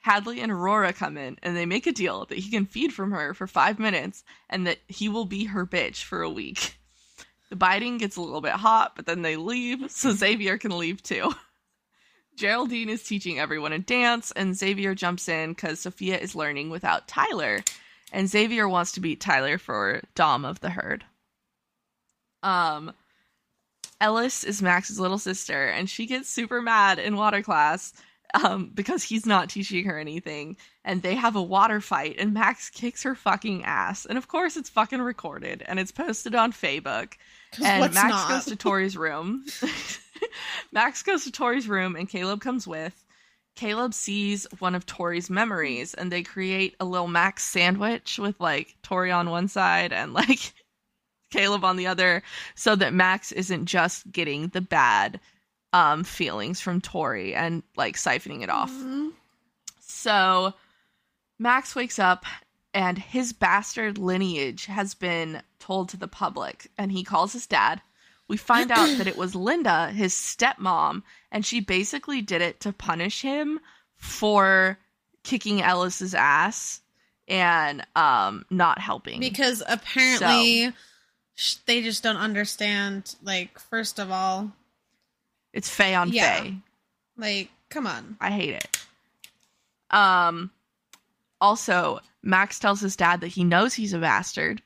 [0.00, 3.12] Hadley and Aurora come in and they make a deal that he can feed from
[3.12, 6.76] her for five minutes and that he will be her bitch for a week.
[7.50, 11.02] The biting gets a little bit hot, but then they leave, so Xavier can leave
[11.02, 11.32] too.
[12.36, 17.08] Geraldine is teaching everyone a dance, and Xavier jumps in because Sofia is learning without
[17.08, 17.62] Tyler,
[18.12, 21.04] and Xavier wants to beat Tyler for Dom of the herd.
[22.42, 22.92] Um,
[24.00, 27.92] Ellis is Max's little sister, and she gets super mad in water class
[28.34, 32.70] um, because he's not teaching her anything, and they have a water fight, and Max
[32.70, 37.14] kicks her fucking ass, and of course it's fucking recorded and it's posted on Facebook,
[37.60, 38.28] and Max not?
[38.28, 39.44] goes to Tori's room.
[40.72, 43.04] Max goes to Tori's room and Caleb comes with.
[43.54, 48.76] Caleb sees one of Tori's memories and they create a little Max sandwich with like
[48.82, 50.54] Tori on one side and like
[51.30, 52.22] Caleb on the other
[52.54, 55.20] so that Max isn't just getting the bad
[55.74, 58.70] um feelings from Tori and like siphoning it off.
[58.70, 59.08] Mm-hmm.
[59.80, 60.54] So
[61.38, 62.24] Max wakes up
[62.74, 67.80] and his bastard lineage has been told to the public and he calls his dad
[68.32, 72.72] we find out that it was Linda, his stepmom, and she basically did it to
[72.72, 73.60] punish him
[73.96, 74.78] for
[75.22, 76.80] kicking Ellis's ass
[77.28, 79.20] and um not helping.
[79.20, 80.72] Because apparently
[81.34, 84.50] so, they just don't understand like first of all
[85.52, 86.40] it's Faye on yeah.
[86.40, 86.56] Faye.
[87.18, 88.16] Like come on.
[88.18, 88.78] I hate it.
[89.90, 90.50] Um
[91.38, 94.62] also Max tells his dad that he knows he's a bastard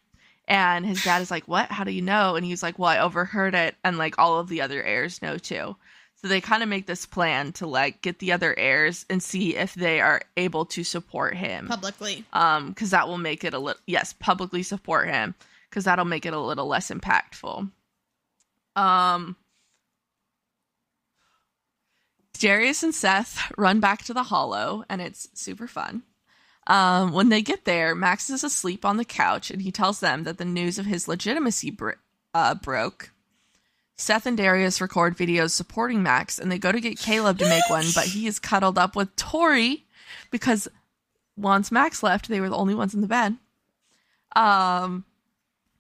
[0.49, 1.71] and his dad is like, What?
[1.71, 2.37] How do you know?
[2.37, 3.75] And he's like, Well, I overheard it.
[3.83, 5.77] And like all of the other heirs know too.
[6.17, 9.57] So they kind of make this plan to like get the other heirs and see
[9.57, 12.25] if they are able to support him publicly.
[12.33, 15.35] Um, because that will make it a little, yes, publicly support him
[15.69, 17.71] because that'll make it a little less impactful.
[18.77, 19.37] Um,
[22.39, 26.03] Darius and Seth run back to the hollow and it's super fun.
[26.67, 30.25] Um, when they get there, Max is asleep on the couch and he tells them
[30.25, 31.93] that the news of his legitimacy br-
[32.35, 33.11] uh, broke.
[33.97, 37.69] Seth and Darius record videos supporting Max and they go to get Caleb to make
[37.71, 39.85] one, but he is cuddled up with Tori
[40.31, 40.69] because
[41.37, 43.37] once Max left, they were the only ones in the bed.
[44.35, 45.05] Um,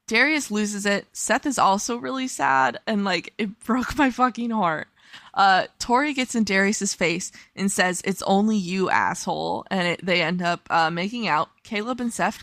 [0.06, 1.06] Darius loses it.
[1.12, 4.88] Seth is also really sad and like it broke my fucking heart.
[5.36, 10.22] Uh, Tori gets in Darius's face and says, "It's only you, asshole," and it, they
[10.22, 11.50] end up uh, making out.
[11.62, 12.42] Caleb and Seth,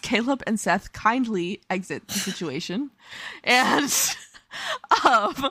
[0.00, 2.90] Caleb and Seth kindly exit the situation,
[3.44, 3.92] and
[5.04, 5.50] um,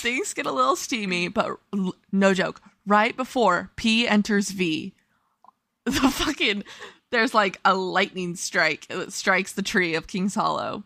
[0.00, 1.28] things get a little steamy.
[1.28, 1.56] But
[2.10, 4.92] no joke, right before P enters V,
[5.84, 6.64] the fucking
[7.10, 10.82] there's like a lightning strike that strikes the tree of King's Hollow.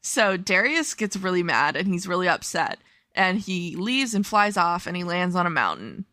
[0.00, 2.78] So Darius gets really mad and he's really upset.
[3.14, 6.04] And he leaves and flies off and he lands on a mountain.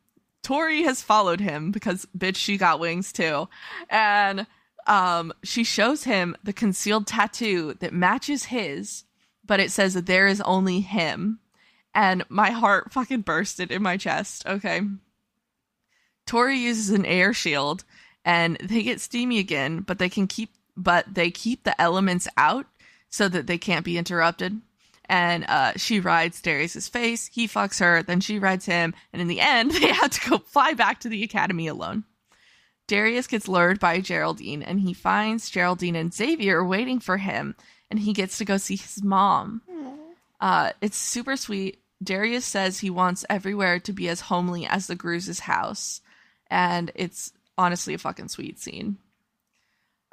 [0.44, 3.48] Tori has followed him because bitch she got wings too.
[3.90, 4.48] And
[4.88, 9.04] um she shows him the concealed tattoo that matches his,
[9.46, 11.40] but it says that there is only him.
[11.94, 14.46] And my heart fucking bursted in my chest.
[14.46, 14.82] Okay.
[16.26, 17.84] Tori uses an air shield
[18.24, 22.66] and they get steamy again, but they can keep but they keep the elements out
[23.10, 24.62] so that they can't be interrupted.
[25.12, 27.28] And uh, she rides Darius's face.
[27.28, 28.02] He fucks her.
[28.02, 28.94] Then she rides him.
[29.12, 32.06] And in the end, they have to go fly back to the academy alone.
[32.88, 37.56] Darius gets lured by Geraldine, and he finds Geraldine and Xavier waiting for him,
[37.90, 39.62] and he gets to go see his mom.
[40.40, 41.82] Uh, it's super sweet.
[42.04, 46.02] Darius says he wants everywhere to be as homely as the Gruse's house,
[46.50, 48.98] and it's honestly a fucking sweet scene.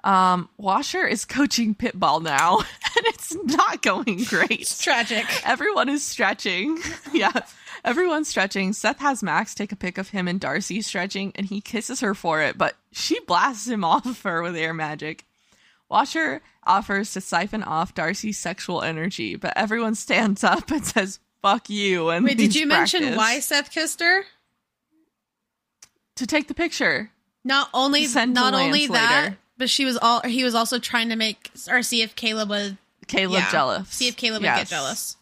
[0.09, 2.61] Um, Washer is coaching pitball now,
[2.96, 4.62] and it's not going great.
[4.62, 5.26] It's tragic.
[5.46, 6.78] Everyone is stretching.
[7.12, 7.42] yeah,
[7.84, 8.72] everyone's stretching.
[8.72, 12.14] Seth has Max take a pic of him and Darcy stretching, and he kisses her
[12.14, 15.26] for it, but she blasts him off of her with air magic.
[15.90, 21.68] Washer offers to siphon off Darcy's sexual energy, but everyone stands up and says, fuck
[21.68, 22.09] you.
[22.09, 24.22] And Wait, did you mention why Seth kissed her?
[26.16, 27.11] To take the picture.
[27.44, 29.34] Not only not only that.
[29.59, 32.78] But she was all he was also trying to make or see if Caleb would
[33.09, 33.88] Caleb yeah, jealous.
[33.88, 35.16] See if Caleb would get jealous.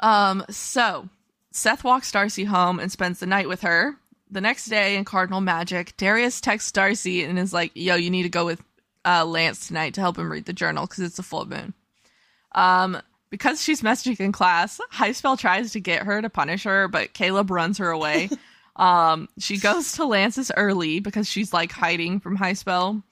[0.00, 1.08] Um, so
[1.52, 3.96] Seth walks Darcy home and spends the night with her.
[4.30, 8.24] The next day in Cardinal Magic, Darius texts Darcy and is like, "Yo, you need
[8.24, 8.62] to go with
[9.04, 11.72] uh, Lance tonight to help him read the journal because it's a full moon."
[12.52, 13.00] Um,
[13.30, 17.50] because she's messaging in class, Highspell tries to get her to punish her, but Caleb
[17.50, 18.30] runs her away.
[18.78, 23.02] um, she goes to Lance's early because she's like hiding from Highspell.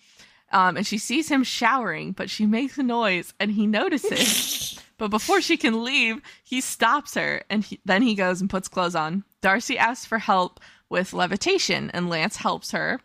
[0.52, 4.80] Um, and she sees him showering, but she makes a noise and he notices.
[4.98, 8.68] but before she can leave, he stops her and he, then he goes and puts
[8.68, 9.24] clothes on.
[9.40, 13.00] Darcy asks for help with levitation and Lance helps her.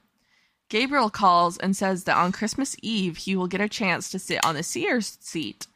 [0.69, 4.39] Gabriel calls and says that on Christmas Eve, he will get a chance to sit
[4.45, 5.67] on the seer's seat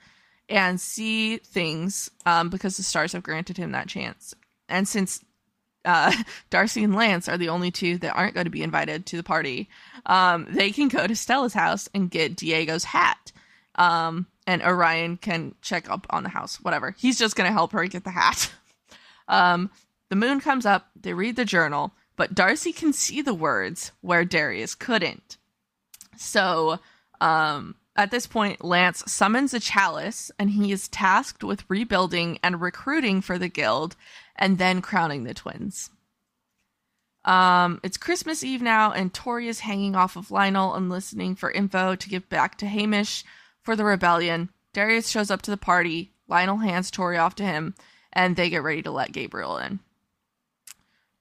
[0.48, 4.36] and see things um, because the stars have granted him that chance.
[4.70, 5.25] And since
[5.86, 6.12] uh,
[6.50, 9.24] Darcy and Lance are the only two that aren't going to be invited to the
[9.24, 9.70] party,
[10.06, 13.32] um, they can go to Stella's house and get Diego's hat.
[13.76, 16.96] Um, and Orion can check up on the house, whatever.
[16.98, 18.52] He's just going to help her get the hat.
[19.28, 19.72] Um,
[20.10, 24.24] the moon comes up, they read the journal, but Darcy can see the words where
[24.24, 25.38] Darius couldn't.
[26.16, 26.80] So,
[27.20, 32.62] um, at this point, Lance summons a chalice and he is tasked with rebuilding and
[32.62, 33.96] recruiting for the guild
[34.36, 35.90] and then crowning the twins.
[37.26, 41.50] Um, it's Christmas Eve now, and Tori is hanging off of Lionel and listening for
[41.50, 43.24] info to give back to Hamish
[43.64, 44.50] for the rebellion.
[44.74, 46.12] Darius shows up to the party.
[46.28, 47.74] Lionel hands Tori off to him,
[48.14, 49.80] and they get ready to let Gabriel in.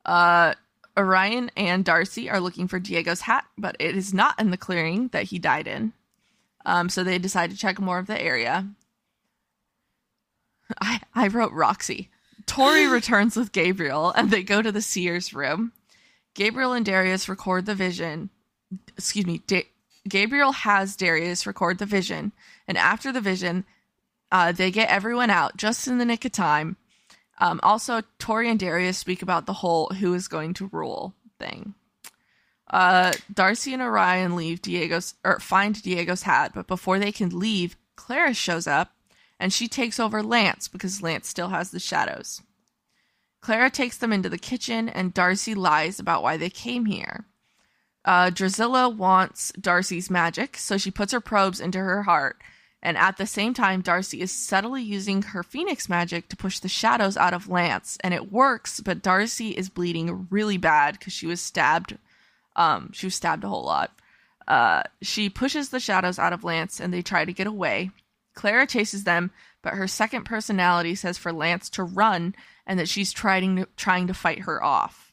[0.04, 0.54] Uh,
[0.96, 5.08] Orion and Darcy are looking for Diego's hat, but it is not in the clearing
[5.08, 5.92] that he died in.
[6.66, 8.68] Um, so they decide to check more of the area.
[10.80, 12.10] I, I wrote Roxy.
[12.46, 15.72] Tori returns with Gabriel and they go to the seer's room.
[16.34, 18.30] Gabriel and Darius record the vision.
[18.96, 19.42] Excuse me.
[19.46, 19.68] Da-
[20.08, 22.32] Gabriel has Darius record the vision.
[22.68, 23.64] And after the vision,
[24.32, 26.76] uh, they get everyone out just in the nick of time.
[27.38, 31.74] Um, also, Tori and Darius speak about the whole who is going to rule thing.
[32.68, 37.76] Uh, Darcy and Orion leave Diego's or find Diego's hat, but before they can leave,
[37.96, 38.93] Clara shows up
[39.44, 42.40] and she takes over Lance because Lance still has the shadows.
[43.42, 47.26] Clara takes them into the kitchen and Darcy lies about why they came here.
[48.06, 48.30] Uh,
[48.96, 52.38] wants Darcy's magic, so she puts her probes into her heart.
[52.82, 56.66] And at the same time, Darcy is subtly using her phoenix magic to push the
[56.66, 57.98] shadows out of Lance.
[58.00, 61.98] And it works, but Darcy is bleeding really bad because she was stabbed.
[62.56, 63.92] Um, she was stabbed a whole lot.
[64.48, 67.90] Uh, she pushes the shadows out of Lance and they try to get away.
[68.34, 69.30] Clara chases them,
[69.62, 72.34] but her second personality says for Lance to run
[72.66, 75.12] and that she's trying to, trying to fight her off.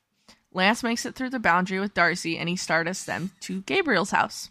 [0.53, 4.49] Lance makes it through the boundary with Darcy and he starts them to Gabriel's house.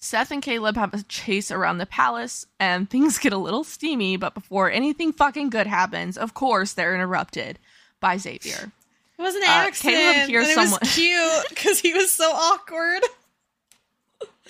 [0.00, 4.16] Seth and Caleb have a chase around the palace and things get a little steamy,
[4.16, 7.58] but before anything fucking good happens, of course, they're interrupted
[8.00, 8.70] by Xavier.
[9.18, 9.96] It was an Uh, accident.
[9.96, 13.02] Caleb hears someone- was cute because he was so awkward.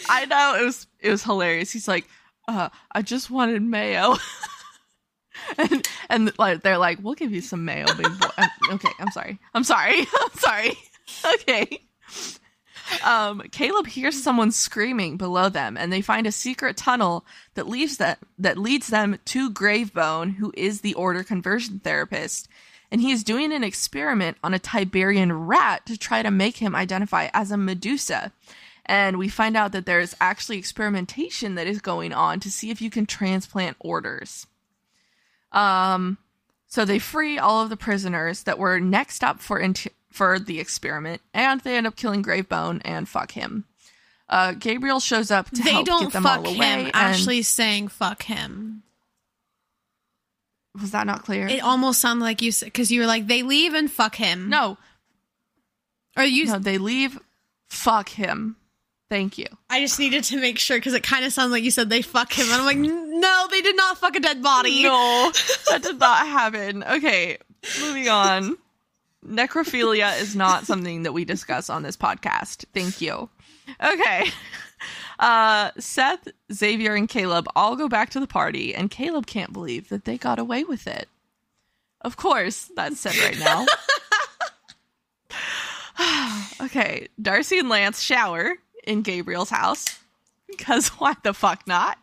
[0.09, 1.71] I know it was it was hilarious.
[1.73, 2.07] He's like,
[2.49, 4.17] uh, I just wanted mayo.
[5.59, 8.45] and and like they're like, we'll give you some mayo, big boy.
[8.73, 9.39] Okay, I'm sorry.
[9.55, 10.01] I'm sorry.
[10.21, 10.73] I'm sorry.
[11.35, 11.83] okay.
[13.05, 17.25] um, Caleb hears someone screaming below them, and they find a secret tunnel
[17.55, 22.49] that leaves that that leads them to Gravebone, who is the Order conversion therapist,
[22.91, 26.75] and he is doing an experiment on a Tiberian rat to try to make him
[26.75, 28.33] identify as a Medusa.
[28.91, 32.71] And we find out that there is actually experimentation that is going on to see
[32.71, 34.47] if you can transplant orders.
[35.53, 36.17] Um,
[36.69, 40.59] so they free all of the prisoners that were next up for int- for the
[40.59, 43.67] experiment, and they end up killing Gravebone and fuck him.
[44.29, 46.55] Uh, Gabriel shows up to they help don't get them fuck all away.
[46.57, 46.87] him.
[46.87, 48.83] and- Actually, saying fuck him.
[50.81, 51.47] was that not clear?
[51.47, 54.49] It almost sounded like you said because you were like they leave and fuck him.
[54.49, 54.79] no,
[56.17, 56.47] or you.
[56.47, 57.19] no, they leave.
[57.69, 58.57] Fuck him.
[59.11, 59.47] Thank you.
[59.71, 62.03] I just needed to make sure because it kind of sounds like you said they
[62.03, 64.83] fuck him, and I'm like, no, they did not fuck a dead body.
[64.83, 65.33] No,
[65.71, 66.85] that did not happen.
[66.85, 67.39] Okay,
[67.81, 68.59] moving on.
[69.27, 72.65] Necrophilia is not something that we discuss on this podcast.
[72.75, 73.29] Thank you.
[73.83, 74.31] Okay.
[75.19, 79.89] Uh, Seth, Xavier, and Caleb all go back to the party, and Caleb can't believe
[79.89, 81.09] that they got away with it.
[82.03, 83.67] Of course, that's said right now.
[86.63, 88.55] okay, Darcy and Lance shower
[88.89, 89.85] in Gabriel's house
[90.49, 91.99] because why the fuck not?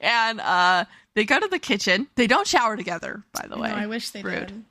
[0.00, 2.06] And uh, they go to the kitchen.
[2.16, 3.70] They don't shower together, by the No, way.
[3.70, 4.46] I wish they Rude.
[4.48, 4.64] did.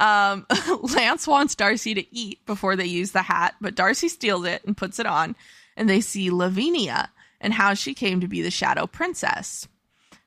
[0.00, 0.46] Um,
[0.94, 4.76] Lance wants Darcy to eat before they use the hat, but Darcy steals it and
[4.76, 5.36] puts it on,
[5.76, 9.68] and they see Lavinia and how she came to be the Shadow Princess.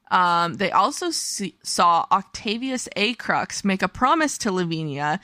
[0.10, 5.20] Um, they also see, saw Octavius Acrux make a promise to Lavinia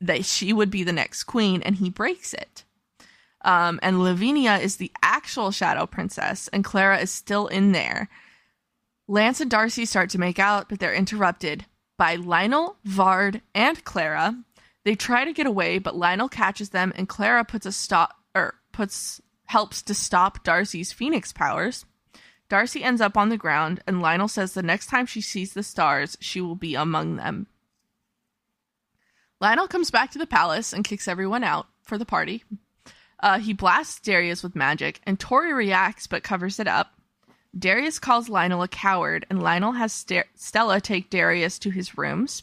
[0.00, 2.64] that she would be the next queen, and he breaks it.
[3.46, 8.08] Um, and Lavinia is the actual Shadow Princess, and Clara is still in there.
[9.06, 11.64] Lance and Darcy start to make out, but they're interrupted
[11.96, 14.36] by Lionel, Vard, and Clara.
[14.84, 18.54] They try to get away, but Lionel catches them, and Clara puts a stop or
[18.72, 21.84] puts helps to stop Darcy's phoenix powers.
[22.48, 25.62] Darcy ends up on the ground, and Lionel says the next time she sees the
[25.62, 27.46] stars, she will be among them.
[29.40, 32.42] Lionel comes back to the palace and kicks everyone out for the party.
[33.20, 36.92] Uh, he blasts Darius with magic, and Tori reacts but covers it up.
[37.58, 42.42] Darius calls Lionel a coward, and Lionel has St- Stella take Darius to his rooms.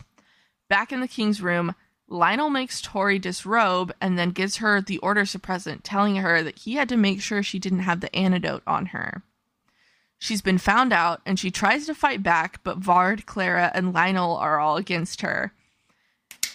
[0.69, 1.76] Back in the king's room,
[2.07, 6.74] Lionel makes Tori disrobe and then gives her the order suppressant, telling her that he
[6.76, 9.24] had to make sure she didn't have the antidote on her.
[10.17, 14.38] She's been found out, and she tries to fight back, but Vard, Clara, and Lionel
[14.38, 15.53] are all against her.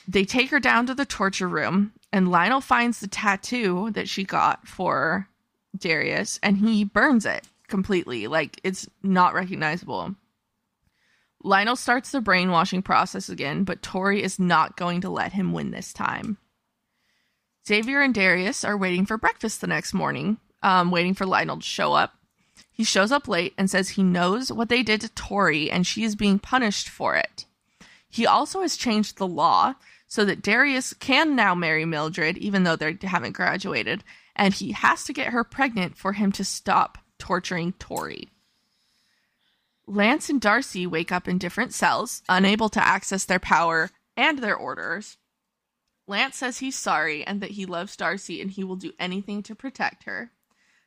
[0.06, 4.24] They take her down to the torture room, and Lionel finds the tattoo that she
[4.24, 5.28] got for
[5.76, 8.26] Darius, and he burns it completely.
[8.26, 10.14] Like it's not recognizable.
[11.42, 15.70] Lionel starts the brainwashing process again, but Tori is not going to let him win
[15.70, 16.38] this time.
[17.66, 21.62] Xavier and Darius are waiting for breakfast the next morning, um, waiting for Lionel to
[21.62, 22.14] show up.
[22.72, 26.02] He shows up late and says he knows what they did to Tori and she
[26.02, 27.44] is being punished for it.
[28.08, 29.74] He also has changed the law
[30.06, 34.02] so that Darius can now marry Mildred, even though they haven't graduated,
[34.34, 38.30] and he has to get her pregnant for him to stop torturing Tori.
[39.86, 44.56] Lance and Darcy wake up in different cells, unable to access their power and their
[44.56, 45.16] orders.
[46.06, 49.54] Lance says he's sorry and that he loves Darcy and he will do anything to
[49.54, 50.30] protect her.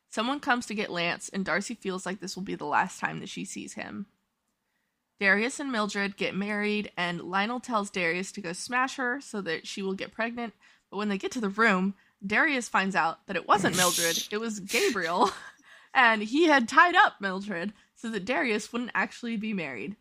[0.10, 3.22] Someone comes to get Lance, and Darcy feels like this will be the last time
[3.22, 4.08] that she sees him.
[5.22, 9.68] Darius and Mildred get married, and Lionel tells Darius to go smash her so that
[9.68, 10.56] she will get pregnant.
[10.90, 11.94] But when they get to the room,
[12.26, 15.30] Darius finds out that it wasn't Mildred, it was Gabriel,
[15.94, 19.96] and he had tied up Mildred so that Darius wouldn't actually be married.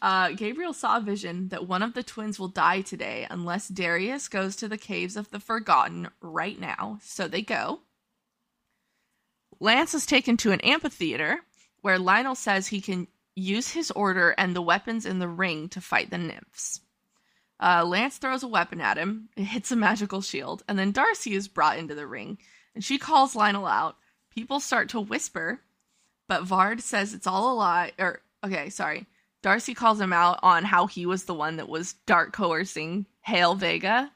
[0.00, 4.28] Uh, Gabriel saw a vision that one of the twins will die today unless Darius
[4.28, 7.00] goes to the Caves of the Forgotten right now.
[7.02, 7.80] So they go.
[9.58, 11.40] Lance is taken to an amphitheater
[11.80, 15.80] where Lionel says he can use his order and the weapons in the ring to
[15.80, 16.80] fight the nymphs.
[17.60, 21.34] Uh, Lance throws a weapon at him, it hits a magical shield, and then Darcy
[21.34, 22.38] is brought into the ring,
[22.74, 23.96] and she calls Lionel out.
[24.30, 25.60] People start to whisper,
[26.28, 27.92] but Vard says it's all a lie.
[27.98, 29.06] Or, okay, sorry.
[29.42, 33.54] Darcy calls him out on how he was the one that was dark coercing Hail
[33.54, 34.10] Vega,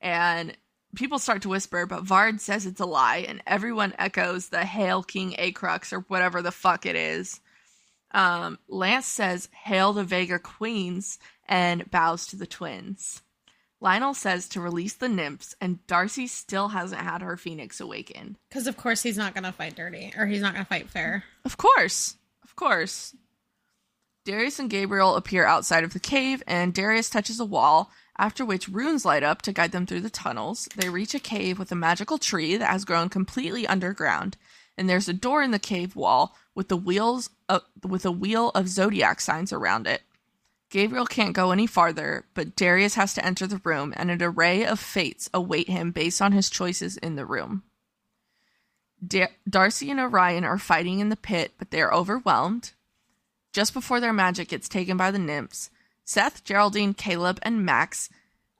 [0.00, 0.56] and
[0.94, 5.02] people start to whisper, but Vard says it's a lie, and everyone echoes the Hail
[5.02, 7.40] King Acrux or whatever the fuck it is.
[8.16, 13.20] Um, Lance says, Hail the Vega Queens, and bows to the twins.
[13.78, 18.36] Lionel says to release the nymphs, and Darcy still hasn't had her phoenix awakened.
[18.48, 21.24] Because of course he's not gonna fight dirty, or he's not gonna fight fair.
[21.44, 22.16] Of course.
[22.42, 23.14] Of course.
[24.24, 28.66] Darius and Gabriel appear outside of the cave, and Darius touches a wall, after which
[28.66, 30.70] runes light up to guide them through the tunnels.
[30.74, 34.38] They reach a cave with a magical tree that has grown completely underground,
[34.76, 37.30] and there's a door in the cave wall with the wheels
[37.84, 40.02] with a wheel of zodiac signs around it.
[40.68, 44.66] Gabriel can't go any farther, but Darius has to enter the room, and an array
[44.66, 47.62] of fates await him based on his choices in the room.
[49.06, 52.72] Da- Darcy and Orion are fighting in the pit, but they are overwhelmed.
[53.52, 55.70] Just before their magic gets taken by the nymphs,
[56.04, 58.10] Seth, Geraldine, Caleb, and Max,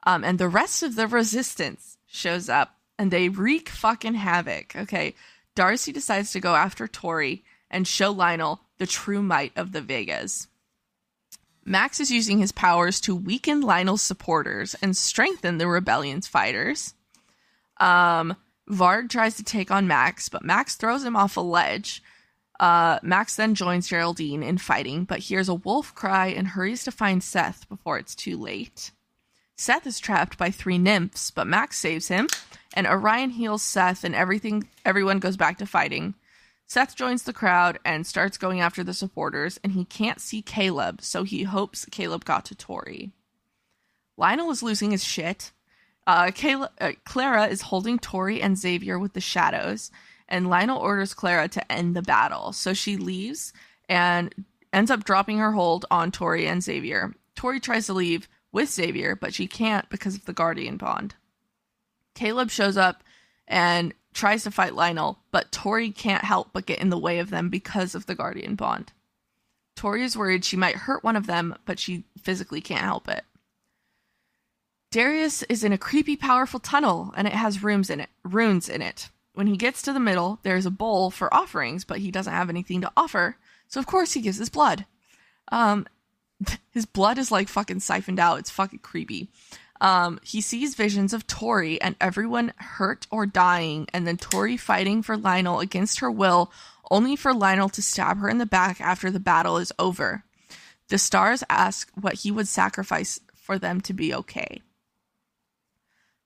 [0.05, 4.77] um, and the rest of the resistance shows up, and they wreak fucking havoc.
[4.77, 5.15] Okay,
[5.57, 10.47] Darcy decides to go after Tori and show Lionel the true might of the Vegas.
[11.65, 16.95] Max is using his powers to weaken Lionel's supporters and strengthen the rebellion's fighters.
[17.79, 18.37] Um,
[18.69, 22.03] Vard tries to take on Max, but Max throws him off a ledge.
[22.61, 26.93] Uh, Max then joins Geraldine in fighting, but hears a wolf cry and hurries to
[26.93, 28.93] find Seth before it's too late.
[29.57, 32.29] Seth is trapped by three nymphs, but Max saves him,
[32.77, 36.15] and Orion heals Seth, and everything everyone goes back to fighting.
[36.67, 41.01] Seth joins the crowd and starts going after the supporters, and he can't see Caleb,
[41.01, 43.13] so he hopes Caleb got to Tori.
[44.17, 45.53] Lionel is losing his shit.
[46.07, 49.91] Uh, Caleb, uh, Clara is holding Tori and Xavier with the shadows,
[50.29, 52.53] and Lionel orders Clara to end the battle.
[52.53, 53.53] So she leaves
[53.89, 54.35] and
[54.73, 57.15] ends up dropping her hold on Tori and Xavier.
[57.37, 61.15] Tori tries to leave with Xavier, but she can't because of the Guardian Bond.
[62.17, 63.05] Caleb shows up
[63.47, 67.31] and tries to fight Lionel, but Tori can't help but get in the way of
[67.31, 68.93] them because of the Guardian Bond.
[69.77, 73.25] Tori is worried she might hurt one of them, but she physically can't help it.
[74.91, 78.81] Darius is in a creepy, powerful tunnel, and it has rooms in it, runes in
[78.81, 79.11] it.
[79.35, 82.49] When he gets to the middle, there's a bowl for offerings, but he doesn't have
[82.49, 83.37] anything to offer,
[83.69, 84.87] so of course he gives his blood.
[85.53, 85.87] Um,
[86.71, 88.39] his blood is like fucking siphoned out.
[88.39, 89.29] It's fucking creepy.
[89.81, 95.03] Um, he sees visions of Tori and everyone hurt or dying, and then Tori fighting
[95.03, 96.51] for Lionel against her will,
[96.91, 100.25] only for Lionel to stab her in the back after the battle is over.
[100.89, 104.63] The stars ask what he would sacrifice for them to be okay.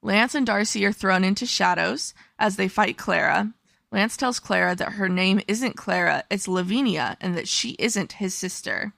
[0.01, 3.53] Lance and Darcy are thrown into shadows as they fight Clara.
[3.91, 8.33] Lance tells Clara that her name isn't Clara, it's Lavinia, and that she isn't his
[8.33, 8.93] sister.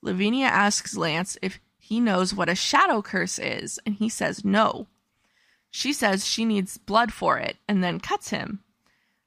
[0.00, 4.88] Lavinia asks Lance if he knows what a shadow curse is, and he says no.
[5.70, 8.60] She says she needs blood for it, and then cuts him.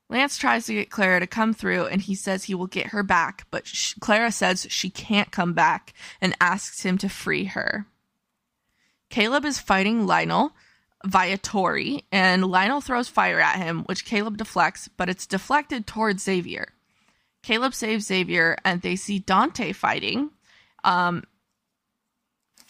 [0.09, 3.01] Lance tries to get Clara to come through, and he says he will get her
[3.01, 7.87] back, but sh- Clara says she can't come back and asks him to free her.
[9.09, 10.51] Caleb is fighting Lionel
[11.03, 16.21] via Tori, and Lionel throws fire at him, which Caleb deflects, but it's deflected towards
[16.21, 16.73] Xavier.
[17.41, 20.29] Caleb saves Xavier, and they see Dante fighting,
[20.83, 21.23] um,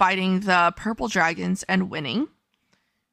[0.02, 2.28] fighting the purple dragons and winning.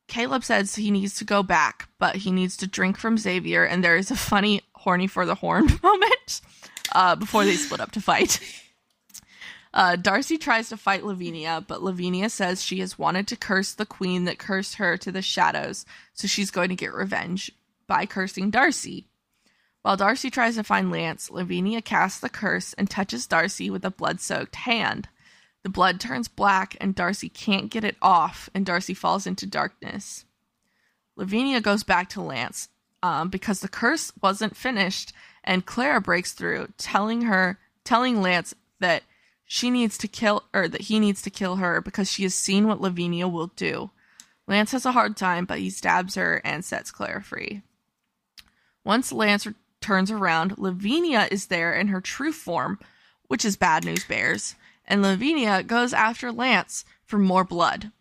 [0.07, 3.85] Caleb says he needs to go back, but he needs to drink from Xavier, and
[3.85, 6.41] there is a funny horny for the horn moment
[6.95, 8.41] uh, before they split up to fight.
[9.75, 13.85] Uh, Darcy tries to fight Lavinia, but Lavinia says she has wanted to curse the
[13.85, 15.85] queen that cursed her to the shadows,
[16.15, 17.53] so she's going to get revenge
[17.87, 19.05] by cursing Darcy.
[19.83, 23.91] While Darcy tries to find Lance, Lavinia casts the curse and touches Darcy with a
[23.91, 25.07] blood soaked hand.
[25.65, 30.25] The blood turns black, and Darcy can't get it off, and Darcy falls into darkness.
[31.17, 32.69] Lavinia goes back to Lance
[33.03, 35.13] um, because the curse wasn't finished,
[35.43, 39.03] and Clara breaks through, telling her, telling Lance that
[39.45, 42.69] she needs to kill, or that he needs to kill her because she has seen
[42.69, 43.91] what Lavinia will do.
[44.47, 47.63] Lance has a hard time, but he stabs her and sets Clara free.
[48.85, 52.79] Once Lance re- turns around, Lavinia is there in her true form,
[53.27, 54.55] which is bad news bears,
[54.89, 57.93] and Lavinia goes after Lance for more blood.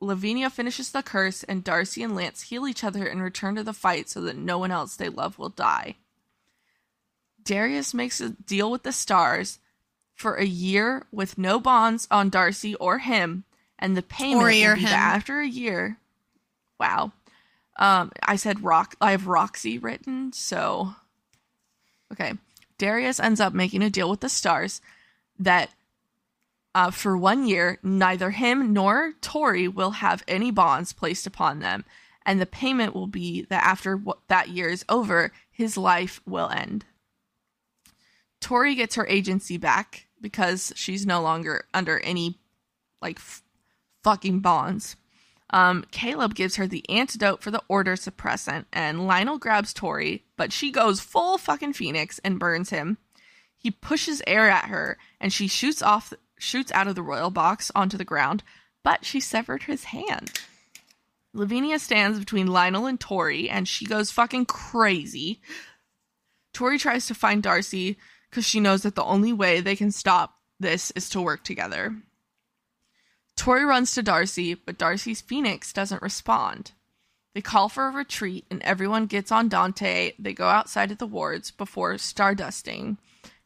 [0.00, 3.72] Lavinia finishes the curse, and Darcy and Lance heal each other and return to the
[3.72, 5.96] fight so that no one else they love will die.
[7.42, 9.58] Darius makes a deal with the stars
[10.14, 13.44] for a year with no bonds on Darcy or him,
[13.78, 15.96] and the payment Or will be after a year.
[16.78, 17.12] Wow.
[17.78, 18.96] Um, I said rock.
[19.00, 20.94] I have Roxy written, so
[22.12, 22.34] okay.
[22.76, 24.80] Darius ends up making a deal with the stars
[25.38, 25.70] that
[26.74, 31.84] uh, for one year, neither him nor Tori will have any bonds placed upon them,
[32.24, 36.50] and the payment will be that after what, that year is over, his life will
[36.50, 36.84] end.
[38.40, 42.38] Tori gets her agency back because she's no longer under any
[43.00, 43.42] like f-
[44.04, 44.96] fucking bonds.
[45.50, 50.52] Um, Caleb gives her the antidote for the order suppressant, and Lionel grabs Tori, but
[50.52, 52.98] she goes full fucking phoenix and burns him.
[53.56, 57.70] He pushes air at her, and she shoots off, shoots out of the royal box
[57.74, 58.42] onto the ground.
[58.84, 60.32] but she severed his hand.
[61.34, 65.40] Lavinia stands between Lionel and Tori, and she goes fucking crazy.
[66.54, 67.98] Tori tries to find Darcy
[68.30, 71.96] because she knows that the only way they can stop this is to work together.
[73.36, 76.72] Tori runs to Darcy, but Darcy's Phoenix doesn't respond.
[77.34, 80.12] They call for a retreat, and everyone gets on Dante.
[80.18, 82.96] They go outside of the wards before stardusting,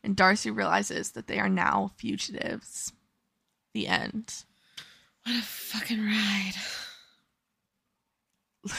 [0.05, 2.93] and Darcy realizes that they are now fugitives.
[3.75, 4.35] The end.
[5.25, 6.53] What a fucking ride.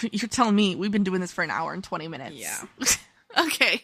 [0.12, 2.36] You're telling me we've been doing this for an hour and 20 minutes.
[2.36, 2.64] Yeah.
[3.46, 3.84] okay.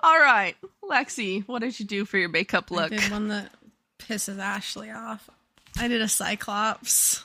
[0.00, 0.56] All right.
[0.82, 2.90] Lexi, what did you do for your makeup I look?
[2.90, 3.50] did one that
[3.98, 5.28] pisses Ashley off.
[5.78, 7.24] I did a Cyclops.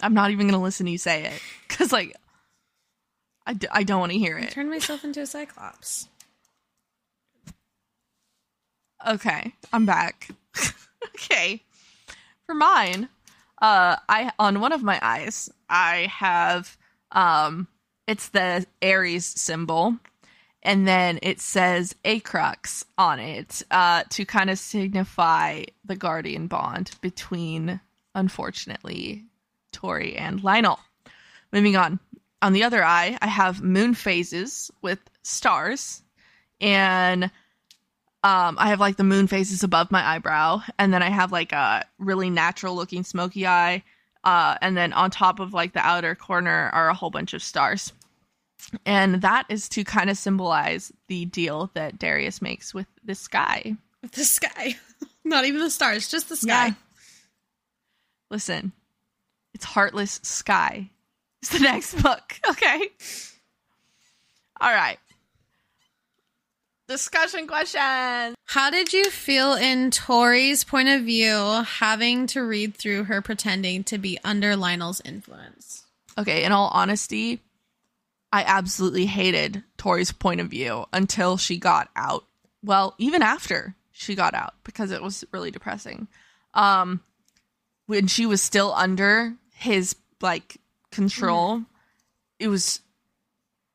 [0.00, 2.14] I'm not even going to listen to you say it because, like,
[3.46, 4.50] I, d- I don't want to hear I it.
[4.50, 6.08] turned myself into a Cyclops.
[9.06, 10.28] Okay, I'm back.
[11.14, 11.62] okay.
[12.44, 13.08] For mine,
[13.62, 16.76] uh I on one of my eyes, I have
[17.12, 17.68] um
[18.08, 19.96] it's the Aries symbol
[20.62, 26.90] and then it says Acrux on it uh to kind of signify the guardian bond
[27.00, 27.80] between
[28.16, 29.24] unfortunately
[29.70, 30.80] Tori and Lionel.
[31.52, 32.00] Moving on.
[32.42, 36.02] On the other eye, I have moon phases with stars
[36.60, 37.30] and
[38.22, 41.52] um, I have like the moon phases above my eyebrow, and then I have like
[41.52, 43.84] a really natural looking smoky eye.
[44.24, 47.42] Uh, and then on top of like the outer corner are a whole bunch of
[47.42, 47.92] stars.
[48.84, 53.76] And that is to kind of symbolize the deal that Darius makes with the sky.
[54.02, 54.74] With the sky.
[55.24, 56.66] Not even the stars, just the sky.
[56.66, 56.74] Yeah.
[58.30, 58.72] Listen,
[59.54, 60.90] it's Heartless Sky.
[61.42, 62.80] It's the next book, okay?
[64.60, 64.98] All right.
[66.88, 68.34] Discussion question.
[68.44, 73.82] How did you feel in Tori's point of view having to read through her pretending
[73.84, 75.84] to be under Lionel's influence?
[76.16, 77.40] Okay, in all honesty,
[78.32, 82.24] I absolutely hated Tori's point of view until she got out.
[82.62, 86.06] Well, even after she got out because it was really depressing.
[86.54, 87.00] Um
[87.86, 90.58] when she was still under his like
[90.92, 91.62] control,
[92.38, 92.80] it was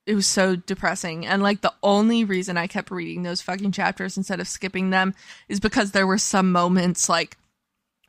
[0.06, 1.26] it was so depressing.
[1.26, 5.14] And like the only reason I kept reading those fucking chapters instead of skipping them
[5.48, 7.38] is because there were some moments like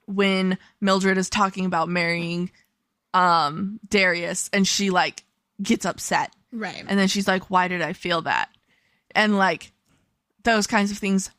[0.07, 2.51] when Mildred is talking about marrying
[3.15, 5.23] um Darius and she like
[5.63, 6.83] gets upset Right.
[6.89, 8.49] and then she's like why did I feel that
[9.15, 9.73] and like
[10.45, 11.31] those kinds of things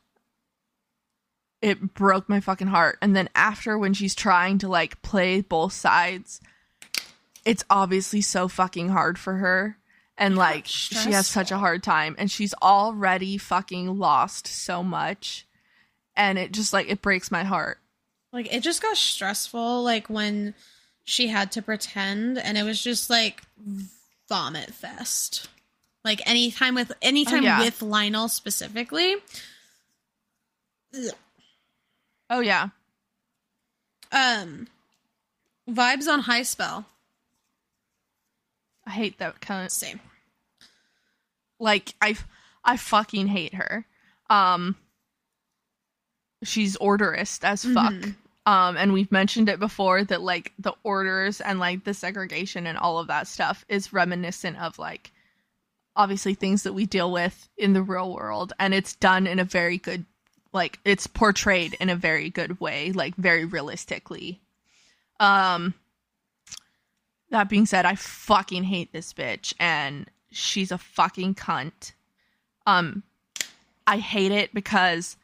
[1.60, 5.72] it broke my fucking heart and then after when she's trying to like play both
[5.72, 6.40] sides
[7.44, 9.76] it's obviously so fucking hard for her
[10.16, 15.46] and like she has such a hard time and she's already fucking lost so much
[16.16, 17.78] and it just like it breaks my heart
[18.32, 20.54] like it just got stressful like when
[21.04, 23.42] she had to pretend and it was just like
[24.28, 25.48] vomit fest.
[26.04, 27.60] Like anytime with anytime yeah.
[27.60, 29.16] with Lionel specifically.
[32.30, 32.68] oh yeah
[34.12, 34.68] Um
[35.68, 36.84] vibes on Highspell.
[38.86, 40.00] I hate that kind of Same.
[41.58, 42.16] like I
[42.64, 43.86] I fucking hate her.
[44.30, 44.76] Um
[46.42, 47.92] she's orderist as fuck.
[47.92, 48.14] Mhm.
[48.46, 52.76] Um and we've mentioned it before that like the orders and like the segregation and
[52.78, 55.12] all of that stuff is reminiscent of like
[55.96, 59.44] obviously things that we deal with in the real world and it's done in a
[59.44, 60.04] very good
[60.52, 64.40] like it's portrayed in a very good way, like very realistically.
[65.20, 65.74] Um
[67.34, 71.92] that being said, I fucking hate this bitch and she's a fucking cunt.
[72.66, 73.02] Um
[73.86, 75.16] I hate it because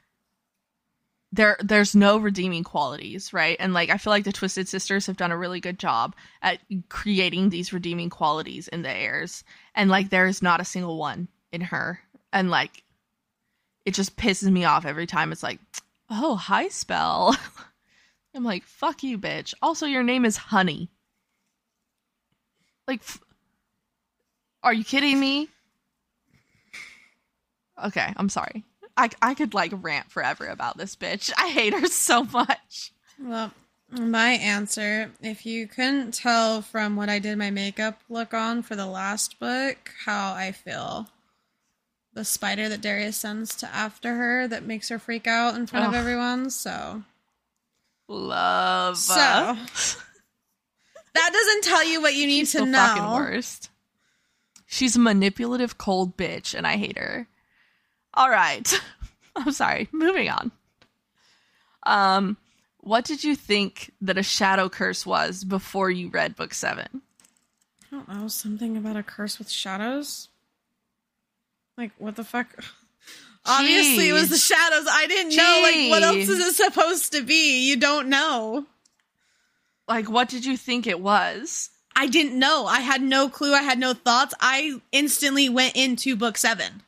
[1.33, 3.57] there there's no redeeming qualities, right?
[3.61, 6.59] And like I feel like the Twisted Sisters have done a really good job at
[6.89, 9.45] creating these redeeming qualities in the heirs.
[9.77, 12.01] And like there is not a single one in her.
[12.33, 12.83] And like
[13.87, 15.61] it just pisses me off every time it's like,
[16.11, 17.37] "Oh, Highspell."
[18.35, 20.91] I'm like, "Fuck you, bitch." Also, your name is Honey.
[22.91, 23.21] Like f-
[24.65, 25.49] Are you kidding me?
[27.85, 28.65] Okay, I'm sorry.
[28.97, 31.31] I I could like rant forever about this bitch.
[31.39, 32.91] I hate her so much.
[33.23, 33.53] Well,
[33.93, 38.75] my answer, if you couldn't tell from what I did my makeup look on for
[38.75, 41.07] the last book, how I feel.
[42.15, 45.87] The spider that Darius sends to after her that makes her freak out in front
[45.87, 47.05] of everyone, so
[48.09, 48.97] Love.
[48.97, 49.57] So,
[51.15, 52.79] that doesn't tell you what you need She's to the know.
[52.79, 53.71] fucking worst.
[54.67, 57.27] She's a manipulative, cold bitch, and I hate her.
[58.15, 58.81] All right.
[59.37, 59.89] I'm sorry.
[59.93, 60.53] Moving on.
[61.85, 62.37] Um,
[62.79, 67.03] what did you think that a shadow curse was before you read book seven?
[67.83, 68.29] I don't know.
[68.29, 70.29] Something about a curse with shadows?
[71.77, 72.47] Like, what the fuck?
[73.47, 74.87] Obviously, it was the shadows.
[74.89, 75.61] I didn't know.
[75.63, 77.69] Like, what else is it supposed to be?
[77.69, 78.67] You don't know.
[79.91, 81.69] Like, what did you think it was?
[81.97, 82.65] I didn't know.
[82.65, 83.53] I had no clue.
[83.53, 84.33] I had no thoughts.
[84.41, 86.83] I instantly went into book seven.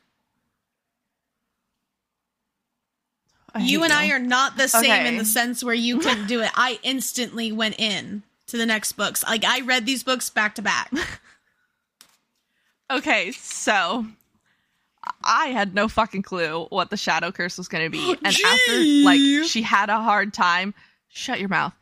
[3.59, 6.49] you and I are not the same in the sense where you couldn't do it.
[6.55, 9.23] I instantly went in to the next books.
[9.23, 10.91] Like I read these books back to back.
[12.91, 14.05] Okay, so
[15.23, 17.97] I had no fucking clue what the shadow curse was going to be.
[17.99, 20.75] Oh, and after like she had a hard time,
[21.07, 21.73] shut your mouth.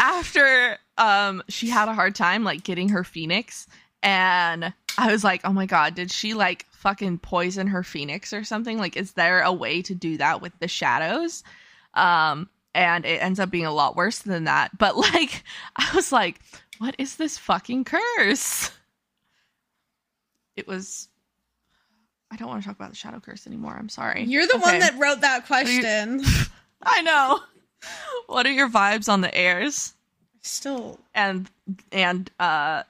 [0.00, 3.66] After um she had a hard time like getting her phoenix
[4.02, 8.42] and I was like, "Oh my god, did she like fucking poison her phoenix or
[8.42, 8.78] something?
[8.78, 11.44] Like is there a way to do that with the shadows?"
[11.94, 14.76] Um and it ends up being a lot worse than that.
[14.78, 15.44] But like
[15.76, 16.40] I was like,
[16.78, 18.70] "What is this fucking curse?"
[20.56, 21.08] It was
[22.30, 23.76] I don't want to talk about the shadow curse anymore.
[23.78, 24.24] I'm sorry.
[24.24, 24.62] You're the Okay.
[24.62, 26.22] one that wrote that question.
[26.82, 27.40] I know.
[28.26, 29.94] What are your vibes on the heirs
[30.42, 31.50] Still, and
[31.92, 32.82] and uh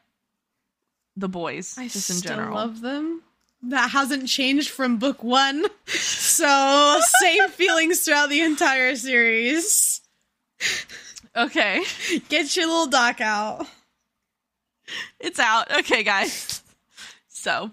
[1.17, 2.55] the boys I just in still general?
[2.55, 3.23] love them.
[3.63, 5.65] That hasn't changed from book one.
[5.87, 10.01] So same feelings throughout the entire series.
[11.37, 11.83] okay,
[12.31, 13.67] Get your little doc out.
[15.19, 15.71] it's out.
[15.81, 16.63] Okay, guys.
[17.29, 17.71] So,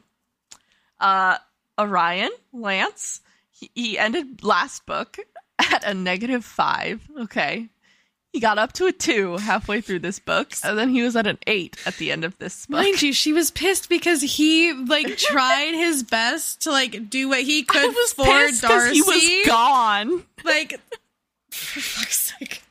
[0.99, 1.38] uh,
[1.80, 3.22] Orion Lance,
[3.52, 5.18] he, he ended last book
[5.60, 7.02] at a negative five.
[7.20, 7.68] Okay.
[8.34, 11.26] He got up to a two halfway through this book, and then he was at
[11.26, 12.82] an eight at the end of this book.
[12.82, 17.42] Mind you, she was pissed because he like tried his best to like do what
[17.42, 18.94] he I could was for Darcy.
[18.94, 20.24] he was gone.
[20.44, 20.80] like,
[21.50, 22.62] for fuck's sake.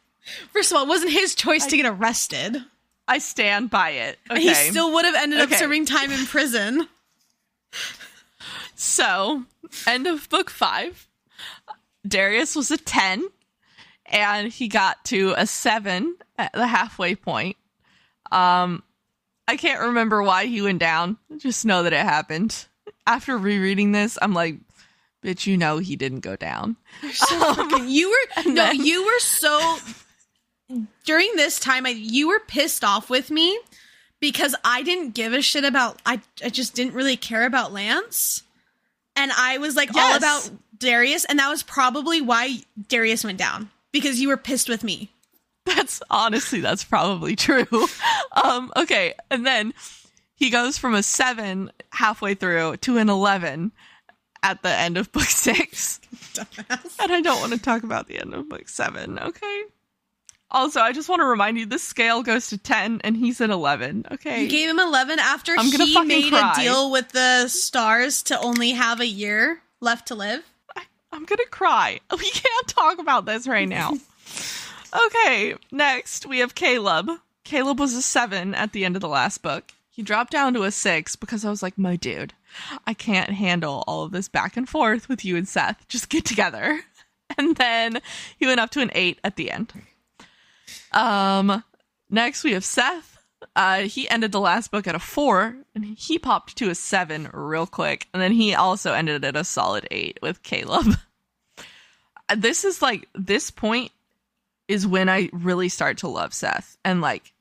[0.53, 2.63] First of all, it wasn't his choice to get arrested.
[3.09, 4.19] I stand by it.
[4.31, 4.41] Okay.
[4.41, 6.87] He still would have ended up serving time in prison.
[8.75, 9.45] So,
[9.87, 11.09] end of book five.
[12.07, 13.25] Darius was a 10,
[14.07, 17.57] and he got to a 7 at the halfway point.
[18.31, 18.83] Um,
[19.49, 21.19] I can't remember why he went down.
[21.39, 22.67] Just know that it happened.
[23.07, 24.57] After rereading this, I'm like,
[25.25, 26.77] bitch, you know he didn't go down.
[27.33, 29.79] Um, You were no, then- you were so
[31.05, 31.87] during this time.
[31.87, 33.59] I, you were pissed off with me
[34.21, 36.01] because I didn't give a shit about.
[36.05, 38.43] I I just didn't really care about Lance,
[39.15, 42.59] and I was like all about Darius, and that was probably why
[42.89, 45.11] Darius went down because you were pissed with me.
[45.65, 47.67] That's honestly, that's probably true.
[48.45, 49.73] Um, okay, and then
[50.35, 53.73] he goes from a seven halfway through to an 11
[54.43, 56.01] at the end of book six.
[56.35, 56.97] Dumbass.
[57.01, 59.63] And I don't want to talk about the end of book seven, okay?
[60.51, 63.49] Also, I just want to remind you this scale goes to 10 and he's at
[63.49, 64.43] 11, okay?
[64.43, 66.53] You gave him eleven after I'm he made cry.
[66.53, 70.43] a deal with the stars to only have a year left to live.
[71.17, 72.01] I'm gonna cry.
[72.19, 73.95] We can't talk about this right now.
[75.07, 77.11] okay, next we have Caleb.
[77.43, 79.73] Caleb was a seven at the end of the last book.
[79.89, 82.35] He dropped down to a six because I was like, my dude,
[82.87, 85.89] I can't handle all of this back and forth with you and Seth.
[85.89, 86.81] Just get together.
[87.37, 88.01] And then
[88.39, 89.73] he went up to an eight at the end.
[90.93, 91.65] Um,
[92.09, 93.19] next we have Seth.
[93.57, 97.29] Uh, he ended the last book at a four, and he popped to a seven
[97.33, 100.95] real quick, and then he also ended at a solid eight with Caleb.
[102.35, 103.93] This is like this point
[104.69, 107.33] is when I really start to love Seth and like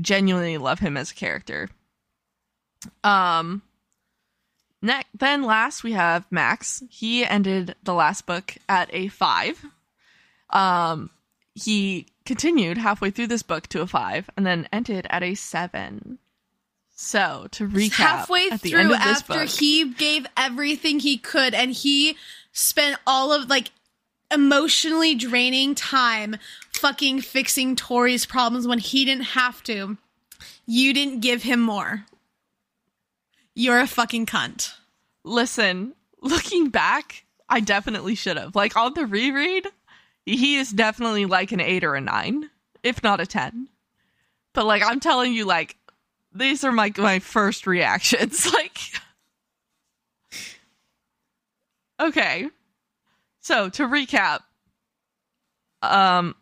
[0.00, 1.70] genuinely love him as a character.
[3.02, 3.62] Um,
[4.82, 6.82] next, then last we have Max.
[6.90, 9.64] He ended the last book at a five.
[10.50, 11.10] Um,
[11.54, 16.18] he continued halfway through this book to a five and then ended at a seven.
[16.94, 21.54] So to recap, halfway through end of this after book, he gave everything he could
[21.54, 22.16] and he
[22.52, 23.70] spent all of like
[24.30, 26.36] emotionally draining time
[26.72, 29.96] fucking fixing Tori's problems when he didn't have to.
[30.66, 32.04] You didn't give him more.
[33.54, 34.74] You're a fucking cunt.
[35.24, 38.54] listen, looking back, I definitely should have.
[38.54, 39.66] Like on the reread,
[40.24, 42.50] he is definitely like an eight or a nine,
[42.82, 43.68] if not a ten.
[44.52, 45.76] But like I'm telling you, like
[46.32, 48.46] these are my my first reactions.
[48.52, 48.78] Like,
[52.00, 52.48] okay,
[53.46, 54.40] so to recap,
[55.82, 56.34] um,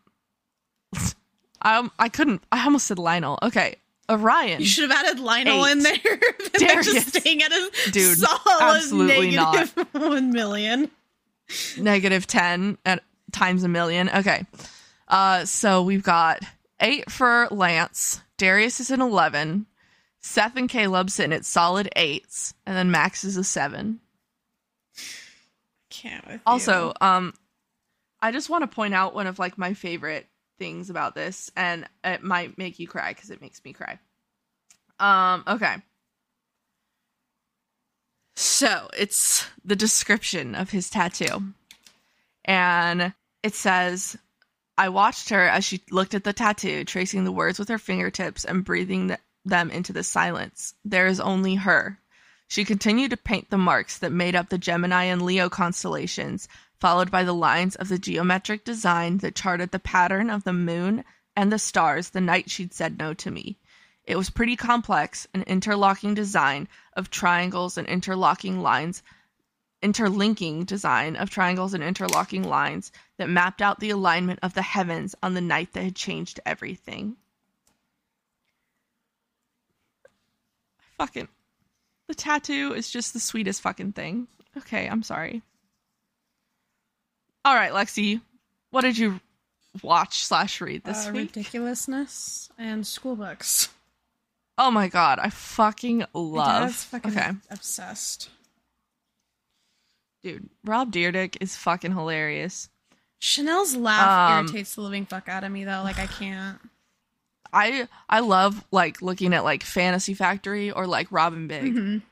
[1.63, 2.43] I I couldn't.
[2.51, 3.39] I almost said Lionel.
[3.43, 3.77] Okay,
[4.11, 4.61] Orion.
[4.61, 5.73] You should have added Lionel Eight.
[5.73, 5.93] in there.
[6.59, 6.87] They're Darius.
[6.87, 10.91] just staying at a Dude, solid absolutely negative one million.
[11.79, 13.03] negative 10 at
[13.33, 14.09] times a million.
[14.09, 14.45] Okay.
[15.09, 16.41] Uh, so we've got
[16.81, 18.23] eight for Lance.
[18.39, 19.67] Darius is an 11.
[20.21, 22.55] Seth and Caleb sitting at solid eights.
[22.67, 24.01] And then Max is a seven.
[25.95, 27.07] Can't with Also, you.
[27.07, 27.35] um,
[28.21, 30.27] I just want to point out one of like my favorite
[30.59, 33.99] things about this, and it might make you cry because it makes me cry.
[34.99, 35.77] Um, okay.
[38.37, 41.55] So it's the description of his tattoo.
[42.45, 44.17] And it says,
[44.77, 48.45] I watched her as she looked at the tattoo, tracing the words with her fingertips
[48.45, 50.75] and breathing th- them into the silence.
[50.85, 51.99] There is only her.
[52.55, 56.47] She continued to paint the marks that made up the Gemini and Leo constellations,
[56.79, 61.03] followed by the lines of the geometric design that charted the pattern of the moon
[61.35, 63.59] and the stars the night she'd said no to me.
[64.05, 69.03] It was pretty complex, an interlocking design of triangles and interlocking lines,
[69.83, 75.17] interlinking design of triangles and interlocking lines that mapped out the alignment of the heavens
[75.25, 77.17] on the night that had changed everything.
[80.99, 81.27] Fucking.
[82.09, 84.29] The tattoo is just the sweetest fucking thing.
[84.57, 85.43] Okay, I'm sorry.
[87.45, 88.21] All right, Lexi,
[88.71, 89.21] what did you
[89.83, 91.35] watch slash read this uh, week?
[91.35, 93.69] ridiculousness and school books.
[94.57, 96.75] Oh my god, I fucking love.
[96.75, 98.31] fucking okay, obsessed.
[100.23, 102.69] dude, Rob Dyrdek is fucking hilarious.
[103.19, 105.83] Chanel's laugh Um, irritates the living fuck out of me though.
[105.83, 106.59] Like I can't.
[107.55, 111.75] I I love like looking at like Fantasy Factory or like Rob & Big.
[111.75, 112.03] Mhm.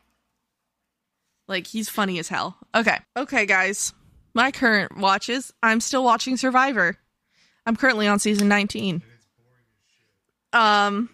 [1.48, 2.56] Like he's funny as hell.
[2.74, 2.97] Okay.
[3.16, 3.93] Okay, guys.
[4.35, 6.97] My current watches, I'm still watching Survivor.
[7.66, 9.02] I'm currently on season 19.
[10.52, 11.10] Um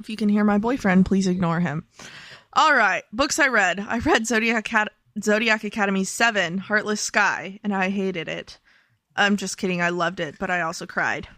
[0.00, 1.86] if you can hear my boyfriend, please ignore him.
[2.52, 3.80] All right, books I read.
[3.80, 4.90] I read Zodiac Acad-
[5.22, 8.58] Zodiac Academy 7, Heartless Sky, and I hated it.
[9.16, 9.82] I'm just kidding.
[9.82, 11.28] I loved it, but I also cried.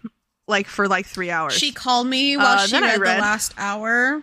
[0.50, 1.54] Like for like 3 hours.
[1.54, 4.22] She called me while Uh, she read, read- the last hour.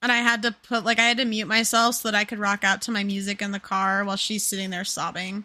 [0.00, 2.38] And I had to put like I had to mute myself so that I could
[2.38, 5.44] rock out to my music in the car while she's sitting there sobbing.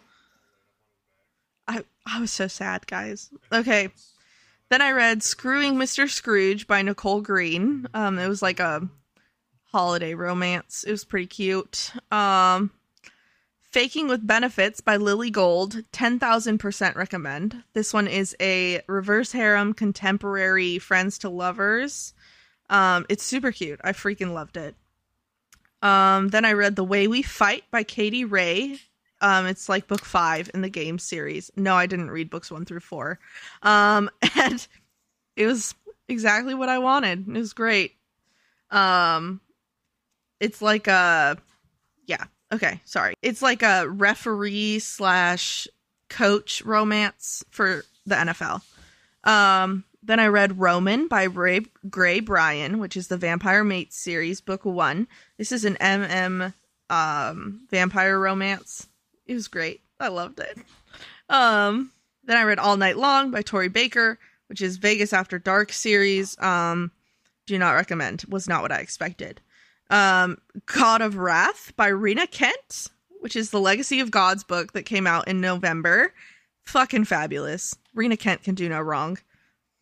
[1.67, 3.29] I I was so sad, guys.
[3.51, 3.89] Okay.
[4.69, 6.09] Then I read Screwing Mr.
[6.09, 7.87] Scrooge by Nicole Green.
[7.93, 8.87] Um it was like a
[9.71, 10.83] holiday romance.
[10.87, 11.91] It was pretty cute.
[12.11, 12.71] Um
[13.71, 15.83] Faking with Benefits by Lily Gold.
[15.91, 17.63] 10,000% recommend.
[17.73, 22.13] This one is a reverse harem contemporary friends to lovers.
[22.69, 23.79] Um it's super cute.
[23.83, 24.75] I freaking loved it.
[25.81, 28.79] Um then I read The Way We Fight by Katie Ray.
[29.21, 31.51] Um, it's like book five in the game series.
[31.55, 33.19] No, I didn't read books one through four.
[33.63, 34.67] Um, and
[35.35, 35.73] it was
[36.07, 37.27] exactly what I wanted.
[37.27, 37.93] It was great.
[38.69, 39.41] Um,
[40.39, 41.37] it's like a,
[42.05, 43.13] yeah, okay, sorry.
[43.21, 45.67] It's like a referee slash
[46.09, 48.61] coach romance for the NFL.
[49.23, 54.39] Um, then I read Roman by Ray Gray Bryan, which is the Vampire Mate series,
[54.39, 55.07] book one.
[55.37, 56.53] This is an MM
[56.89, 58.87] um vampire romance.
[59.25, 59.81] It was great.
[59.99, 60.57] I loved it.
[61.29, 61.91] Um
[62.23, 64.17] then I read All Night Long by Tori Baker,
[64.47, 66.39] which is Vegas After Dark series.
[66.39, 66.91] Um
[67.45, 68.23] do not recommend.
[68.29, 69.41] Was not what I expected.
[69.89, 72.89] Um God of Wrath by Rina Kent,
[73.21, 76.13] which is the Legacy of Gods book that came out in November.
[76.63, 77.75] Fucking fabulous.
[77.93, 79.17] Rina Kent can do no wrong.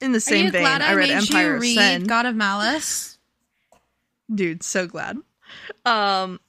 [0.02, 2.04] In the same vein, I, I read Empire read Sin.
[2.04, 3.18] God of Malice?
[4.34, 5.18] Dude, so glad.
[5.86, 6.40] Um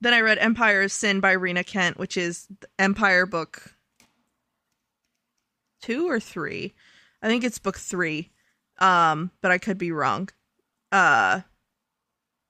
[0.00, 2.46] then I read Empire of Sin by Rina Kent, which is
[2.78, 3.74] Empire book
[5.82, 6.72] 2 or 3.
[7.20, 8.30] I think it's book 3.
[8.78, 10.28] Um but I could be wrong.
[10.92, 11.40] Uh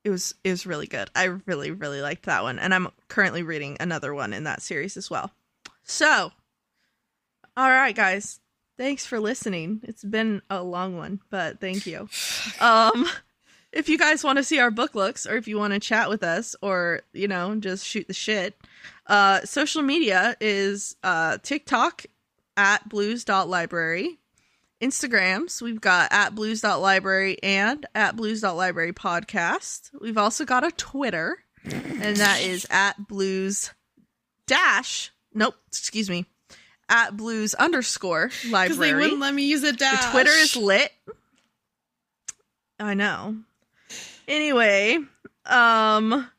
[0.05, 1.11] it was it was really good.
[1.15, 4.97] I really really liked that one and I'm currently reading another one in that series
[4.97, 5.33] as well.
[5.83, 6.33] So,
[7.57, 8.41] all right guys.
[8.77, 9.81] Thanks for listening.
[9.83, 12.09] It's been a long one, but thank you.
[12.61, 13.07] Um
[13.73, 16.09] if you guys want to see our book looks or if you want to chat
[16.09, 18.59] with us or you know just shoot the shit
[19.07, 22.07] uh social media is uh tiktok
[22.57, 24.19] at blues.library
[24.81, 32.17] instagrams we've got at blues.library and at blues.library podcast we've also got a twitter and
[32.17, 33.73] that is at blues
[34.47, 36.25] dash nope excuse me
[36.89, 38.65] at blues underscore library.
[38.69, 40.07] Because they wouldn't let me use a dash.
[40.07, 40.91] the Twitter is lit.
[42.81, 43.37] I know.
[44.27, 44.99] Anyway,
[45.47, 46.31] um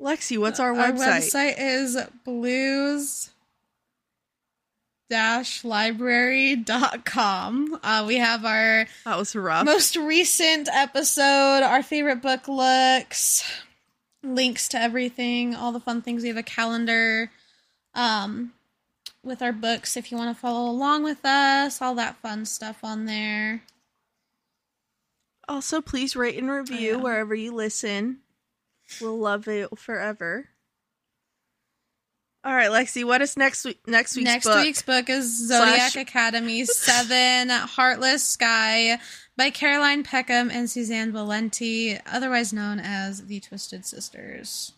[0.00, 1.30] Lexi, what's our Our website?
[1.30, 3.30] website is blues
[5.64, 6.64] library.com.
[7.82, 9.64] Uh, we have our That was rough.
[9.64, 13.42] most recent episode, our favorite book looks,
[14.22, 16.22] links to everything, all the fun things.
[16.22, 17.30] We have a calendar.
[17.94, 18.52] Um,
[19.22, 22.82] with our books if you want to follow along with us, all that fun stuff
[22.82, 23.62] on there.
[25.48, 26.96] Also, please rate and review yeah.
[26.96, 28.18] wherever you listen.
[29.00, 30.48] We'll love it forever.
[32.42, 33.80] All right, Lexi, what is next week?
[33.86, 34.62] Next week's Next book?
[34.64, 38.98] week's book is Zodiac Slash- Academy 7 Heartless Sky
[39.36, 44.72] by Caroline Peckham and Susanne Valenti, otherwise known as the Twisted Sisters.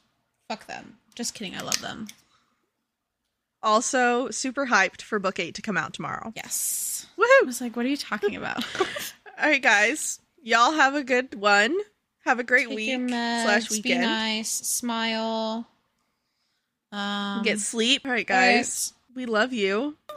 [0.49, 0.99] Fuck them.
[1.15, 2.09] Just kidding, I love them.
[3.63, 6.33] also super hyped for book eight to come out tomorrow.
[6.35, 7.07] Yes.
[7.21, 8.65] I was like, what are you talking about?
[8.81, 11.77] All right, guys, y'all have a good one.
[12.25, 14.03] Have a great Take week slash Be weekend.
[14.03, 14.49] nice.
[14.51, 15.67] Smile.
[16.93, 18.03] Um, Get sleep.
[18.05, 18.93] All right, guys.
[19.15, 19.97] We love you.
[20.09, 20.15] Bye.